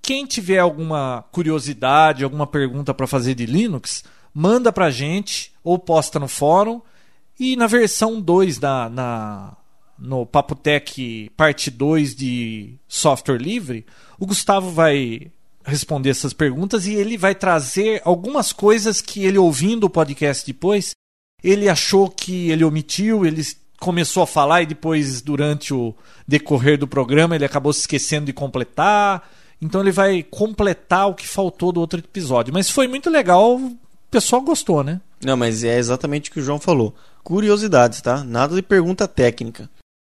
Quem 0.04 0.26
tiver 0.26 0.60
alguma 0.60 1.24
curiosidade, 1.32 2.26
alguma 2.26 2.46
pergunta 2.46 2.94
para 2.94 3.08
fazer 3.08 3.36
de 3.36 3.46
Linux, 3.46 4.04
manda 4.34 4.70
pra 4.70 4.92
gente 4.92 5.54
ou 5.64 5.80
posta 5.80 6.20
no 6.20 6.28
fórum. 6.28 6.82
E 7.40 7.56
na 7.56 7.68
versão 7.68 8.20
2 8.20 8.60
da, 8.60 8.90
na, 8.90 9.56
no 9.98 10.26
Papotec 10.26 11.32
parte 11.38 11.72
2 11.72 12.16
de 12.16 12.76
software 12.86 13.38
livre, 13.38 13.86
o 14.20 14.26
Gustavo 14.26 14.72
vai 14.72 15.32
responder 15.64 16.10
essas 16.10 16.34
perguntas 16.34 16.86
e 16.86 16.94
ele 16.94 17.18
vai 17.18 17.34
trazer 17.34 18.02
algumas 18.04 18.52
coisas 18.52 19.00
que 19.00 19.24
ele 19.24 19.38
ouvindo 19.38 19.86
o 19.86 19.90
podcast 19.90 20.46
depois, 20.46 20.92
ele 21.42 21.70
achou 21.70 22.10
que 22.10 22.52
ele 22.52 22.66
omitiu, 22.66 23.26
ele 23.26 23.42
começou 23.80 24.24
a 24.24 24.28
falar 24.28 24.64
e 24.64 24.66
depois 24.66 25.22
durante 25.22 25.74
o 25.74 25.96
decorrer 26.28 26.78
do 26.78 26.90
programa 26.90 27.36
ele 27.36 27.46
acabou 27.46 27.72
se 27.72 27.82
esquecendo 27.82 28.26
de 28.26 28.34
completar. 28.34 29.30
Então 29.64 29.82
ele 29.82 29.92
vai 29.92 30.24
completar 30.24 31.08
o 31.10 31.14
que 31.14 31.28
faltou 31.28 31.72
do 31.72 31.80
outro 31.80 32.00
episódio. 32.00 32.54
Mas 32.54 32.70
foi 32.70 32.88
muito 32.88 33.10
legal, 33.10 33.56
o 33.56 33.78
pessoal 34.12 34.42
gostou, 34.42 34.84
né? 34.84 35.00
Não, 35.24 35.38
mas 35.38 35.64
é 35.64 35.78
exatamente 35.78 36.30
o 36.30 36.34
que 36.34 36.40
o 36.40 36.44
João 36.44 36.60
falou. 36.60 36.94
Curiosidades, 37.24 38.02
tá? 38.02 38.24
Nada 38.24 38.56
de 38.56 38.62
pergunta 38.62 39.08
técnica. 39.08 39.70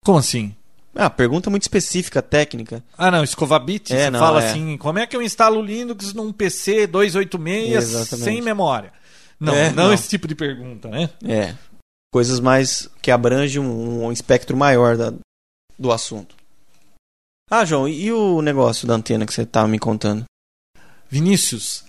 Como 0.06 0.18
assim? 0.18 0.56
Ah, 0.96 1.10
pergunta 1.10 1.50
muito 1.50 1.64
específica, 1.64 2.22
técnica. 2.22 2.84
Ah, 2.98 3.10
não, 3.12 3.24
Escovabit, 3.24 3.92
É, 3.94 4.06
você 4.06 4.10
não, 4.12 4.20
fala 4.20 4.44
é. 4.44 4.50
assim, 4.50 4.78
como 4.78 5.00
é 5.00 5.08
que 5.08 5.16
eu 5.16 5.22
instalo 5.22 5.60
o 5.60 5.66
Linux 5.66 6.14
num 6.14 6.32
PC 6.32 6.88
286 6.88 7.74
Exatamente. 7.84 8.24
sem 8.24 8.42
memória? 8.42 8.94
Não, 9.40 9.54
É, 9.54 9.72
não, 9.72 9.86
não. 9.88 9.94
esse 9.94 10.08
tipo 10.08 10.28
de 10.28 10.36
pergunta, 10.36 10.88
né? 10.88 11.10
É. 11.26 11.54
Coisas 12.14 12.40
mais 12.40 12.88
que 13.02 13.10
abrangem 13.12 13.60
um, 13.62 14.06
um 14.06 14.12
espectro 14.12 14.56
maior 14.56 14.96
da- 14.96 15.14
do 15.78 15.92
assunto. 15.92 16.36
Ah, 17.50 17.66
João, 17.66 17.88
e 17.88 18.12
o 18.12 18.42
negócio 18.42 18.88
da 18.88 18.96
antena 18.96 19.26
que 19.26 19.34
você 19.34 19.44
estava 19.44 19.68
me 19.68 19.78
contando? 19.78 20.26
Vinícius, 21.10 21.84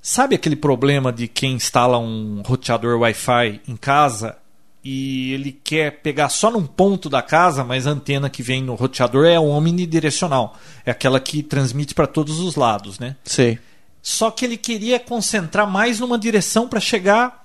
sabe 0.00 0.34
aquele 0.34 0.56
problema 0.56 1.12
de 1.12 1.28
quem 1.28 1.54
instala 1.54 1.98
um 1.98 2.42
roteador 2.46 2.98
Wi-Fi 3.00 3.60
em 3.68 3.76
casa 3.76 4.38
e 4.82 5.32
ele 5.32 5.50
quer 5.52 6.00
pegar 6.00 6.28
só 6.28 6.50
num 6.50 6.64
ponto 6.64 7.10
da 7.10 7.20
casa, 7.20 7.64
mas 7.64 7.86
a 7.86 7.90
antena 7.90 8.30
que 8.30 8.42
vem 8.42 8.62
no 8.62 8.76
roteador 8.76 9.26
é 9.26 9.38
omnidirecional, 9.38 10.56
é 10.84 10.92
aquela 10.92 11.18
que 11.18 11.42
transmite 11.42 11.92
para 11.92 12.06
todos 12.06 12.38
os 12.38 12.54
lados, 12.54 12.98
né? 13.00 13.16
Sei. 13.24 13.58
Só 14.00 14.30
que 14.30 14.44
ele 14.44 14.56
queria 14.56 15.00
concentrar 15.00 15.68
mais 15.68 15.98
numa 15.98 16.16
direção 16.16 16.68
para 16.68 16.78
chegar 16.78 17.44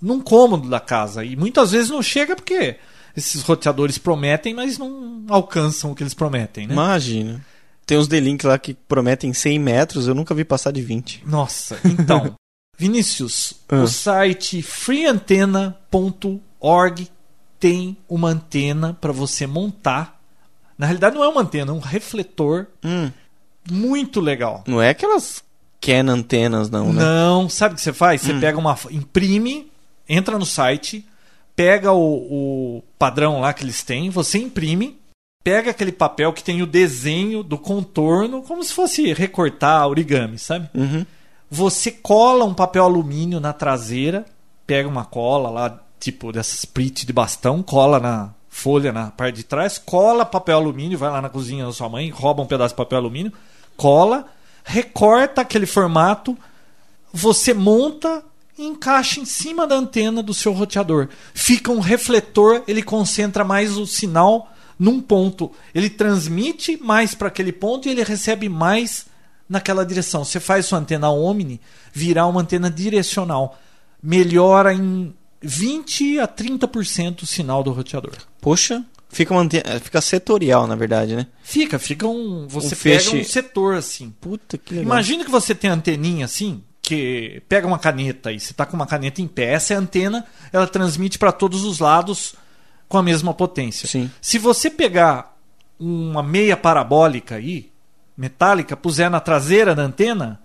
num 0.00 0.20
cômodo 0.20 0.68
da 0.68 0.78
casa. 0.78 1.24
E 1.24 1.34
muitas 1.34 1.72
vezes 1.72 1.90
não 1.90 2.00
chega 2.00 2.36
porque 2.36 2.76
esses 3.16 3.42
roteadores 3.42 3.96
prometem, 3.98 4.52
mas 4.54 4.76
não 4.78 5.24
alcançam 5.28 5.90
o 5.90 5.94
que 5.94 6.02
eles 6.02 6.14
prometem. 6.14 6.66
Né? 6.66 6.74
Imagina. 6.74 7.44
Tem 7.86 7.96
uns 7.98 8.08
D-Link 8.08 8.44
lá 8.46 8.58
que 8.58 8.74
prometem 8.74 9.32
100 9.32 9.58
metros, 9.58 10.08
eu 10.08 10.14
nunca 10.14 10.34
vi 10.34 10.44
passar 10.44 10.72
de 10.72 10.82
20. 10.82 11.22
Nossa, 11.24 11.78
então. 11.84 12.34
Vinícius, 12.78 13.54
Ah. 13.70 13.76
o 13.76 13.86
site 13.88 14.60
freeantena.org 15.80 17.08
tem 17.58 17.96
uma 18.08 18.28
antena 18.30 18.96
para 19.00 19.12
você 19.12 19.46
montar. 19.46 20.20
Na 20.76 20.86
realidade, 20.86 21.14
não 21.16 21.24
é 21.24 21.28
uma 21.28 21.40
antena, 21.40 21.70
é 21.72 21.74
um 21.74 21.78
refletor 21.78 22.66
Hum, 22.84 23.10
muito 23.70 24.20
legal. 24.20 24.62
não 24.66 24.80
é 24.82 24.90
aquelas 24.90 25.42
Canon 25.80 26.12
antenas, 26.14 26.68
não, 26.70 26.92
né? 26.92 27.02
Não, 27.02 27.48
sabe 27.48 27.74
o 27.74 27.76
que 27.76 27.82
você 27.82 27.92
faz? 27.92 28.20
Você 28.22 28.32
Hum. 28.32 28.40
pega 28.40 28.58
uma. 28.58 28.76
imprime, 28.90 29.70
entra 30.08 30.38
no 30.38 30.44
site, 30.46 31.04
pega 31.56 31.90
o, 31.92 32.76
o 32.78 32.82
padrão 32.98 33.40
lá 33.40 33.52
que 33.54 33.64
eles 33.64 33.82
têm, 33.82 34.10
você 34.10 34.38
imprime, 34.38 35.00
pega 35.42 35.70
aquele 35.70 35.90
papel 35.90 36.32
que 36.32 36.44
tem 36.44 36.62
o 36.62 36.66
desenho 36.66 37.42
do 37.42 37.56
contorno, 37.56 38.42
como 38.42 38.62
se 38.62 38.74
fosse 38.74 39.14
recortar 39.14 39.88
origami, 39.88 40.38
sabe? 40.38 40.68
Uhum. 40.74 41.06
Você 41.50 41.90
cola 41.90 42.44
um 42.44 42.52
papel 42.52 42.84
alumínio 42.84 43.40
na 43.40 43.52
traseira, 43.52 44.26
pega 44.66 44.88
uma 44.88 45.04
cola 45.04 45.48
lá, 45.48 45.80
tipo 45.98 46.30
dessas 46.30 46.58
split 46.58 47.06
de 47.06 47.12
bastão, 47.12 47.62
cola 47.62 47.98
na 47.98 48.34
folha 48.48 48.92
na 48.92 49.10
parte 49.10 49.36
de 49.36 49.44
trás, 49.44 49.78
cola 49.78 50.24
papel 50.24 50.56
alumínio, 50.56 50.98
vai 50.98 51.10
lá 51.10 51.22
na 51.22 51.28
cozinha 51.28 51.64
da 51.64 51.72
sua 51.72 51.88
mãe, 51.88 52.10
rouba 52.10 52.42
um 52.42 52.46
pedaço 52.46 52.74
de 52.74 52.78
papel 52.78 52.98
alumínio, 52.98 53.32
cola, 53.76 54.26
recorta 54.64 55.42
aquele 55.42 55.66
formato, 55.66 56.36
você 57.12 57.54
monta 57.54 58.22
e 58.58 58.64
encaixa 58.64 59.20
em 59.20 59.24
cima 59.24 59.66
da 59.66 59.74
antena 59.76 60.22
do 60.22 60.32
seu 60.34 60.52
roteador. 60.52 61.08
Fica 61.34 61.70
um 61.70 61.80
refletor, 61.80 62.62
ele 62.66 62.82
concentra 62.82 63.44
mais 63.44 63.76
o 63.76 63.86
sinal 63.86 64.52
num 64.78 65.00
ponto. 65.00 65.50
Ele 65.74 65.88
transmite 65.90 66.76
mais 66.82 67.14
para 67.14 67.28
aquele 67.28 67.52
ponto 67.52 67.86
e 67.88 67.90
ele 67.90 68.02
recebe 68.04 68.48
mais 68.48 69.06
naquela 69.48 69.84
direção. 69.84 70.24
Você 70.24 70.40
faz 70.40 70.66
sua 70.66 70.78
antena 70.78 71.10
Omni 71.10 71.60
virar 71.92 72.26
uma 72.26 72.40
antena 72.40 72.70
direcional. 72.70 73.58
Melhora 74.02 74.72
em 74.74 75.12
20 75.42 76.18
a 76.20 76.28
30% 76.28 77.22
o 77.22 77.26
sinal 77.26 77.62
do 77.62 77.72
roteador. 77.72 78.12
Poxa, 78.40 78.84
fica, 79.08 79.32
uma 79.34 79.40
antena, 79.42 79.80
fica 79.80 80.00
setorial, 80.00 80.66
na 80.66 80.74
verdade, 80.76 81.14
né? 81.16 81.26
Fica, 81.42 81.78
fica 81.78 82.06
um. 82.06 82.46
Você 82.48 82.66
Um 82.66 82.70
pega 82.70 83.00
feixe- 83.00 83.16
um 83.20 83.24
setor 83.24 83.74
assim. 83.76 84.14
Puta 84.20 84.56
que 84.58 84.74
legal. 84.74 84.84
Imagina 84.84 85.24
que 85.24 85.30
você 85.30 85.54
tem 85.54 85.70
anteninha 85.70 86.24
assim, 86.24 86.62
que 86.86 87.42
pega 87.48 87.66
uma 87.66 87.80
caneta 87.80 88.30
e 88.30 88.38
você 88.38 88.52
está 88.52 88.64
com 88.64 88.76
uma 88.76 88.86
caneta 88.86 89.20
em 89.20 89.26
pé. 89.26 89.54
Essa 89.54 89.74
é 89.74 89.76
a 89.76 89.80
antena, 89.80 90.24
ela 90.52 90.68
transmite 90.68 91.18
para 91.18 91.32
todos 91.32 91.64
os 91.64 91.80
lados 91.80 92.36
com 92.88 92.96
a 92.96 93.02
mesma 93.02 93.34
potência. 93.34 93.88
Sim. 93.88 94.08
Se 94.20 94.38
você 94.38 94.70
pegar 94.70 95.36
uma 95.80 96.22
meia 96.22 96.56
parabólica 96.56 97.34
aí, 97.34 97.72
metálica, 98.16 98.76
puser 98.76 99.10
na 99.10 99.18
traseira 99.18 99.74
da 99.74 99.82
antena, 99.82 100.40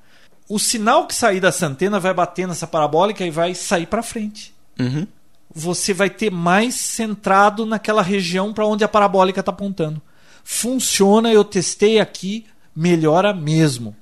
o 0.50 0.58
sinal 0.58 1.06
que 1.06 1.14
sair 1.14 1.40
dessa 1.40 1.68
antena 1.68 2.00
vai 2.00 2.12
bater 2.12 2.48
nessa 2.48 2.66
parabólica 2.66 3.24
e 3.24 3.30
vai 3.30 3.54
sair 3.54 3.86
para 3.86 4.02
frente. 4.02 4.52
Uhum. 4.80 5.06
Você 5.54 5.94
vai 5.94 6.10
ter 6.10 6.32
mais 6.32 6.74
centrado 6.74 7.68
naquela 7.68 8.02
região 8.02 8.52
para 8.52 8.66
onde 8.66 8.84
a 8.84 8.88
parabólica 8.88 9.42
está 9.42 9.52
apontando. 9.52 10.02
Funciona, 10.44 11.32
eu 11.32 11.44
testei 11.44 12.00
aqui, 12.00 12.48
melhora 12.76 13.32
mesmo. 13.32 13.96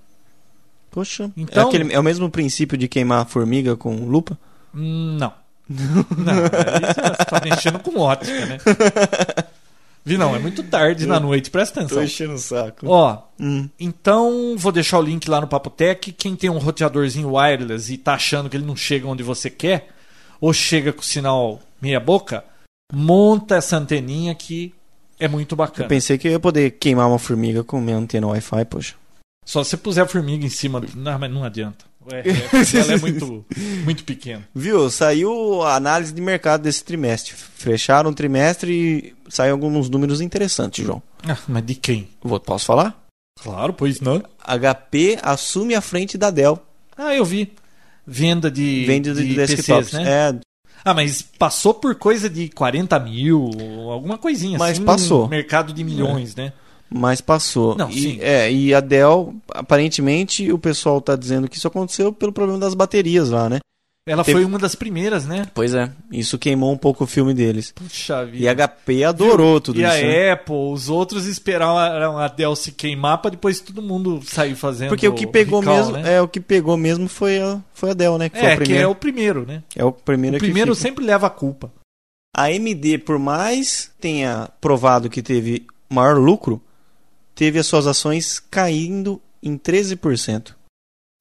Poxa, 0.91 1.29
Então- 1.37 1.63
é, 1.63 1.67
aquele- 1.67 1.93
é 1.93 1.99
o 1.99 2.03
mesmo 2.03 2.29
princípio 2.29 2.77
de 2.77 2.87
queimar 2.87 3.21
a 3.21 3.25
formiga 3.25 3.75
com 3.75 3.95
lupa? 4.05 4.37
Hum, 4.73 5.17
Não. 5.19 5.33
Não, 5.69 6.33
aí 6.33 7.15
você 7.15 7.25
tá 7.25 7.41
mexendo 7.43 7.77
com 7.79 7.99
ótica, 7.99 8.45
né? 8.47 8.57
Vi, 10.03 10.17
não, 10.17 10.35
é 10.35 10.39
muito 10.39 10.63
tarde 10.63 11.05
na 11.05 11.19
noite, 11.19 11.51
presta 11.51 11.81
atenção. 11.81 12.03
enchendo 12.03 12.33
o 12.33 12.37
saco. 12.39 12.87
Ó, 12.87 13.19
Hum. 13.39 13.69
então 13.79 14.55
vou 14.57 14.71
deixar 14.71 14.97
o 14.97 15.01
link 15.03 15.29
lá 15.29 15.39
no 15.41 15.47
Papotec. 15.47 16.11
Quem 16.13 16.35
tem 16.35 16.49
um 16.49 16.57
roteadorzinho 16.57 17.35
wireless 17.35 17.93
e 17.93 17.97
tá 17.97 18.13
achando 18.15 18.49
que 18.49 18.57
ele 18.57 18.65
não 18.65 18.75
chega 18.75 19.07
onde 19.07 19.21
você 19.21 19.49
quer, 19.49 19.89
ou 20.41 20.51
chega 20.53 20.91
com 20.91 21.01
o 21.01 21.05
sinal 21.05 21.59
meia 21.79 21.99
boca, 21.99 22.43
monta 22.91 23.55
essa 23.57 23.77
anteninha 23.77 24.33
que 24.33 24.73
é 25.19 25.27
muito 25.27 25.53
Eu 25.53 25.57
bacana. 25.57 25.87
pensei 25.87 26.17
que 26.17 26.27
eu 26.27 26.31
ia 26.31 26.39
poder 26.39 26.71
queimar 26.71 27.07
uma 27.07 27.19
formiga 27.19 27.63
com 27.63 27.79
minha 27.79 27.97
antena 27.97 28.25
Wi-Fi, 28.27 28.65
poxa. 28.65 28.95
Só 29.45 29.63
se 29.63 29.71
você 29.71 29.77
puser 29.77 30.03
a 30.03 30.07
formiga 30.07 30.45
em 30.45 30.49
cima. 30.49 30.81
Não, 30.95 31.17
mas 31.19 31.31
não 31.31 31.43
adianta. 31.43 31.85
É, 32.11 32.19
é, 32.29 32.79
ela 32.79 32.93
é 32.93 32.97
muito, 33.01 33.45
muito 33.83 34.03
pequena. 34.03 34.47
Viu? 34.53 34.89
Saiu 34.89 35.61
a 35.63 35.75
análise 35.75 36.13
de 36.13 36.21
mercado 36.21 36.61
desse 36.61 36.83
trimestre. 36.83 37.33
Fecharam 37.35 38.09
o 38.11 38.13
trimestre 38.15 38.71
e 38.71 39.15
saiu 39.29 39.53
alguns 39.53 39.89
números 39.89 40.21
interessantes, 40.21 40.85
João. 40.85 41.01
Ah, 41.27 41.37
mas 41.47 41.65
de 41.65 41.75
quem? 41.75 42.07
Vou, 42.21 42.39
posso 42.39 42.65
falar? 42.65 42.99
Claro, 43.41 43.73
pois 43.73 43.99
não. 44.01 44.21
HP 44.43 45.17
assume 45.21 45.75
a 45.75 45.81
frente 45.81 46.17
da 46.17 46.29
Dell. 46.31 46.59
Ah, 46.97 47.13
eu 47.15 47.23
vi. 47.25 47.53
Venda 48.05 48.49
de, 48.49 48.85
Vende 48.85 49.13
de, 49.13 49.27
de 49.27 49.35
desktops. 49.35 49.89
PCs, 49.91 49.93
né? 49.93 50.09
É, 50.09 50.35
Ah, 50.83 50.93
mas 50.93 51.21
passou 51.21 51.73
por 51.73 51.95
coisa 51.95 52.29
de 52.29 52.49
40 52.49 52.97
mil, 52.99 53.49
alguma 53.91 54.17
coisinha 54.17 54.57
Mas 54.57 54.71
assim. 54.77 54.85
passou. 54.85 55.23
num 55.23 55.27
mercado 55.29 55.71
de 55.73 55.83
milhões, 55.83 56.35
né? 56.35 56.53
Mas 56.89 57.21
passou. 57.21 57.75
Não, 57.75 57.89
e, 57.89 57.93
sim. 58.01 58.17
É, 58.21 58.51
e 58.51 58.73
a 58.73 58.79
Dell, 58.79 59.35
aparentemente, 59.53 60.51
o 60.51 60.57
pessoal 60.59 60.99
tá 61.01 61.15
dizendo 61.15 61.47
que 61.47 61.57
isso 61.57 61.67
aconteceu 61.67 62.11
pelo 62.11 62.31
problema 62.33 62.59
das 62.59 62.73
baterias 62.73 63.29
lá, 63.29 63.49
né? 63.49 63.59
Ela 64.07 64.23
Teve- 64.23 64.39
foi 64.39 64.45
uma 64.45 64.57
das 64.57 64.73
primeiras, 64.73 65.27
né? 65.27 65.45
Pois 65.53 65.75
é. 65.75 65.91
Isso 66.11 66.39
queimou 66.39 66.71
um 66.73 66.77
pouco 66.77 67.03
o 67.03 67.07
filme 67.07 67.31
deles. 67.31 67.71
Puxa 67.73 68.25
vida. 68.25 68.37
E 68.43 68.47
a 68.47 68.55
HP 68.55 69.03
adorou 69.03 69.61
tudo 69.61 69.79
e 69.79 69.83
isso. 69.83 69.91
a 69.91 70.01
né? 70.01 70.31
Apple, 70.31 70.55
os 70.55 70.89
outros 70.89 71.27
esperaram 71.27 72.17
a 72.17 72.27
Dell 72.27 72.55
se 72.55 72.71
queimar 72.71 73.21
pra 73.21 73.29
depois 73.29 73.59
todo 73.59 73.83
mundo 73.83 74.19
sair 74.25 74.55
fazendo 74.55 74.89
Porque 74.89 75.07
o 75.07 75.13
que 75.13 75.27
pegou 75.27 75.59
recall, 75.59 75.75
mesmo, 75.77 75.91
né? 75.97 76.15
é 76.15 76.21
o 76.21 76.27
que 76.27 76.39
pegou 76.39 76.75
mesmo 76.75 77.07
foi 77.07 77.39
a, 77.39 77.59
foi 77.71 77.91
a 77.91 77.93
Dell, 77.93 78.17
né? 78.17 78.29
Que 78.29 78.39
É, 78.39 78.57
que 78.57 78.73
é 78.73 78.87
o 78.87 78.95
primeiro, 78.95 79.45
né? 79.45 79.61
É 79.75 79.83
o 79.85 79.91
primeiro 79.91 80.37
O 80.37 80.39
primeiro 80.39 80.73
fica. 80.73 80.87
sempre 80.87 81.05
leva 81.05 81.27
a 81.27 81.29
culpa. 81.29 81.71
A 82.35 82.45
AMD, 82.45 82.97
por 82.99 83.19
mais 83.19 83.91
tenha 83.99 84.49
provado 84.59 85.09
que 85.09 85.21
teve 85.21 85.67
maior 85.87 86.17
lucro, 86.17 86.59
teve 87.39 87.57
as 87.57 87.65
suas 87.67 87.87
ações 87.87 88.37
caindo 88.51 89.21
em 89.41 89.57
13%. 89.57 90.53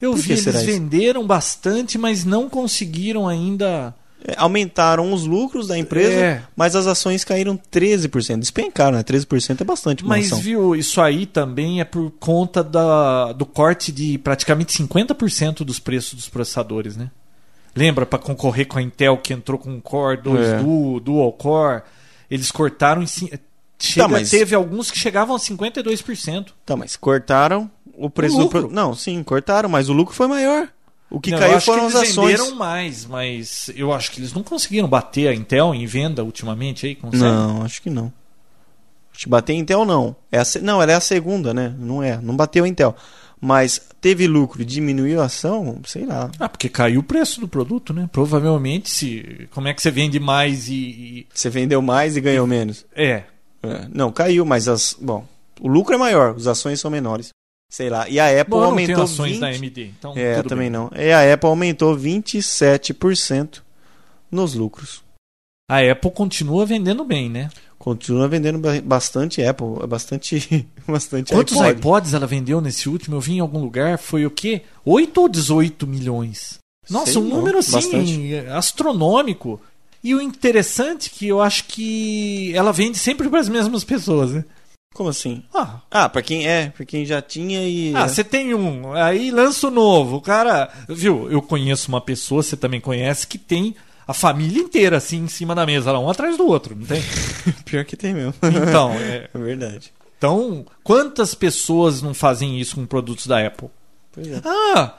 Eu 0.02 0.10
Por 0.10 0.18
vi, 0.20 0.32
eles 0.32 0.62
venderam 0.64 1.24
bastante, 1.24 1.96
mas 1.96 2.24
não 2.24 2.48
conseguiram 2.48 3.28
ainda. 3.28 3.94
É, 4.26 4.34
Aumentaram 4.36 5.12
os 5.12 5.24
lucros 5.24 5.68
da 5.68 5.78
empresa, 5.78 6.12
É. 6.12 6.42
mas 6.56 6.74
as 6.74 6.88
ações 6.88 7.22
caíram 7.22 7.56
13%. 7.56 8.40
Despencaram, 8.40 8.96
né? 8.96 9.04
13% 9.04 9.60
é 9.60 9.64
bastante 9.64 10.04
Mas 10.04 10.26
ação. 10.26 10.40
viu, 10.40 10.74
isso 10.74 11.00
aí 11.00 11.24
também 11.24 11.80
é 11.80 11.84
por 11.84 12.10
conta 12.18 12.64
da, 12.64 13.32
do 13.32 13.46
corte 13.46 13.92
de 13.92 14.18
praticamente 14.18 14.76
50% 14.76 15.58
dos 15.64 15.78
preços 15.78 16.14
dos 16.14 16.28
processadores, 16.28 16.96
né? 16.96 17.12
Lembra 17.76 18.04
para 18.04 18.18
concorrer 18.18 18.66
com 18.66 18.76
a 18.76 18.82
Intel 18.82 19.18
que 19.18 19.32
entrou 19.32 19.56
com 19.56 19.70
um 19.70 19.80
Core 19.80 20.20
2 20.20 20.40
É. 20.48 20.58
Duo, 20.58 20.98
Dual 20.98 21.32
Core, 21.32 21.82
eles 22.28 22.50
cortaram 22.50 23.02
em 23.04 23.06
chega, 23.86 24.08
mas- 24.08 24.30
teve 24.30 24.54
alguns 24.54 24.90
que 24.90 24.98
chegavam 24.98 25.36
a 25.36 25.38
52%. 25.38 26.54
Tá, 26.66 26.76
mas 26.76 26.96
cortaram 26.96 27.70
o 27.94 28.08
preço 28.10 28.34
O 28.34 28.38
do 28.38 28.44
lucro. 28.44 28.62
pro- 28.64 28.72
Não, 28.74 28.94
sim, 28.94 29.22
cortaram, 29.22 29.68
mas 29.68 29.88
o 29.88 29.92
lucro 29.92 30.14
foi 30.14 30.26
maior. 30.26 30.68
O 31.10 31.18
que 31.20 31.30
Não, 31.30 31.38
caiu 31.38 31.58
foram 31.60 31.86
as 31.86 31.94
eles 31.94 32.10
ações. 32.10 32.38
venderam 32.38 32.56
mais, 32.56 33.06
mas 33.06 33.70
eu 33.74 33.92
acho 33.94 34.10
que 34.10 34.20
eles 34.20 34.32
não 34.34 34.42
conseguiram 34.42 34.86
bater 34.88 35.28
a 35.28 35.34
Intel 35.34 35.74
em 35.74 35.86
venda 35.86 36.22
ultimamente 36.22 36.86
aí, 36.86 36.94
consegue? 36.94 37.22
Não, 37.24 37.62
acho 37.62 37.80
que 37.80 37.88
não. 37.88 38.12
Acho 39.14 39.24
que 39.24 39.28
bater 39.30 39.54
Intel 39.54 39.84
não. 39.86 40.14
É 40.30 40.38
a 40.38 40.44
Não, 40.62 40.82
ela 40.82 40.92
é 40.92 40.94
a 40.94 41.00
segunda, 41.00 41.54
né? 41.54 41.74
Não 41.78 42.02
é. 42.02 42.20
Não 42.22 42.36
bateu 42.36 42.64
a 42.64 42.68
Intel. 42.68 42.94
Mas 43.40 43.80
teve 44.00 44.26
lucro 44.26 44.60
e 44.62 44.64
diminuiu 44.64 45.22
a 45.22 45.26
ação, 45.26 45.80
sei 45.86 46.04
lá. 46.04 46.30
Ah, 46.38 46.48
porque 46.48 46.68
caiu 46.68 47.00
o 47.00 47.04
preço 47.04 47.40
do 47.40 47.48
produto, 47.48 47.92
né? 47.94 48.08
Provavelmente, 48.12 48.90
se 48.90 49.48
como 49.52 49.66
é 49.68 49.72
que 49.74 49.80
você 49.80 49.90
vende 49.90 50.18
mais 50.20 50.68
e, 50.68 50.74
e- 50.74 51.26
Você 51.32 51.48
vendeu 51.48 51.80
mais 51.80 52.16
e 52.16 52.20
ganhou 52.20 52.46
menos. 52.46 52.84
é, 52.94 53.22
É, 53.62 53.88
Não, 53.92 54.10
caiu, 54.12 54.44
mas 54.44 54.68
as. 54.68 54.94
Bom, 55.00 55.26
o 55.60 55.68
lucro 55.68 55.94
é 55.94 55.98
maior, 55.98 56.34
as 56.36 56.46
ações 56.46 56.80
são 56.80 56.90
menores. 56.90 57.30
Sei 57.70 57.90
lá. 57.90 58.08
E 58.08 58.18
a 58.18 58.28
Apple 58.40 58.50
Bom, 58.52 58.56
eu 58.58 58.60
não 58.62 58.68
aumentou. 58.70 59.02
ações 59.04 59.32
20... 59.32 59.40
da 59.40 59.46
AMD, 59.48 59.94
então 59.98 60.12
É, 60.16 60.42
também 60.42 60.70
bem. 60.70 60.80
não. 60.80 60.90
E 60.96 61.12
a 61.12 61.34
Apple 61.34 61.48
aumentou 61.50 61.94
27% 61.96 63.60
nos 64.30 64.54
lucros. 64.54 65.02
A 65.70 65.80
Apple 65.80 66.10
continua 66.10 66.64
vendendo 66.64 67.04
bem, 67.04 67.28
né? 67.28 67.50
Continua 67.78 68.26
vendendo 68.26 68.58
ba- 68.58 68.80
bastante 68.82 69.42
Apple, 69.42 69.82
é 69.82 69.86
bastante, 69.86 70.66
bastante 70.88 71.32
Quantos 71.32 71.56
iPod. 71.60 71.78
iPods 71.78 72.14
ela 72.14 72.26
vendeu 72.26 72.60
nesse 72.60 72.88
último? 72.88 73.16
Eu 73.16 73.20
vi 73.20 73.34
em 73.34 73.40
algum 73.40 73.60
lugar, 73.60 73.98
foi 73.98 74.24
o 74.24 74.30
quê? 74.30 74.62
8 74.84 75.20
ou 75.20 75.28
18 75.28 75.86
milhões? 75.86 76.58
Nossa, 76.88 77.12
Sei 77.12 77.20
um 77.20 77.26
não, 77.28 77.36
número 77.36 77.58
assim 77.58 77.72
bastante. 77.72 78.34
astronômico. 78.50 79.60
E 80.02 80.14
o 80.14 80.20
interessante 80.20 81.10
é 81.12 81.18
que 81.18 81.28
eu 81.28 81.40
acho 81.40 81.64
que 81.64 82.52
ela 82.54 82.72
vende 82.72 82.98
sempre 82.98 83.28
para 83.28 83.40
as 83.40 83.48
mesmas 83.48 83.82
pessoas, 83.84 84.32
né? 84.32 84.44
Como 84.94 85.10
assim? 85.10 85.42
Ah, 85.54 85.80
Ah, 85.90 86.08
pra 86.08 86.22
quem 86.22 86.46
é, 86.48 86.70
pra 86.70 86.84
quem 86.84 87.04
já 87.04 87.20
tinha 87.22 87.62
e. 87.68 87.94
Ah, 87.94 88.08
você 88.08 88.24
tem 88.24 88.54
um, 88.54 88.92
aí 88.94 89.30
lança 89.30 89.68
o 89.68 89.70
novo. 89.70 90.16
O 90.16 90.20
cara, 90.20 90.70
viu? 90.88 91.30
Eu 91.30 91.42
conheço 91.42 91.88
uma 91.88 92.00
pessoa, 92.00 92.42
você 92.42 92.56
também 92.56 92.80
conhece, 92.80 93.26
que 93.26 93.38
tem 93.38 93.76
a 94.06 94.14
família 94.14 94.60
inteira 94.62 94.96
assim 94.96 95.18
em 95.18 95.28
cima 95.28 95.54
da 95.54 95.66
mesa, 95.66 95.92
lá, 95.92 95.98
um 96.00 96.08
atrás 96.10 96.36
do 96.36 96.46
outro, 96.46 96.74
não 96.74 96.86
tem? 96.86 97.02
Pior 97.64 97.84
que 97.84 97.96
tem 97.96 98.14
mesmo. 98.14 98.34
Então, 98.42 98.92
é, 98.98 99.28
É 99.32 99.38
verdade. 99.38 99.92
Então, 100.16 100.64
quantas 100.82 101.34
pessoas 101.34 102.02
não 102.02 102.12
fazem 102.14 102.58
isso 102.58 102.74
com 102.76 102.86
produtos 102.86 103.26
da 103.26 103.46
Apple? 103.46 103.68
Pois 104.10 104.26
é. 104.26 104.40
Ah, 104.44 104.94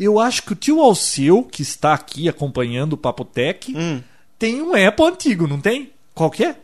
eu 0.00 0.18
acho 0.18 0.42
que 0.42 0.52
o 0.52 0.56
tio 0.56 0.80
Alceu, 0.80 1.44
que 1.44 1.62
está 1.62 1.92
aqui 1.94 2.28
acompanhando 2.28 2.94
o 2.94 2.96
Papotec, 2.98 3.72
Hum, 3.76 4.02
tem 4.44 4.60
um 4.60 4.74
Apple 4.74 5.06
antigo, 5.06 5.46
não 5.46 5.58
tem? 5.58 5.90
Qual 6.12 6.30
que 6.30 6.44
é? 6.44 6.56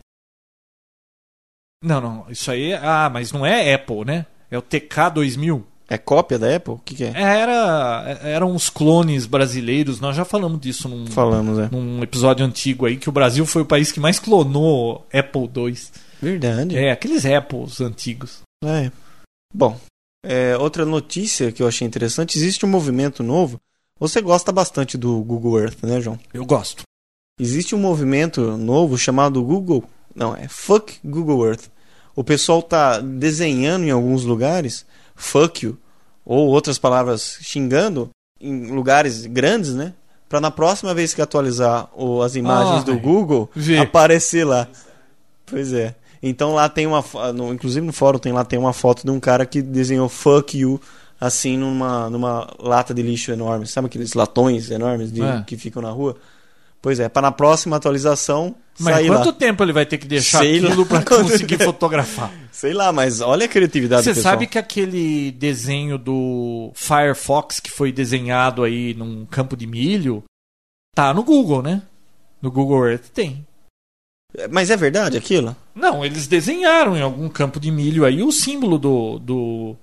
Não, 1.83 1.99
não, 1.99 2.25
isso 2.29 2.51
aí 2.51 2.73
é... 2.73 2.77
Ah, 2.77 3.09
mas 3.11 3.31
não 3.31 3.43
é 3.43 3.73
Apple, 3.73 4.05
né? 4.05 4.27
É 4.51 4.57
o 4.57 4.61
TK2000. 4.61 5.63
é 5.89 5.97
cópia 5.97 6.37
da 6.37 6.55
Apple? 6.55 6.75
O 6.75 6.77
que, 6.77 6.93
que 6.93 7.03
é? 7.05 7.11
Era, 7.15 8.19
eram 8.21 8.53
os 8.53 8.69
clones 8.69 9.25
brasileiros, 9.25 9.99
nós 9.99 10.15
já 10.15 10.23
falamos 10.23 10.61
disso 10.61 10.87
num, 10.87 11.07
Falamos, 11.07 11.57
é. 11.57 11.69
num 11.71 12.03
episódio 12.03 12.45
antigo 12.45 12.85
aí, 12.85 12.97
que 12.97 13.09
o 13.09 13.11
Brasil 13.11 13.47
foi 13.47 13.63
o 13.63 13.65
país 13.67 13.91
que 13.91 13.99
mais 13.99 14.19
clonou 14.19 15.07
Apple 15.11 15.49
II. 15.55 15.77
Verdade. 16.21 16.77
É, 16.77 16.91
aqueles 16.91 17.25
Apples 17.25 17.81
antigos. 17.81 18.41
É. 18.63 18.91
Bom, 19.51 19.75
é, 20.23 20.55
outra 20.55 20.85
notícia 20.85 21.51
que 21.51 21.63
eu 21.63 21.67
achei 21.67 21.87
interessante: 21.87 22.37
existe 22.37 22.63
um 22.63 22.69
movimento 22.69 23.23
novo. 23.23 23.59
Você 23.99 24.21
gosta 24.21 24.51
bastante 24.51 24.99
do 24.99 25.19
Google 25.23 25.59
Earth, 25.59 25.81
né, 25.81 25.99
João? 25.99 26.19
Eu 26.31 26.45
gosto. 26.45 26.83
Existe 27.41 27.73
um 27.73 27.79
movimento 27.79 28.55
novo 28.57 28.97
chamado 28.97 29.43
Google. 29.43 29.83
Não, 30.15 30.35
é 30.35 30.47
Fuck 30.47 30.99
Google 31.03 31.45
Earth. 31.47 31.65
O 32.15 32.23
pessoal 32.23 32.61
tá 32.61 32.99
desenhando 32.99 33.85
em 33.85 33.89
alguns 33.91 34.23
lugares 34.23 34.85
fuck 35.15 35.65
you, 35.65 35.77
ou 36.25 36.49
outras 36.49 36.77
palavras 36.77 37.37
xingando, 37.41 38.09
em 38.39 38.67
lugares 38.67 39.25
grandes, 39.25 39.73
né? 39.73 39.93
Pra 40.29 40.39
na 40.39 40.51
próxima 40.51 40.93
vez 40.93 41.13
que 41.13 41.21
atualizar 41.21 41.89
o- 41.95 42.21
as 42.21 42.35
imagens 42.35 42.81
Ah, 42.81 42.85
do. 42.85 42.99
Google, 42.99 43.49
Vê. 43.55 43.77
aparecer 43.77 44.45
lá. 44.45 44.67
Pois 45.45 45.73
é. 45.73 45.95
Então 46.23 46.53
lá 46.53 46.69
tem 46.69 46.85
uma. 46.85 47.03
no- 47.33 47.53
inclusive 47.53 47.85
no 47.85 47.91
fórum 47.93 48.19
tem 48.19 48.31
lá 48.31 48.45
tem 48.45 48.59
uma 48.59 48.73
foto 48.73 49.03
de 49.03 49.09
um 49.11 49.19
cara 49.19 49.45
que 49.45 49.61
desenhou 49.61 50.07
fuck 50.07 50.57
you 50.57 50.79
assim 51.19 51.57
numa, 51.57 52.09
numa 52.09 52.47
lata 52.59 52.93
de 52.93 53.01
lixo 53.01 53.31
enorme. 53.31 53.65
Sabe 53.67 53.87
aqueles 53.87 54.13
latões 54.13 54.69
enormes 54.69 55.11
de- 55.11 55.21
É. 55.23 55.43
que 55.45 55.57
ficam 55.57 55.81
na 55.81 55.89
rua? 55.91 56.15
Pois 56.81 56.99
é, 56.99 57.07
para 57.07 57.21
na 57.21 57.31
próxima 57.31 57.75
atualização 57.75 58.55
Mas 58.79 58.95
sair 58.95 59.07
quanto 59.07 59.27
lá. 59.27 59.33
tempo 59.33 59.63
ele 59.63 59.71
vai 59.71 59.85
ter 59.85 59.99
que 59.99 60.07
deixar 60.07 60.39
Sei 60.39 60.57
aquilo 60.57 60.85
pra 60.85 61.03
conseguir 61.05 61.59
fotografar? 61.63 62.33
Sei 62.51 62.73
lá, 62.73 62.91
mas 62.91 63.21
olha 63.21 63.45
a 63.45 63.49
criatividade 63.49 64.03
Você 64.03 64.15
sabe 64.15 64.47
que 64.47 64.57
aquele 64.57 65.31
desenho 65.31 65.97
do 65.97 66.71
Firefox 66.73 67.59
que 67.59 67.69
foi 67.69 67.91
desenhado 67.91 68.63
aí 68.63 68.95
num 68.95 69.25
campo 69.27 69.55
de 69.55 69.67
milho 69.67 70.23
tá 70.95 71.13
no 71.13 71.23
Google, 71.23 71.61
né? 71.61 71.83
No 72.41 72.49
Google 72.51 72.89
Earth 72.89 73.09
tem. 73.13 73.45
Mas 74.49 74.69
é 74.69 74.77
verdade 74.77 75.17
aquilo? 75.17 75.55
Não, 75.75 76.03
eles 76.03 76.25
desenharam 76.25 76.97
em 76.97 77.01
algum 77.01 77.29
campo 77.29 77.59
de 77.59 77.69
milho 77.69 78.05
aí 78.05 78.23
o 78.23 78.31
símbolo 78.31 78.79
do, 78.79 79.19
do, 79.19 79.75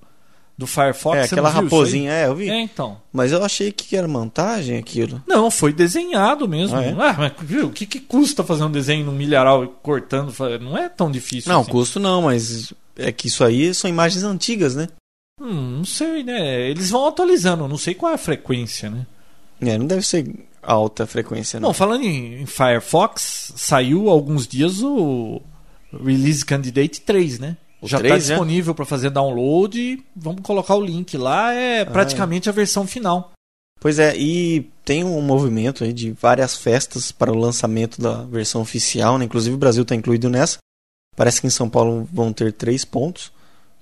do 0.59 0.67
Firefox. 0.67 1.17
é, 1.17 1.21
aquela 1.21 1.49
raposinha, 1.49 2.11
é, 2.11 2.27
eu 2.27 2.35
vi. 2.35 2.49
É, 2.49 2.59
então. 2.59 2.99
Mas 3.13 3.31
eu 3.31 3.41
achei 3.41 3.71
que 3.71 3.95
era 3.95 4.09
montagem 4.09 4.77
aquilo. 4.77 5.23
Não, 5.25 5.49
foi 5.49 5.71
desenhado 5.71 6.49
mesmo. 6.49 6.75
Ah, 6.75 6.83
é? 6.83 6.89
Ah, 6.91 7.15
mas 7.17 7.31
viu, 7.39 7.67
o 7.67 7.71
que, 7.71 7.85
que 7.85 8.01
custa 8.01 8.43
fazer 8.43 8.65
um 8.65 8.71
desenho 8.71 9.05
num 9.05 9.13
milharal 9.13 9.63
e 9.63 9.69
cortando? 9.81 10.33
Não 10.59 10.77
é 10.77 10.89
tão 10.89 11.09
difícil 11.09 11.49
Não, 11.49 11.61
assim. 11.61 11.71
custo 11.71 11.97
não, 11.97 12.23
mas 12.23 12.73
é 12.97 13.09
que 13.09 13.27
isso 13.27 13.41
aí 13.45 13.73
são 13.73 13.89
imagens 13.89 14.25
antigas, 14.25 14.75
né? 14.75 14.89
Hum, 15.39 15.77
não 15.77 15.85
sei, 15.85 16.25
né? 16.25 16.69
Eles 16.69 16.89
vão 16.89 17.07
atualizando, 17.07 17.65
não 17.65 17.77
sei 17.77 17.95
qual 17.95 18.11
é 18.11 18.15
a 18.15 18.17
frequência, 18.17 18.89
né? 18.89 19.07
É, 19.61 19.77
não 19.77 19.87
deve 19.87 20.05
ser 20.05 20.29
alta 20.61 21.07
frequência, 21.07 21.57
não. 21.57 21.69
Não, 21.69 21.73
falando 21.73 22.03
em, 22.03 22.41
em 22.41 22.45
Firefox, 22.45 23.53
saiu 23.55 24.09
há 24.09 24.11
alguns 24.11 24.45
dias 24.45 24.83
o 24.83 25.41
Release 26.03 26.43
Candidate 26.43 26.99
3, 26.99 27.39
né? 27.39 27.55
O 27.81 27.87
já 27.87 27.97
está 27.97 28.09
3 28.09 28.25
já? 28.25 28.33
disponível 28.35 28.75
para 28.75 28.85
fazer 28.85 29.09
download. 29.09 30.03
Vamos 30.15 30.41
colocar 30.41 30.75
o 30.75 30.81
link 30.81 31.17
lá, 31.17 31.53
é 31.53 31.85
praticamente 31.85 32.49
a 32.49 32.51
versão 32.51 32.85
final. 32.85 33.31
Pois 33.79 33.97
é, 33.97 34.13
e 34.17 34.69
tem 34.83 35.05
um 35.05 35.21
movimento 35.21 35.85
aí 35.85 35.93
de 35.93 36.11
várias 36.11 36.57
festas 36.57 37.11
para 37.13 37.31
o 37.31 37.37
lançamento 37.37 38.01
da 38.01 38.23
versão 38.23 38.61
oficial, 38.61 39.17
né? 39.17 39.23
Inclusive 39.23 39.55
o 39.55 39.59
Brasil 39.59 39.83
está 39.83 39.95
incluído 39.95 40.29
nessa. 40.29 40.57
Parece 41.15 41.39
que 41.39 41.47
em 41.47 41.51
São 41.51 41.69
Paulo 41.69 42.07
vão 42.11 42.33
ter 42.33 42.51
três 42.51 42.83
pontos. 42.83 43.31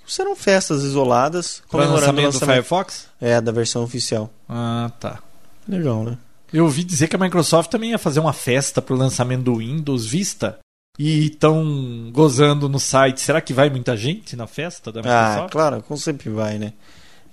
Serão 0.06 0.36
festas 0.36 0.84
isoladas 0.84 1.62
comemorando 1.68 1.98
o 1.98 2.00
lançamento 2.00 2.22
do 2.22 2.34
lançamento 2.34 2.56
Firefox? 2.56 3.08
é, 3.20 3.42
da 3.42 3.52
versão 3.52 3.84
oficial. 3.84 4.30
Ah, 4.48 4.92
tá. 5.00 5.20
Legal, 5.68 6.04
né? 6.04 6.18
Eu 6.54 6.64
ouvi 6.64 6.84
dizer 6.84 7.08
que 7.10 7.16
a 7.16 7.20
Microsoft 7.20 7.70
também 7.70 7.90
ia 7.90 7.98
fazer 7.98 8.22
uma 8.22 8.32
festa 8.32 8.82
para 8.82 8.96
o 8.96 8.98
lançamento 8.98 9.44
do 9.44 9.56
Windows 9.58 10.06
Vista. 10.06 10.60
E 10.98 11.26
estão 11.28 12.10
gozando 12.12 12.68
no 12.68 12.80
site. 12.80 13.22
Será 13.22 13.40
que 13.40 13.54
vai 13.54 13.70
muita 13.70 13.96
gente 13.96 14.36
na 14.36 14.48
festa 14.48 14.92
da 14.92 15.02
Ah, 15.02 15.28
Microsoft? 15.30 15.52
claro, 15.52 15.84
como 15.84 15.98
sempre 16.00 16.30
vai, 16.30 16.58
né? 16.58 16.74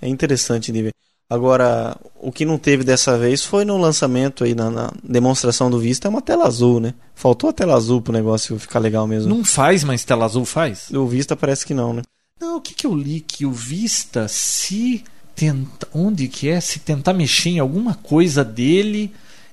É 0.01 0.07
interessante 0.07 0.71
de 0.71 0.81
ver. 0.83 0.91
Agora, 1.27 1.97
o 2.19 2.31
que 2.31 2.45
não 2.45 2.59
teve 2.59 2.83
dessa 2.83 3.17
vez 3.17 3.43
foi 3.43 3.65
no 3.65 3.77
lançamento 3.77 4.43
aí, 4.43 4.53
na, 4.53 4.69
na 4.69 4.91
demonstração 5.03 5.71
do 5.71 5.79
Vista, 5.79 6.07
é 6.07 6.09
uma 6.09 6.21
tela 6.21 6.45
azul, 6.45 6.79
né? 6.79 6.93
Faltou 7.15 7.49
a 7.49 7.53
tela 7.53 7.73
azul 7.73 7.99
pro 7.99 8.13
negócio 8.13 8.59
ficar 8.59 8.77
legal 8.77 9.07
mesmo. 9.07 9.33
Não 9.35 9.43
faz, 9.43 9.83
mas 9.83 10.03
tela 10.05 10.25
azul 10.25 10.45
faz? 10.45 10.91
O 10.91 11.07
Vista 11.07 11.35
parece 11.35 11.65
que 11.65 11.73
não, 11.73 11.93
né? 11.93 12.03
Não, 12.39 12.57
o 12.57 12.61
que, 12.61 12.75
que 12.75 12.85
eu 12.85 12.93
li? 12.93 13.21
Que 13.21 13.43
o 13.43 13.51
Vista, 13.51 14.27
se 14.27 15.03
tenta. 15.35 15.87
Onde 15.91 16.27
que 16.27 16.47
é? 16.47 16.61
Se 16.61 16.77
tentar 16.77 17.13
mexer 17.13 17.49
em 17.49 17.59
alguma 17.59 17.95
coisa 17.95 18.43
dele, 18.43 19.11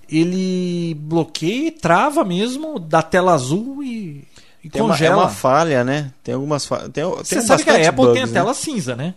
ele 0.09 0.95
bloqueia 0.95 1.69
e 1.69 1.71
trava 1.71 2.25
mesmo 2.25 2.79
da 2.79 3.03
tela 3.03 3.33
azul 3.35 3.83
e, 3.83 4.25
e 4.63 4.71
Tem 4.71 4.81
uma, 4.83 4.95
é 4.95 4.99
congela. 4.99 5.17
uma 5.17 5.29
falha, 5.29 5.85
né? 5.85 6.13
Tem 6.23 6.35
algumas 6.35 6.65
falhas. 6.67 6.91
Tem, 6.91 7.05
Você 7.05 7.37
tem 7.37 7.45
sabe 7.45 7.65
que 7.65 7.71
a 7.71 7.89
Apple 7.89 8.05
tem 8.13 8.23
a 8.23 8.27
bugs, 8.27 8.33
tela 8.33 8.49
Né? 8.49 8.55
cinza, 8.55 8.97
né? 8.97 9.15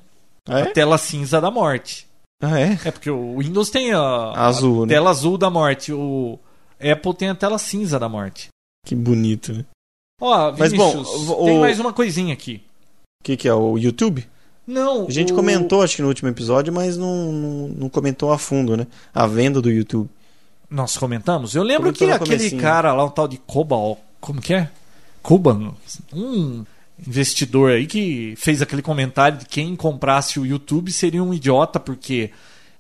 Ah, 0.48 0.60
é? 0.60 0.64
A 0.64 0.72
tela 0.72 0.98
cinza 0.98 1.42
da 1.42 1.50
morte. 1.52 2.08
Ah, 2.42 2.60
é? 2.60 2.78
É 2.86 2.92
porque 2.92 3.10
o 3.10 3.38
Windows 3.40 3.70
tem 3.70 3.94
a, 3.94 4.32
Azul, 4.36 4.84
a 4.84 4.86
né? 4.86 4.94
tela 4.94 5.10
azul 5.10 5.38
da 5.38 5.50
morte. 5.50 5.92
O 5.94 6.38
Apple 6.80 7.14
tem 7.14 7.30
a 7.30 7.36
tela 7.36 7.58
cinza 7.58 7.98
da 8.00 8.08
morte. 8.10 8.50
Que 8.86 8.94
bonito, 8.94 9.54
né? 9.54 9.66
Ó, 10.22 10.54
Mas, 10.58 10.72
Vinícius, 10.72 11.26
bom, 11.26 11.42
o- 11.42 11.46
tem 11.46 11.60
mais 11.60 11.80
uma 11.80 11.92
coisinha 11.92 12.34
aqui. 12.34 12.62
O 13.22 13.24
que, 13.26 13.36
que 13.38 13.48
é? 13.48 13.54
O 13.54 13.78
YouTube? 13.78 14.26
Não, 14.68 15.06
A 15.08 15.12
gente 15.12 15.32
o- 15.34 15.36
comentou, 15.36 15.82
acho 15.82 15.96
que 15.96 16.02
no 16.02 16.08
último 16.08 16.30
episódio, 16.30 16.72
mas 16.74 16.98
não, 16.98 17.32
não, 17.32 17.68
não 17.70 17.90
comentou 17.90 18.32
a 18.32 18.38
fundo, 18.38 18.76
né? 18.78 18.86
A 19.14 19.26
venda 19.28 19.62
do 19.62 19.72
YouTube. 19.72 20.10
Nós 20.70 20.98
comentamos? 20.98 21.56
Eu 21.56 21.64
lembro 21.64 21.94
Comentou 21.94 22.08
que 22.08 22.14
aquele 22.14 22.38
comecinho. 22.38 22.62
cara 22.62 22.94
lá, 22.94 23.06
um 23.06 23.10
tal 23.10 23.28
de 23.28 23.38
Cobal, 23.38 24.00
como 24.20 24.42
que 24.42 24.54
é? 24.54 24.70
Kuban, 25.22 25.74
um 26.14 26.64
investidor 27.08 27.72
aí 27.72 27.86
que 27.88 28.36
fez 28.38 28.62
aquele 28.62 28.82
comentário 28.82 29.40
de 29.40 29.46
quem 29.46 29.76
comprasse 29.76 30.40
o 30.40 30.46
YouTube 30.46 30.92
seria 30.92 31.24
um 31.24 31.34
idiota 31.34 31.80
porque 31.80 32.32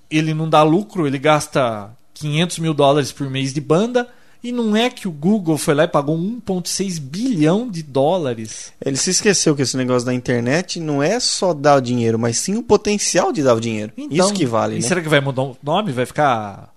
ele 0.09 0.33
não 0.33 0.47
dá 0.49 0.61
lucro, 0.63 1.07
ele 1.07 1.17
gasta 1.17 1.89
500 2.13 2.59
mil 2.59 2.73
dólares 2.73 3.11
por 3.11 3.29
mês 3.29 3.53
de 3.53 3.59
banda 3.59 4.07
e 4.43 4.51
não 4.51 4.75
é 4.75 4.91
que 4.91 5.07
o 5.07 5.11
Google 5.11 5.57
foi 5.57 5.73
lá 5.73 5.86
e 5.86 5.88
pagou 5.88 6.15
1,6 6.15 6.99
bilhão 6.99 7.67
de 7.67 7.81
dólares. 7.81 8.71
Ele 8.86 8.95
se 8.95 9.09
esqueceu 9.09 9.55
que 9.55 9.63
esse 9.63 9.75
negócio 9.75 10.05
da 10.05 10.13
internet 10.13 10.79
não 10.79 11.01
é 11.01 11.19
só 11.19 11.51
dar 11.51 11.77
o 11.77 11.81
dinheiro, 11.81 12.19
mas 12.19 12.38
sim 12.38 12.55
o 12.55 12.61
potencial 12.61 13.33
de 13.33 13.41
dar 13.41 13.55
o 13.55 13.59
dinheiro. 13.59 13.91
Isso 13.97 14.31
que 14.33 14.45
vale, 14.45 14.75
Então, 14.75 14.79
E 14.79 14.81
né? 14.83 14.88
será 14.88 15.01
que 15.01 15.09
vai 15.09 15.19
mudar 15.19 15.41
o 15.41 15.57
nome? 15.63 15.91
Vai 15.91 16.05
ficar 16.05 16.71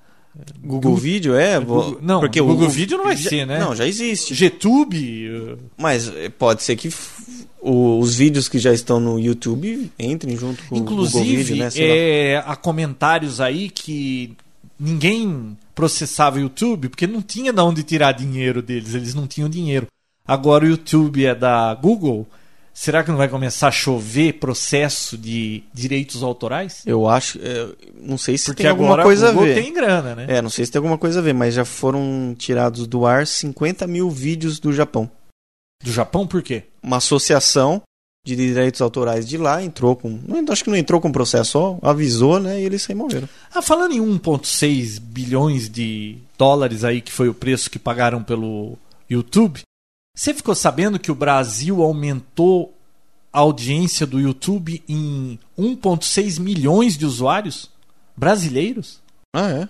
Google 0.63 0.95
Vídeo 0.97 1.35
é. 1.35 1.59
Google- 1.59 1.99
não, 2.03 2.21
porque 2.21 2.41
Google 2.41 2.69
Vídeo 2.69 2.97
não 2.99 3.05
vai 3.05 3.17
já- 3.17 3.29
ser, 3.31 3.47
né? 3.47 3.59
Não, 3.59 3.75
já 3.75 3.87
existe. 3.87 4.35
GTube? 4.35 5.57
Mas 5.77 6.09
eh, 6.09 6.29
pode 6.29 6.63
ser 6.63 6.77
que 6.77 6.91
o- 7.61 7.99
os 7.99 8.15
vídeos 8.15 8.49
que 8.49 8.59
já 8.59 8.73
estão 8.73 9.01
no 9.01 9.19
YouTube 9.19 9.91
entrem 9.99 10.37
junto 10.37 10.63
com 10.65 10.77
o 10.77 10.79
Google 10.81 11.05
Inclusive, 11.07 11.37
Vídeo, 11.43 11.57
né? 11.57 11.71
Sei 11.71 11.89
lá. 11.89 11.95
é, 11.95 12.37
há 12.47 12.57
comentários 12.57 13.41
aí 13.41 13.69
que 13.69 14.35
ninguém 14.79 15.57
processava 15.75 16.37
o 16.37 16.41
YouTube 16.41 16.89
porque 16.89 17.07
não 17.07 17.21
tinha 17.23 17.53
de 17.53 17.61
onde 17.61 17.83
tirar 17.83 18.13
dinheiro 18.13 18.63
deles, 18.63 18.95
eles 18.95 19.15
não 19.15 19.27
tinham 19.27 19.49
dinheiro. 19.49 19.87
Agora 20.27 20.65
o 20.65 20.69
YouTube 20.69 21.25
é 21.25 21.35
da 21.35 21.75
Google, 21.75 22.27
será 22.79 23.03
que 23.03 23.11
não 23.11 23.19
vai 23.19 23.29
começar 23.29 23.69
a 23.69 23.73
chover 23.73 24.35
processo 24.35 25.19
de 25.19 25.65
direitos 25.75 26.23
autorais? 26.23 26.83
Eu 26.87 27.09
acho. 27.09 27.39
eh, 27.43 27.69
não 28.01 28.17
sei 28.17 28.39
se 28.39 28.47
Porque 28.47 28.63
tem 28.63 28.71
alguma 28.71 29.03
coisa 29.03 29.31
a 29.31 29.33
ver. 29.33 29.61
tem 29.61 29.73
grana, 29.73 30.15
né? 30.15 30.27
É, 30.29 30.41
não 30.41 30.49
sei 30.49 30.65
se 30.65 30.71
tem 30.71 30.79
alguma 30.79 30.97
coisa 30.97 31.19
a 31.19 31.23
ver, 31.23 31.35
mas 31.35 31.55
já 31.55 31.65
foram 31.65 32.37
tirados 32.39 32.87
do 32.87 33.05
ar 33.05 33.27
50 33.27 33.85
mil 33.89 34.09
vídeos 34.09 34.61
do 34.61 34.73
Japão. 34.73 35.11
Do 35.83 35.91
Japão, 35.91 36.25
por 36.25 36.41
quê? 36.41 36.65
Uma 36.81 36.99
associação 36.99 37.83
de 38.25 38.37
direitos 38.37 38.81
autorais 38.81 39.27
de 39.27 39.37
lá 39.37 39.63
entrou 39.63 39.97
com. 39.97 40.21
Acho 40.49 40.63
que 40.63 40.71
não 40.71 40.77
entrou 40.77 41.01
com 41.01 41.11
processo, 41.11 41.53
só 41.53 41.79
avisou, 41.83 42.39
né? 42.39 42.61
E 42.61 42.65
eles 42.65 42.83
se 42.83 42.95
moveram. 42.95 43.29
Ah, 43.53 43.63
falando 43.63 43.93
em 43.93 44.01
1,6 44.01 45.01
bilhões 45.01 45.69
de 45.69 46.19
dólares 46.37 46.85
aí, 46.85 47.01
que 47.01 47.11
foi 47.11 47.29
o 47.29 47.35
preço 47.35 47.71
que 47.71 47.79
pagaram 47.79 48.23
pelo 48.23 48.77
YouTube, 49.11 49.63
você 50.19 50.35
ficou 50.35 50.53
sabendo 50.53 50.99
que 50.99 51.13
o 51.13 51.15
Brasil 51.15 51.81
aumentou 51.81 52.75
a 53.33 53.39
audiência 53.39 54.05
do 54.05 54.19
YouTube 54.19 54.83
em 54.89 55.39
1,6 55.57 56.41
milhões 56.41 56.99
de 56.99 57.07
usuários 57.07 57.71
brasileiros? 58.17 59.01
Ah, 59.33 59.49
é? 59.49 59.69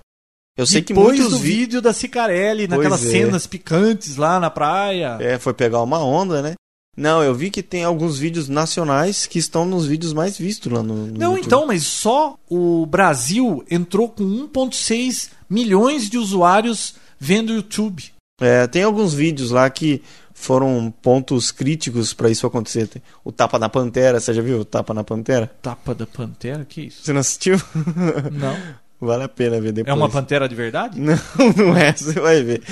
Eu 0.56 0.66
sei 0.66 0.80
que 0.80 0.94
Depois 0.94 1.18
muitos 1.18 1.34
do 1.34 1.38
vi... 1.38 1.50
vídeo 1.50 1.82
da 1.82 1.92
Cicarelli, 1.92 2.66
naquelas 2.66 3.04
é. 3.04 3.10
cenas 3.10 3.46
picantes 3.46 4.16
lá 4.16 4.40
na 4.40 4.48
praia. 4.48 5.18
É, 5.20 5.38
foi 5.38 5.52
pegar 5.52 5.82
uma 5.82 6.02
onda, 6.02 6.40
né? 6.40 6.54
Não, 6.96 7.22
eu 7.22 7.34
vi 7.34 7.50
que 7.50 7.62
tem 7.62 7.84
alguns 7.84 8.18
vídeos 8.18 8.48
nacionais 8.48 9.26
que 9.26 9.38
estão 9.38 9.66
nos 9.66 9.84
vídeos 9.84 10.14
mais 10.14 10.38
vistos 10.38 10.72
lá 10.72 10.82
no, 10.82 11.08
no 11.08 11.18
Não, 11.18 11.32
YouTube. 11.32 11.46
então, 11.46 11.66
mas 11.66 11.84
só 11.84 12.38
o 12.48 12.86
Brasil 12.86 13.62
entrou 13.70 14.08
com 14.08 14.24
1,6 14.24 15.28
milhões 15.48 16.08
de 16.08 16.16
usuários 16.16 16.94
vendo 17.20 17.52
YouTube. 17.52 18.12
É, 18.40 18.66
tem 18.66 18.82
alguns 18.82 19.12
vídeos 19.12 19.50
lá 19.50 19.68
que 19.68 20.00
foram 20.38 20.92
pontos 21.02 21.50
críticos 21.50 22.14
pra 22.14 22.30
isso 22.30 22.46
acontecer. 22.46 22.88
O 23.24 23.32
tapa 23.32 23.58
na 23.58 23.68
pantera, 23.68 24.20
você 24.20 24.32
já 24.32 24.40
viu 24.40 24.60
o 24.60 24.64
tapa 24.64 24.94
na 24.94 25.02
pantera? 25.02 25.50
Tapa 25.60 25.94
da 25.94 26.06
pantera? 26.06 26.64
Que 26.64 26.82
isso? 26.82 27.02
Você 27.02 27.12
não 27.12 27.20
assistiu? 27.20 27.60
Não. 28.32 28.56
vale 29.00 29.24
a 29.24 29.28
pena 29.28 29.60
ver 29.60 29.72
depois. 29.72 29.92
É 29.92 29.98
uma 29.98 30.08
pantera 30.08 30.48
de 30.48 30.54
verdade? 30.54 30.98
Não, 31.00 31.18
não 31.56 31.76
é, 31.76 31.92
você 31.92 32.12
vai 32.12 32.42
ver. 32.42 32.62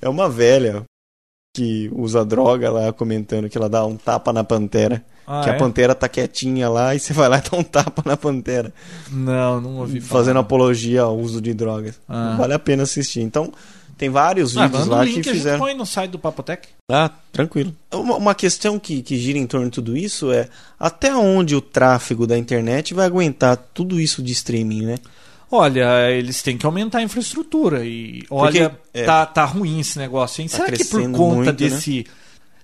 É 0.00 0.08
uma 0.08 0.28
velha 0.28 0.84
que 1.54 1.90
usa 1.94 2.24
droga 2.24 2.70
lá 2.70 2.92
comentando 2.92 3.48
que 3.48 3.58
ela 3.58 3.68
dá 3.68 3.84
um 3.84 3.96
tapa 3.96 4.32
na 4.32 4.42
pantera. 4.42 5.04
Ah, 5.26 5.42
que 5.44 5.50
é? 5.50 5.52
a 5.52 5.56
pantera 5.56 5.94
tá 5.94 6.08
quietinha 6.08 6.68
lá 6.68 6.94
e 6.94 6.98
você 6.98 7.12
vai 7.12 7.28
lá 7.28 7.38
e 7.38 7.48
dá 7.48 7.56
um 7.56 7.62
tapa 7.62 8.02
na 8.06 8.16
pantera. 8.16 8.72
Não, 9.10 9.60
não 9.60 9.76
ouvi 9.78 10.00
falar. 10.00 10.20
fazendo 10.20 10.40
apologia 10.40 11.02
ao 11.02 11.16
uso 11.16 11.40
de 11.40 11.52
drogas. 11.52 12.00
Ah. 12.08 12.36
Vale 12.38 12.54
a 12.54 12.58
pena 12.58 12.82
assistir. 12.84 13.20
Então, 13.20 13.52
tem 13.96 14.10
vários 14.10 14.56
Ah, 14.56 14.66
vídeos 14.66 14.86
lá 14.86 15.04
link 15.04 15.14
que 15.14 15.20
a 15.20 15.22
gente 15.32 15.32
fizeram. 15.38 15.58
põe 15.58 15.74
no 15.74 15.86
site 15.86 16.10
do 16.10 16.18
Papotec. 16.18 16.68
Ah, 16.90 17.10
tranquilo. 17.32 17.74
Uma, 17.92 18.16
uma 18.16 18.34
questão 18.34 18.78
que, 18.78 19.02
que 19.02 19.16
gira 19.18 19.38
em 19.38 19.46
torno 19.46 19.66
de 19.66 19.72
tudo 19.72 19.96
isso 19.96 20.32
é 20.32 20.48
até 20.78 21.14
onde 21.14 21.54
o 21.54 21.60
tráfego 21.60 22.26
da 22.26 22.36
internet 22.36 22.94
vai 22.94 23.06
aguentar 23.06 23.56
tudo 23.72 24.00
isso 24.00 24.22
de 24.22 24.32
streaming, 24.32 24.82
né? 24.86 24.94
Olha, 25.50 26.10
eles 26.10 26.42
têm 26.42 26.56
que 26.56 26.64
aumentar 26.64 26.98
a 26.98 27.02
infraestrutura 27.02 27.84
e 27.84 28.24
olha, 28.30 28.78
é. 28.94 29.04
tá, 29.04 29.26
tá 29.26 29.44
ruim 29.44 29.80
esse 29.80 29.98
negócio, 29.98 30.40
hein? 30.40 30.48
Tá 30.48 30.56
Será 30.56 30.72
que 30.72 30.84
por 30.86 31.02
conta 31.02 31.18
muito, 31.34 31.46
né? 31.46 31.52
desse 31.52 32.06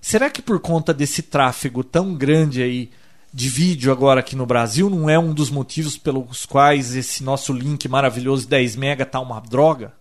Será 0.01 0.29
que 0.29 0.41
por 0.41 0.59
conta 0.59 0.93
desse 0.93 1.21
tráfego 1.21 1.83
tão 1.83 2.15
grande 2.15 2.63
aí 2.63 2.89
de 3.31 3.47
vídeo 3.47 3.91
agora 3.91 4.21
aqui 4.21 4.35
no 4.35 4.45
Brasil 4.45 4.89
não 4.89 5.07
é 5.07 5.19
um 5.19 5.33
dos 5.33 5.51
motivos 5.51 5.97
pelos 5.97 6.47
quais 6.47 6.95
esse 6.95 7.23
nosso 7.23 7.53
link 7.53 7.87
maravilhoso 7.87 8.47
10 8.47 8.75
mega 8.75 9.05
tá 9.05 9.19
uma 9.19 9.39
droga? 9.39 9.93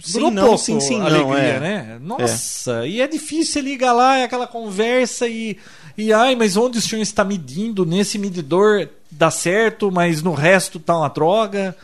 Sim, 0.00 0.12
Durou 0.12 0.30
não, 0.30 0.44
pouco 0.44 0.58
sim, 0.58 0.80
sim, 0.80 0.96
a 0.96 1.10
não, 1.10 1.30
alegria, 1.30 1.54
é. 1.54 1.60
né? 1.60 1.98
Nossa, 2.00 2.86
e 2.86 3.00
é 3.00 3.06
difícil 3.06 3.62
ligar 3.62 3.92
lá, 3.92 4.16
é 4.16 4.24
aquela 4.24 4.46
conversa 4.46 5.28
e, 5.28 5.58
e 5.96 6.12
ai, 6.12 6.34
mas 6.34 6.56
onde 6.56 6.78
o 6.78 6.80
senhor 6.80 7.02
está 7.02 7.22
medindo? 7.22 7.84
Nesse 7.84 8.18
medidor 8.18 8.88
dá 9.10 9.30
certo, 9.30 9.90
mas 9.92 10.22
no 10.22 10.32
resto 10.32 10.80
tá 10.80 10.96
uma 10.96 11.08
droga. 11.08 11.76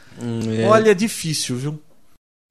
é. 0.59 0.67
Olha, 0.67 0.91
é 0.91 0.95
difícil, 0.95 1.57
viu? 1.57 1.83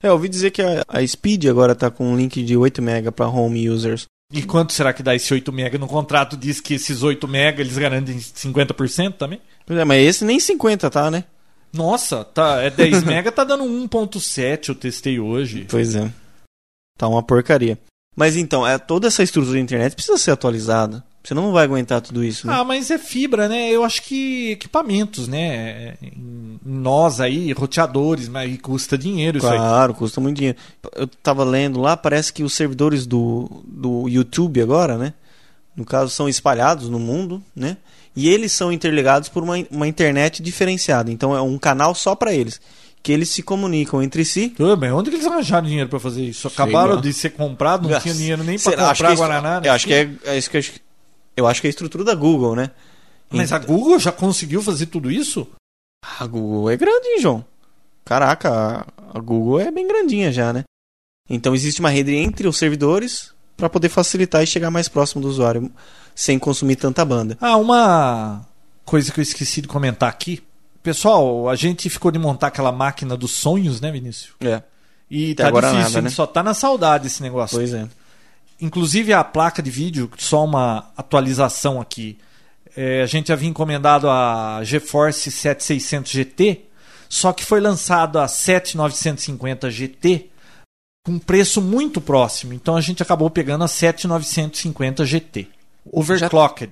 É, 0.03 0.07
eu 0.07 0.13
ouvi 0.13 0.29
dizer 0.29 0.51
que 0.51 0.61
a, 0.61 0.83
a 0.87 1.05
Speed 1.05 1.45
agora 1.45 1.73
tá 1.73 1.89
com 1.89 2.05
um 2.11 2.15
link 2.15 2.43
de 2.43 2.55
8 2.55 2.81
MB 2.81 3.11
para 3.11 3.27
home 3.27 3.69
users. 3.69 4.05
E 4.31 4.43
quanto 4.43 4.73
será 4.73 4.91
que 4.91 5.03
dá 5.03 5.15
esse 5.15 5.33
8 5.33 5.51
mega? 5.51 5.77
No 5.77 5.87
contrato 5.87 6.35
diz 6.35 6.59
que 6.59 6.73
esses 6.73 7.03
8 7.03 7.27
mega 7.27 7.61
eles 7.61 7.77
garantem 7.77 8.17
50% 8.17 9.13
também? 9.13 9.39
Pois 9.65 9.79
é, 9.79 9.85
mas 9.85 10.05
esse 10.05 10.25
nem 10.25 10.39
50 10.39 10.89
tá, 10.89 11.09
né? 11.09 11.23
Nossa, 11.75 12.23
tá, 12.23 12.61
é 12.61 12.69
10 12.69 13.03
mega, 13.05 13.31
tá 13.31 13.43
dando 13.43 13.63
1.7, 13.63 14.69
eu 14.69 14.75
testei 14.75 15.19
hoje. 15.19 15.67
Pois 15.69 15.95
é. 15.95 16.11
Tá 16.97 17.07
uma 17.07 17.21
porcaria. 17.21 17.77
Mas 18.15 18.37
então, 18.37 18.65
é, 18.65 18.77
toda 18.77 19.07
essa 19.07 19.23
estrutura 19.23 19.55
da 19.55 19.59
internet 19.59 19.93
precisa 19.93 20.17
ser 20.17 20.31
atualizada. 20.31 21.03
Senão 21.25 21.43
não 21.43 21.51
vai 21.51 21.65
aguentar 21.65 22.01
tudo 22.01 22.23
isso, 22.23 22.45
né? 22.45 22.53
Ah, 22.53 22.63
mas 22.63 22.91
é 22.91 22.99
fibra, 22.99 23.49
né? 23.49 23.71
Eu 23.71 23.83
acho 23.83 24.03
que 24.03 24.51
equipamentos, 24.51 25.27
né? 25.27 25.95
Nós 26.63 27.19
aí, 27.19 27.51
roteadores, 27.51 28.29
mas 28.29 28.55
custa 28.61 28.95
dinheiro 28.95 29.39
isso 29.39 29.47
aí. 29.47 29.57
Claro, 29.57 29.95
custa 29.95 30.21
muito 30.21 30.37
dinheiro. 30.37 30.57
Eu 30.95 31.07
tava 31.07 31.43
lendo 31.43 31.81
lá, 31.81 31.97
parece 31.97 32.31
que 32.31 32.43
os 32.43 32.53
servidores 32.53 33.07
do, 33.07 33.63
do 33.65 34.07
YouTube 34.07 34.61
agora, 34.61 34.99
né? 34.99 35.13
No 35.75 35.83
caso, 35.83 36.11
são 36.11 36.29
espalhados 36.29 36.89
no 36.89 36.99
mundo, 36.99 37.43
né? 37.55 37.77
E 38.15 38.29
eles 38.29 38.51
são 38.51 38.71
interligados 38.71 39.27
por 39.29 39.43
uma, 39.43 39.55
uma 39.69 39.87
internet 39.87 40.41
diferenciada. 40.41 41.11
Então 41.11 41.35
é 41.35 41.41
um 41.41 41.57
canal 41.57 41.93
só 41.93 42.15
para 42.15 42.33
eles. 42.33 42.61
Que 43.03 43.11
eles 43.11 43.29
se 43.29 43.43
comunicam 43.43 44.01
entre 44.01 44.23
si. 44.25 44.49
Pô, 44.57 44.75
mas 44.75 44.91
onde 44.91 45.09
que 45.11 45.17
eles 45.17 45.27
arranjaram 45.27 45.67
dinheiro 45.67 45.89
pra 45.89 45.99
fazer 45.99 46.23
isso? 46.23 46.47
Acabaram 46.47 46.99
de 46.99 47.13
ser 47.13 47.31
comprado, 47.31 47.87
não 47.87 47.99
tinha 47.99 48.13
dinheiro 48.13 48.43
nem 48.43 48.57
pra 48.57 48.71
Será? 48.71 48.89
Acho 48.89 49.03
comprar 49.03 49.07
que 49.07 49.13
é 49.13 49.17
Guaraná. 49.27 49.61
né? 49.61 49.67
Eu 49.67 49.73
acho 49.73 49.85
que 49.85 49.93
é, 49.93 50.09
é 50.23 50.37
isso 50.37 50.49
que 50.49 50.57
eu 50.57 50.59
acho, 50.59 50.71
eu 51.37 51.47
acho 51.47 51.61
que 51.61 51.67
é 51.67 51.69
a 51.69 51.71
estrutura 51.71 52.03
da 52.03 52.15
Google, 52.15 52.55
né? 52.55 52.71
Mas 53.29 53.51
a 53.51 53.59
Google 53.59 53.99
já 53.99 54.11
conseguiu 54.11 54.61
fazer 54.61 54.85
tudo 54.87 55.11
isso? 55.11 55.47
A 56.19 56.25
Google 56.25 56.69
é 56.71 56.77
grande, 56.77 57.07
hein, 57.09 57.19
João? 57.21 57.45
Caraca, 58.03 58.49
a- 58.49 59.17
a 59.17 59.19
Google 59.19 59.59
é 59.59 59.69
bem 59.71 59.87
grandinha 59.87 60.31
já, 60.31 60.53
né? 60.53 60.63
Então 61.29 61.53
existe 61.53 61.79
uma 61.81 61.89
rede 61.89 62.15
entre 62.15 62.47
os 62.47 62.57
servidores 62.57 63.31
para 63.57 63.69
poder 63.69 63.89
facilitar 63.89 64.43
e 64.43 64.47
chegar 64.47 64.69
mais 64.71 64.87
próximo 64.87 65.21
do 65.21 65.27
usuário 65.27 65.71
sem 66.15 66.39
consumir 66.39 66.77
tanta 66.77 67.03
banda. 67.03 67.37
Ah, 67.41 67.57
uma 67.57 68.47
coisa 68.85 69.11
que 69.11 69.19
eu 69.19 69.23
esqueci 69.23 69.61
de 69.61 69.67
comentar 69.67 70.09
aqui. 70.09 70.41
Pessoal, 70.81 71.49
a 71.49 71.55
gente 71.55 71.89
ficou 71.89 72.11
de 72.11 72.17
montar 72.17 72.47
aquela 72.47 72.71
máquina 72.71 73.17
dos 73.17 73.31
sonhos, 73.31 73.81
né, 73.81 73.91
Vinícius? 73.91 74.33
É, 74.39 74.61
E 75.11 75.33
Até 75.33 75.43
tá 75.43 75.49
agora 75.49 75.67
difícil, 75.67 75.83
nada, 75.83 75.97
a 75.97 76.01
gente 76.01 76.11
né? 76.11 76.15
só 76.15 76.25
tá 76.25 76.41
na 76.41 76.53
saudade 76.53 77.07
esse 77.07 77.21
negócio. 77.21 77.57
pois 77.57 77.73
é. 77.73 77.87
Inclusive 78.61 79.11
a 79.11 79.23
placa 79.23 79.61
de 79.61 79.69
vídeo, 79.69 80.09
só 80.17 80.45
uma 80.45 80.91
atualização 80.95 81.81
aqui. 81.81 82.17
É, 82.77 83.01
a 83.01 83.05
gente 83.05 83.33
havia 83.33 83.49
encomendado 83.49 84.09
a 84.09 84.61
GeForce 84.63 85.29
7600 85.31 86.11
GT, 86.11 86.61
só 87.09 87.33
que 87.33 87.43
foi 87.43 87.59
lançado 87.59 88.19
a 88.19 88.27
7950 88.27 89.69
GT 89.69 90.29
com 91.05 91.19
preço 91.19 91.61
muito 91.61 91.99
próximo. 91.99 92.53
Então 92.53 92.75
a 92.75 92.81
gente 92.81 93.01
acabou 93.03 93.29
pegando 93.29 93.63
a 93.63 93.67
7950 93.67 95.05
GT. 95.05 95.47
Overclocked. 95.91 96.71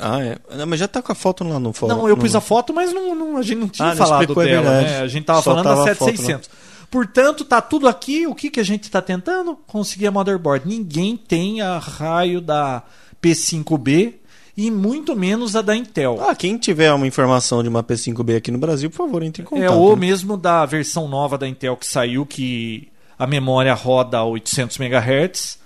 Ah, 0.00 0.20
é. 0.22 0.38
Não, 0.56 0.66
mas 0.66 0.80
já 0.80 0.88
tá 0.88 1.02
com 1.02 1.12
a 1.12 1.14
foto 1.14 1.44
lá 1.44 1.58
no 1.60 1.72
fórum. 1.72 1.94
Não, 1.94 2.08
eu 2.08 2.16
no- 2.16 2.22
pus 2.22 2.34
a 2.34 2.40
foto, 2.40 2.72
mas 2.72 2.92
não, 2.92 3.14
não- 3.14 3.36
a 3.36 3.42
gente 3.42 3.58
não 3.58 3.68
tinha 3.68 3.88
Ah, 3.88 3.96
falado 3.96 4.22
é 4.40 4.44
dela, 4.46 4.70
verdade. 4.70 4.86
né? 4.90 5.00
A 5.00 5.06
gente 5.08 5.24
tava 5.24 5.42
Só 5.42 5.50
falando 5.50 5.64
tava 5.64 5.84
da 5.84 5.92
a 5.92 5.94
foto, 5.94 6.10
né? 6.10 6.16
7600. 6.16 6.50
Portanto, 6.90 7.44
tá 7.44 7.60
tudo 7.60 7.86
aqui. 7.88 8.26
O 8.26 8.34
que, 8.34 8.50
que 8.50 8.60
a 8.60 8.64
gente 8.64 8.90
tá 8.90 9.00
tentando? 9.02 9.56
Conseguir 9.66 10.06
a 10.06 10.10
motherboard. 10.10 10.66
Ninguém 10.68 11.16
tem 11.16 11.60
a 11.60 11.78
raio 11.78 12.40
da 12.40 12.82
P5B 13.22 14.14
e 14.56 14.70
muito 14.70 15.14
menos 15.16 15.56
a 15.56 15.62
da 15.62 15.74
Intel. 15.76 16.18
Ah, 16.26 16.34
quem 16.34 16.58
tiver 16.58 16.92
uma 16.92 17.06
informação 17.06 17.62
de 17.62 17.68
uma 17.68 17.82
P5B 17.82 18.36
aqui 18.36 18.50
no 18.50 18.58
Brasil, 18.58 18.90
por 18.90 18.96
favor, 18.98 19.22
entre 19.22 19.42
em 19.42 19.46
contato. 19.46 19.64
é 19.64 19.70
ou 19.70 19.94
né? 19.94 20.00
mesmo 20.00 20.36
da 20.36 20.64
versão 20.66 21.08
nova 21.08 21.38
da 21.38 21.48
Intel 21.48 21.76
que 21.76 21.86
saiu, 21.86 22.26
que 22.26 22.88
a 23.18 23.26
memória 23.26 23.72
roda 23.74 24.18
a 24.18 24.24
800 24.24 24.78
MHz. 24.78 25.58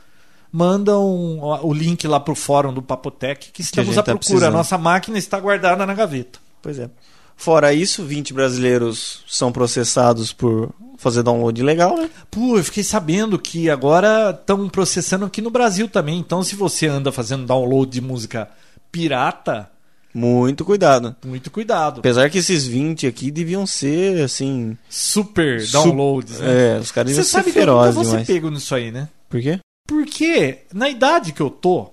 Manda 0.57 0.99
um- 0.99 1.39
o 1.43 1.75
link 1.75 2.07
lá 2.09 2.19
pro 2.19 2.35
fórum 2.35 2.73
do 2.73 2.81
Papotec 2.81 3.51
que 3.53 3.61
estamos 3.61 3.89
gente 3.91 3.99
à 3.99 4.03
tá 4.03 4.17
procura. 4.17 4.49
a 4.49 4.51
nossa 4.51 4.79
máquina 4.79 5.19
está 5.19 5.39
guardada 5.39 5.85
na 5.85 5.93
gaveta. 5.93 6.39
Pois 6.63 6.79
é. 6.79 6.89
Fora 7.37 7.75
isso, 7.75 8.03
20 8.03 8.33
brasileiros 8.33 9.23
são 9.29 9.53
processados 9.53 10.33
por 10.33 10.71
fazer 10.97 11.23
download 11.23 11.61
ilegal, 11.61 11.95
né? 11.99 12.09
Pô, 12.31 12.57
eu 12.57 12.65
fiquei 12.65 12.83
sabendo 12.83 13.39
que 13.39 13.69
agora 13.69 14.31
estão 14.31 14.67
processando 14.71 15.27
aqui 15.27 15.43
no 15.43 15.51
Brasil 15.51 15.87
também. 15.89 16.19
Então, 16.19 16.43
se 16.43 16.57
você 16.57 16.87
anda 16.87 17.13
fazendo 17.13 17.45
download 17.45 17.91
de 17.93 18.01
música 18.01 18.49
pirata, 18.91 19.69
Muito 20.15 20.65
cuidado. 20.65 21.15
muito 21.27 21.51
cuidado. 21.51 21.99
Apesar 21.99 22.31
que 22.31 22.39
esses 22.39 22.67
20 22.67 23.07
aqui 23.07 23.31
deviam 23.31 23.67
ser, 23.67 24.23
assim... 24.23 24.75
Super 24.89 25.61
Su- 25.61 25.73
downloads, 25.73 26.39
né? 26.41 26.77
É, 26.77 26.79
os 26.81 26.91
caras 26.91 27.11
Você 27.11 27.17
deviam 27.17 27.25
ser 27.25 27.31
sabe 27.31 27.53
que 27.53 27.59
eu 27.59 27.67
nunca 27.67 27.79
ferozes 27.91 27.95
vou 27.95 28.05
ser 28.19 28.25
pego 28.27 28.51
nisso 28.51 28.75
aí, 28.75 28.91
né? 28.91 29.11
Por 29.29 29.43
quê? 29.43 29.59
Porque 29.87 30.59
na 30.73 30.89
idade 30.89 31.33
que 31.33 31.41
eu 31.41 31.51
tô. 31.51 31.91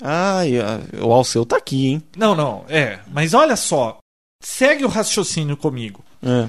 Ah, 0.00 0.46
e 0.46 0.60
a- 0.60 0.80
o 1.04 1.12
Alceu 1.12 1.44
tá 1.44 1.56
aqui, 1.56 1.88
hein? 1.88 2.02
Não, 2.16 2.34
não, 2.34 2.64
é. 2.68 3.00
Mas 3.12 3.34
olha 3.34 3.56
só. 3.56 3.98
Segue 4.42 4.84
o 4.84 4.88
raciocínio 4.88 5.56
comigo. 5.56 6.04
É. 6.22 6.48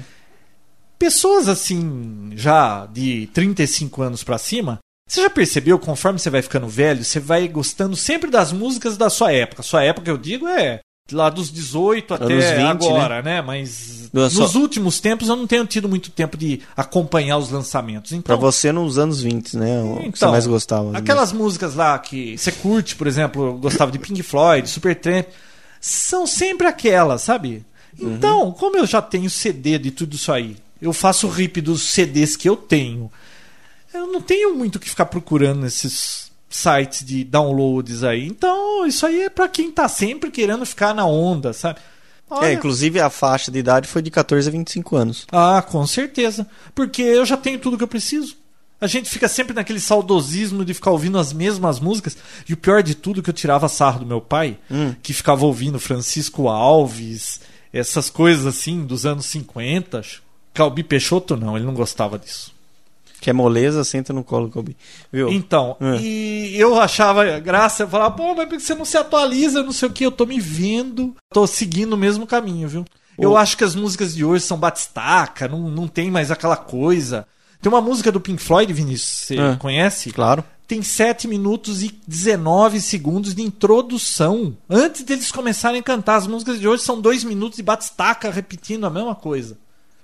Pessoas 0.98 1.48
assim, 1.48 2.30
já 2.34 2.86
de 2.86 3.26
35 3.32 4.02
anos 4.02 4.22
pra 4.22 4.38
cima, 4.38 4.78
você 5.08 5.22
já 5.22 5.30
percebeu, 5.30 5.78
conforme 5.78 6.18
você 6.18 6.30
vai 6.30 6.42
ficando 6.42 6.68
velho, 6.68 7.02
você 7.04 7.18
vai 7.18 7.48
gostando 7.48 7.96
sempre 7.96 8.30
das 8.30 8.52
músicas 8.52 8.96
da 8.96 9.10
sua 9.10 9.32
época. 9.32 9.62
Sua 9.62 9.82
época, 9.82 10.08
eu 10.10 10.16
digo, 10.18 10.46
é 10.46 10.80
lá 11.14 11.28
dos 11.30 11.50
18 11.50 12.14
até 12.14 12.24
Anos 12.24 12.44
20, 12.44 12.60
agora, 12.88 13.22
né? 13.22 13.40
Mas 13.42 14.08
Do- 14.12 14.20
nos 14.22 14.32
só- 14.52 14.58
últimos 14.58 15.00
tempos 15.00 15.28
eu 15.28 15.36
não 15.36 15.46
tenho 15.46 15.66
tido 15.66 15.88
muito 15.88 16.10
tempo 16.10 16.36
de 16.36 16.60
acompanhar 16.76 17.38
os 17.38 17.50
lançamentos. 17.50 18.10
Pra 18.10 18.18
Então, 18.18 18.38
você 18.38 18.72
nos 18.72 18.98
anos 18.98 19.20
20, 19.22 19.56
né? 19.56 19.82
O 19.82 19.96
que 19.96 20.02
você 20.02 20.06
Então, 20.08 20.30
mais 20.32 20.46
gostava. 20.46 20.96
Aquelas 20.96 21.32
músicas 21.32 21.74
lá 21.74 21.98
que 21.98 22.36
você 22.38 22.52
curte, 22.52 22.96
por 22.96 23.06
exemplo, 23.06 23.46
eu 23.48 23.54
gostava 23.58 23.90
de 23.92 23.98
Pink 23.98 24.22
Floyd, 24.22 24.68
Supertramp, 24.68 25.26
são 25.80 26.26
sempre 26.26 26.66
aquelas, 26.66 27.22
sabe? 27.22 27.64
Uhum. 27.98 28.14
Então, 28.14 28.52
como 28.52 28.76
eu 28.76 28.86
já 28.86 29.02
tenho 29.02 29.28
CD 29.28 29.78
de 29.78 29.90
tudo 29.90 30.14
isso 30.16 30.30
aí, 30.32 30.56
eu 30.80 30.92
faço 30.92 31.26
o 31.26 31.30
rip 31.30 31.60
dos 31.60 31.82
CDs 31.82 32.36
que 32.36 32.48
eu 32.48 32.56
tenho. 32.56 33.10
Eu 33.92 34.06
não 34.06 34.20
tenho 34.20 34.54
muito 34.54 34.76
o 34.76 34.78
que 34.78 34.88
ficar 34.88 35.06
procurando 35.06 35.60
nesses 35.62 36.29
sites 36.50 37.04
de 37.04 37.22
downloads 37.24 38.02
aí. 38.02 38.26
Então, 38.26 38.84
isso 38.86 39.06
aí 39.06 39.22
é 39.22 39.30
pra 39.30 39.48
quem 39.48 39.70
tá 39.70 39.88
sempre 39.88 40.30
querendo 40.30 40.66
ficar 40.66 40.92
na 40.94 41.06
onda, 41.06 41.52
sabe? 41.52 41.78
É, 42.30 42.34
Olha- 42.34 42.52
inclusive 42.52 43.00
a 43.00 43.08
faixa 43.08 43.50
de 43.50 43.58
idade 43.58 43.88
foi 43.88 44.02
de 44.02 44.10
14 44.10 44.48
a 44.48 44.52
25 44.52 44.96
anos. 44.96 45.26
Ah, 45.32 45.62
com 45.66 45.86
certeza. 45.86 46.46
Porque 46.74 47.00
eu 47.02 47.24
já 47.24 47.36
tenho 47.36 47.58
tudo 47.58 47.76
que 47.78 47.84
eu 47.84 47.88
preciso. 47.88 48.36
A 48.80 48.86
gente 48.86 49.10
fica 49.10 49.28
sempre 49.28 49.52
naquele 49.54 49.78
saudosismo 49.80 50.64
de 50.64 50.72
ficar 50.74 50.90
ouvindo 50.90 51.18
as 51.18 51.32
mesmas 51.32 51.78
músicas. 51.78 52.16
E 52.48 52.52
o 52.52 52.56
pior 52.56 52.82
de 52.82 52.94
tudo 52.94 53.22
que 53.22 53.28
eu 53.30 53.34
tirava 53.34 53.68
sarro 53.68 54.00
do 54.00 54.06
meu 54.06 54.20
pai, 54.20 54.58
Hum. 54.70 54.94
que 55.02 55.12
ficava 55.12 55.44
ouvindo 55.44 55.78
Francisco 55.78 56.48
Alves, 56.48 57.40
essas 57.72 58.08
coisas 58.10 58.46
assim 58.46 58.84
dos 58.84 59.04
anos 59.04 59.26
50. 59.26 60.00
Calbi 60.54 60.82
Peixoto 60.82 61.36
não, 61.36 61.56
ele 61.56 61.66
não 61.66 61.74
gostava 61.74 62.18
disso. 62.18 62.52
Quer 63.20 63.32
moleza, 63.34 63.84
senta 63.84 64.12
no 64.12 64.24
colo, 64.24 64.48
Kobe. 64.48 64.76
Viu? 65.12 65.28
Então, 65.28 65.76
É. 65.80 65.96
e 66.00 66.58
eu 66.58 66.80
achava 66.80 67.38
graça, 67.38 67.82
eu 67.82 67.88
falava, 67.88 68.14
pô, 68.14 68.34
mas 68.34 68.48
por 68.48 68.56
que 68.56 68.62
você 68.62 68.74
não 68.74 68.84
se 68.84 68.96
atualiza, 68.96 69.62
não 69.62 69.72
sei 69.72 69.88
o 69.88 69.92
que, 69.92 70.06
eu 70.06 70.10
tô 70.10 70.24
me 70.24 70.40
vendo, 70.40 71.14
tô 71.32 71.46
seguindo 71.46 71.92
o 71.92 71.98
mesmo 71.98 72.26
caminho, 72.26 72.66
viu? 72.68 72.84
Eu 73.18 73.36
acho 73.36 73.56
que 73.58 73.64
as 73.64 73.74
músicas 73.74 74.14
de 74.14 74.24
hoje 74.24 74.44
são 74.44 74.56
batistaca, 74.56 75.46
não, 75.46 75.68
não 75.70 75.86
tem 75.86 76.10
mais 76.10 76.30
aquela 76.30 76.56
coisa. 76.56 77.26
Tem 77.60 77.70
uma 77.70 77.82
música 77.82 78.10
do 78.10 78.18
Pink 78.18 78.42
Floyd, 78.42 78.72
Vinícius, 78.72 79.26
você 79.26 79.36
É. 79.38 79.56
conhece? 79.56 80.10
Claro. 80.10 80.42
Tem 80.66 80.80
7 80.80 81.28
minutos 81.28 81.82
e 81.82 81.94
19 82.08 82.80
segundos 82.80 83.34
de 83.34 83.42
introdução. 83.42 84.56
Antes 84.70 85.02
deles 85.02 85.30
começarem 85.30 85.80
a 85.80 85.82
cantar, 85.82 86.14
as 86.16 86.26
músicas 86.26 86.58
de 86.58 86.66
hoje 86.66 86.82
são 86.82 86.98
2 86.98 87.22
minutos 87.24 87.56
de 87.56 87.62
batistaca 87.62 88.30
repetindo 88.30 88.86
a 88.86 88.90
mesma 88.90 89.14
coisa. 89.14 89.58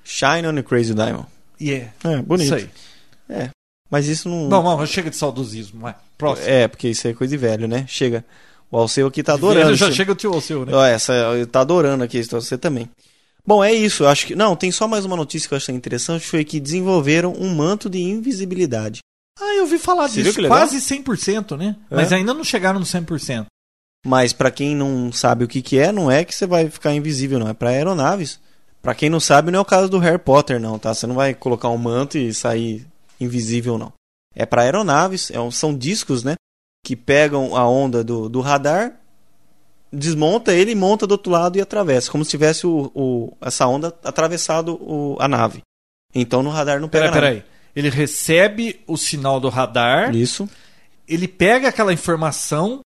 Shine 0.04 0.46
on 0.46 0.54
the 0.54 0.62
Crazy 0.62 0.92
Diamond. 0.92 1.26
E 1.58 1.72
é. 1.72 1.90
É, 2.04 2.20
bonito. 2.20 2.44
Isso 2.46 2.54
aí. 2.54 2.68
Mas 3.90 4.06
isso 4.06 4.28
não. 4.28 4.48
Bom, 4.48 4.62
vamos, 4.62 4.90
chega 4.90 5.10
de 5.10 5.16
saudosismo, 5.16 5.80
vai. 5.80 5.94
Próximo. 6.18 6.48
É, 6.48 6.66
porque 6.66 6.88
isso 6.88 7.06
é 7.06 7.12
coisa 7.12 7.30
de 7.30 7.36
velho, 7.36 7.68
né? 7.68 7.84
Chega. 7.88 8.24
O 8.70 8.76
Alceu 8.76 9.06
aqui 9.06 9.22
tá 9.22 9.34
adorando. 9.34 9.70
Ele 9.70 9.76
já 9.76 9.92
chega 9.92 10.12
o 10.12 10.16
tio 10.16 10.32
ao 10.32 10.40
seu, 10.40 10.66
né? 10.66 10.72
Ó, 10.74 10.84
essa, 10.84 11.12
tá 11.50 11.60
adorando 11.60 12.02
aqui, 12.02 12.22
você 12.22 12.58
também. 12.58 12.90
Bom, 13.46 13.62
é 13.62 13.72
isso. 13.72 14.02
Eu 14.02 14.08
acho 14.08 14.26
que. 14.26 14.34
Não, 14.34 14.56
tem 14.56 14.72
só 14.72 14.88
mais 14.88 15.04
uma 15.04 15.16
notícia 15.16 15.48
que 15.48 15.54
eu 15.54 15.56
achei 15.56 15.74
interessante: 15.74 16.26
foi 16.26 16.44
que 16.44 16.58
desenvolveram 16.58 17.32
um 17.38 17.54
manto 17.54 17.88
de 17.88 18.00
invisibilidade. 18.00 19.00
Ah, 19.38 19.54
eu 19.54 19.62
ouvi 19.62 19.78
falar 19.78 20.08
Você 20.08 20.22
disso. 20.22 20.42
Quase 20.46 20.78
100%, 20.78 21.56
né? 21.56 21.76
É. 21.90 21.94
Mas 21.94 22.12
ainda 22.12 22.34
não 22.34 22.42
chegaram 22.42 22.80
no 22.80 22.86
100%. 22.86 23.46
Mas 24.04 24.32
pra 24.32 24.50
quem 24.50 24.74
não 24.74 25.12
sabe 25.12 25.44
o 25.44 25.48
que, 25.48 25.60
que 25.60 25.78
é, 25.78 25.92
não 25.92 26.10
é 26.10 26.24
que 26.24 26.34
você 26.34 26.46
vai 26.46 26.70
ficar 26.70 26.94
invisível, 26.94 27.38
não. 27.38 27.48
É 27.48 27.54
pra 27.54 27.70
aeronaves. 27.70 28.40
Pra 28.82 28.94
quem 28.94 29.10
não 29.10 29.18
sabe, 29.20 29.50
não 29.50 29.58
é 29.58 29.62
o 29.62 29.64
caso 29.64 29.88
do 29.88 29.98
Harry 29.98 30.18
Potter, 30.18 30.60
não, 30.60 30.78
tá? 30.78 30.94
Você 30.94 31.06
não 31.06 31.14
vai 31.14 31.34
colocar 31.34 31.68
um 31.68 31.76
manto 31.76 32.16
e 32.16 32.32
sair 32.32 32.86
invisível, 33.20 33.78
não. 33.78 33.92
É 34.34 34.44
pra 34.44 34.62
aeronaves, 34.62 35.30
é 35.30 35.40
um- 35.40 35.50
são 35.50 35.76
discos, 35.76 36.22
né? 36.22 36.34
Que 36.84 36.94
pegam 36.94 37.56
a 37.56 37.66
onda 37.68 38.04
do, 38.04 38.28
do 38.28 38.40
radar, 38.40 38.92
desmonta 39.92 40.52
ele, 40.54 40.74
monta 40.74 41.06
do 41.06 41.12
outro 41.12 41.30
lado 41.32 41.56
e 41.56 41.60
atravessa. 41.60 42.10
Como 42.10 42.24
se 42.24 42.30
tivesse 42.30 42.66
o, 42.66 42.90
o- 42.94 43.36
essa 43.40 43.66
onda 43.66 43.88
atravessado 44.04 44.74
o- 44.80 45.16
a 45.18 45.26
nave. 45.28 45.62
Então 46.14 46.42
no 46.42 46.50
radar 46.50 46.80
não 46.80 46.88
pega 46.88 47.10
Peraí, 47.10 47.20
nada. 47.34 47.42
peraí. 47.42 47.56
Ele 47.74 47.90
recebe 47.90 48.80
o 48.86 48.96
sinal 48.96 49.38
do 49.38 49.48
radar, 49.50 50.14
Isso. 50.14 50.48
ele 51.06 51.28
pega 51.28 51.68
aquela 51.68 51.92
informação, 51.92 52.80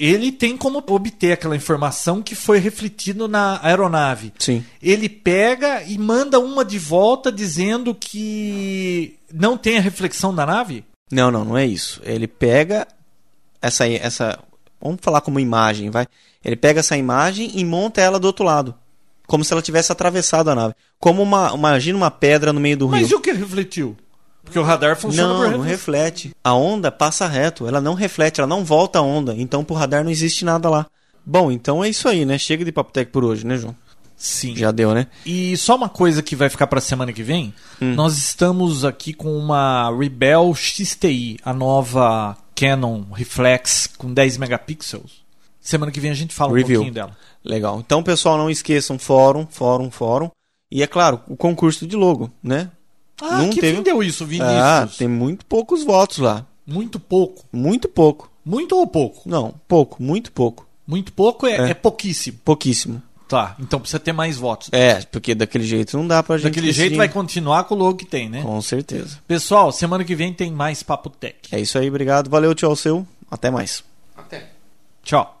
ele 0.00 0.32
tem 0.32 0.56
como 0.56 0.82
obter 0.88 1.32
aquela 1.32 1.54
informação 1.54 2.22
que 2.22 2.34
foi 2.34 2.58
refletido 2.58 3.28
na 3.28 3.60
aeronave. 3.62 4.32
Sim. 4.38 4.64
Ele 4.82 5.08
pega 5.08 5.82
e 5.82 5.98
manda 5.98 6.40
uma 6.40 6.64
de 6.64 6.78
volta 6.78 7.30
dizendo 7.30 7.94
que 7.94 9.18
não 9.32 9.58
tem 9.58 9.76
a 9.76 9.82
reflexão 9.82 10.34
da 10.34 10.46
nave? 10.46 10.84
Não, 11.12 11.30
não, 11.30 11.44
não 11.44 11.58
é 11.58 11.66
isso. 11.66 12.00
Ele 12.04 12.26
pega 12.26 12.88
essa 13.60 13.86
essa, 13.86 14.38
vamos 14.80 15.00
falar 15.02 15.20
como 15.20 15.38
imagem, 15.38 15.90
vai. 15.90 16.06
Ele 16.42 16.56
pega 16.56 16.80
essa 16.80 16.96
imagem 16.96 17.50
e 17.54 17.64
monta 17.64 18.00
ela 18.00 18.18
do 18.18 18.26
outro 18.26 18.44
lado, 18.44 18.74
como 19.26 19.44
se 19.44 19.52
ela 19.52 19.60
tivesse 19.60 19.92
atravessado 19.92 20.48
a 20.50 20.54
nave, 20.54 20.74
como 20.98 21.22
uma, 21.22 21.52
imagina 21.54 21.98
uma 21.98 22.10
pedra 22.10 22.52
no 22.52 22.60
meio 22.60 22.78
do 22.78 22.88
Mas 22.88 23.02
e 23.02 23.08
rio. 23.10 23.18
o 23.18 23.20
que 23.20 23.32
refletiu? 23.32 23.96
Porque 24.44 24.58
o 24.58 24.62
radar 24.62 24.96
funciona 24.96 25.32
Não, 25.32 25.40
por 25.42 25.50
não 25.52 25.60
reflete. 25.60 26.32
A 26.42 26.54
onda 26.54 26.90
passa 26.90 27.26
reto, 27.26 27.66
ela 27.68 27.80
não 27.80 27.94
reflete, 27.94 28.40
ela 28.40 28.48
não 28.48 28.64
volta 28.64 28.98
a 28.98 29.02
onda, 29.02 29.34
então 29.36 29.62
pro 29.64 29.76
radar 29.76 30.02
não 30.02 30.10
existe 30.10 30.44
nada 30.44 30.68
lá. 30.68 30.86
Bom, 31.24 31.52
então 31.52 31.84
é 31.84 31.88
isso 31.88 32.08
aí, 32.08 32.24
né? 32.24 32.36
Chega 32.38 32.64
de 32.64 32.72
Papo 32.72 32.92
Tech 32.92 33.10
por 33.10 33.24
hoje, 33.24 33.46
né, 33.46 33.56
João? 33.56 33.76
Sim. 34.16 34.54
Já 34.56 34.70
deu, 34.70 34.92
né? 34.94 35.06
E 35.24 35.56
só 35.56 35.76
uma 35.76 35.88
coisa 35.88 36.22
que 36.22 36.34
vai 36.36 36.48
ficar 36.50 36.66
para 36.66 36.80
semana 36.80 37.12
que 37.12 37.22
vem, 37.22 37.54
Hum. 37.80 37.94
nós 37.94 38.18
estamos 38.18 38.84
aqui 38.84 39.12
com 39.14 39.36
uma 39.38 39.90
Rebel 39.96 40.52
XTI, 40.54 41.38
a 41.44 41.52
nova 41.54 42.36
Canon 42.54 43.04
Reflex 43.12 43.88
com 43.96 44.12
10 44.12 44.36
megapixels. 44.38 45.20
Semana 45.60 45.92
que 45.92 46.00
vem 46.00 46.10
a 46.10 46.14
gente 46.14 46.34
fala 46.34 46.52
um 46.52 46.54
Review. 46.56 46.80
pouquinho 46.80 46.94
dela. 46.94 47.16
Legal. 47.44 47.78
Então, 47.80 48.02
pessoal, 48.02 48.36
não 48.36 48.50
esqueçam 48.50 48.98
fórum, 48.98 49.46
fórum, 49.48 49.90
fórum. 49.90 50.30
E 50.70 50.82
é 50.82 50.86
claro, 50.86 51.20
o 51.28 51.36
concurso 51.36 51.86
de 51.86 51.96
logo, 51.96 52.30
né? 52.42 52.70
Ah, 53.22 53.38
Não 53.42 53.50
que 53.50 53.60
teve- 53.60 53.82
deu 53.82 54.02
isso, 54.02 54.24
Vinícius? 54.26 54.52
Ah, 54.56 54.88
tem 54.98 55.08
muito 55.08 55.44
poucos 55.46 55.84
votos 55.84 56.18
lá. 56.18 56.46
Muito 56.66 56.98
pouco. 57.00 57.44
Muito 57.52 57.88
pouco. 57.88 58.30
Muito 58.44 58.76
ou 58.76 58.86
pouco? 58.86 59.22
Não, 59.28 59.54
pouco, 59.68 60.02
muito 60.02 60.32
pouco. 60.32 60.66
Muito 60.86 61.12
pouco 61.12 61.46
é, 61.46 61.56
É. 61.56 61.70
é 61.70 61.74
pouquíssimo. 61.74 62.38
Pouquíssimo. 62.44 63.02
Tá, 63.28 63.54
então 63.60 63.78
precisa 63.78 64.00
ter 64.00 64.12
mais 64.12 64.36
votos. 64.38 64.68
É, 64.72 65.02
porque 65.02 65.36
daquele 65.36 65.62
jeito 65.64 65.96
não 65.96 66.04
dá 66.06 66.20
pra 66.22 66.36
gente. 66.36 66.44
Daquele 66.46 66.66
jeito 66.72 66.76
decidir. 66.90 66.96
vai 66.96 67.08
continuar 67.08 67.62
com 67.64 67.76
o 67.76 67.78
logo 67.78 67.96
que 67.98 68.04
tem, 68.04 68.28
né? 68.28 68.42
Com 68.42 68.60
certeza. 68.60 69.18
Pessoal, 69.28 69.70
semana 69.70 70.02
que 70.04 70.16
vem 70.16 70.32
tem 70.32 70.50
mais 70.50 70.82
Papo 70.82 71.08
Tech. 71.10 71.36
É 71.52 71.60
isso 71.60 71.78
aí, 71.78 71.88
obrigado. 71.88 72.28
Valeu, 72.28 72.52
tchau, 72.56 72.74
seu. 72.74 73.06
Até 73.30 73.48
mais. 73.50 73.84
Até. 74.16 74.48
Tchau. 75.04 75.40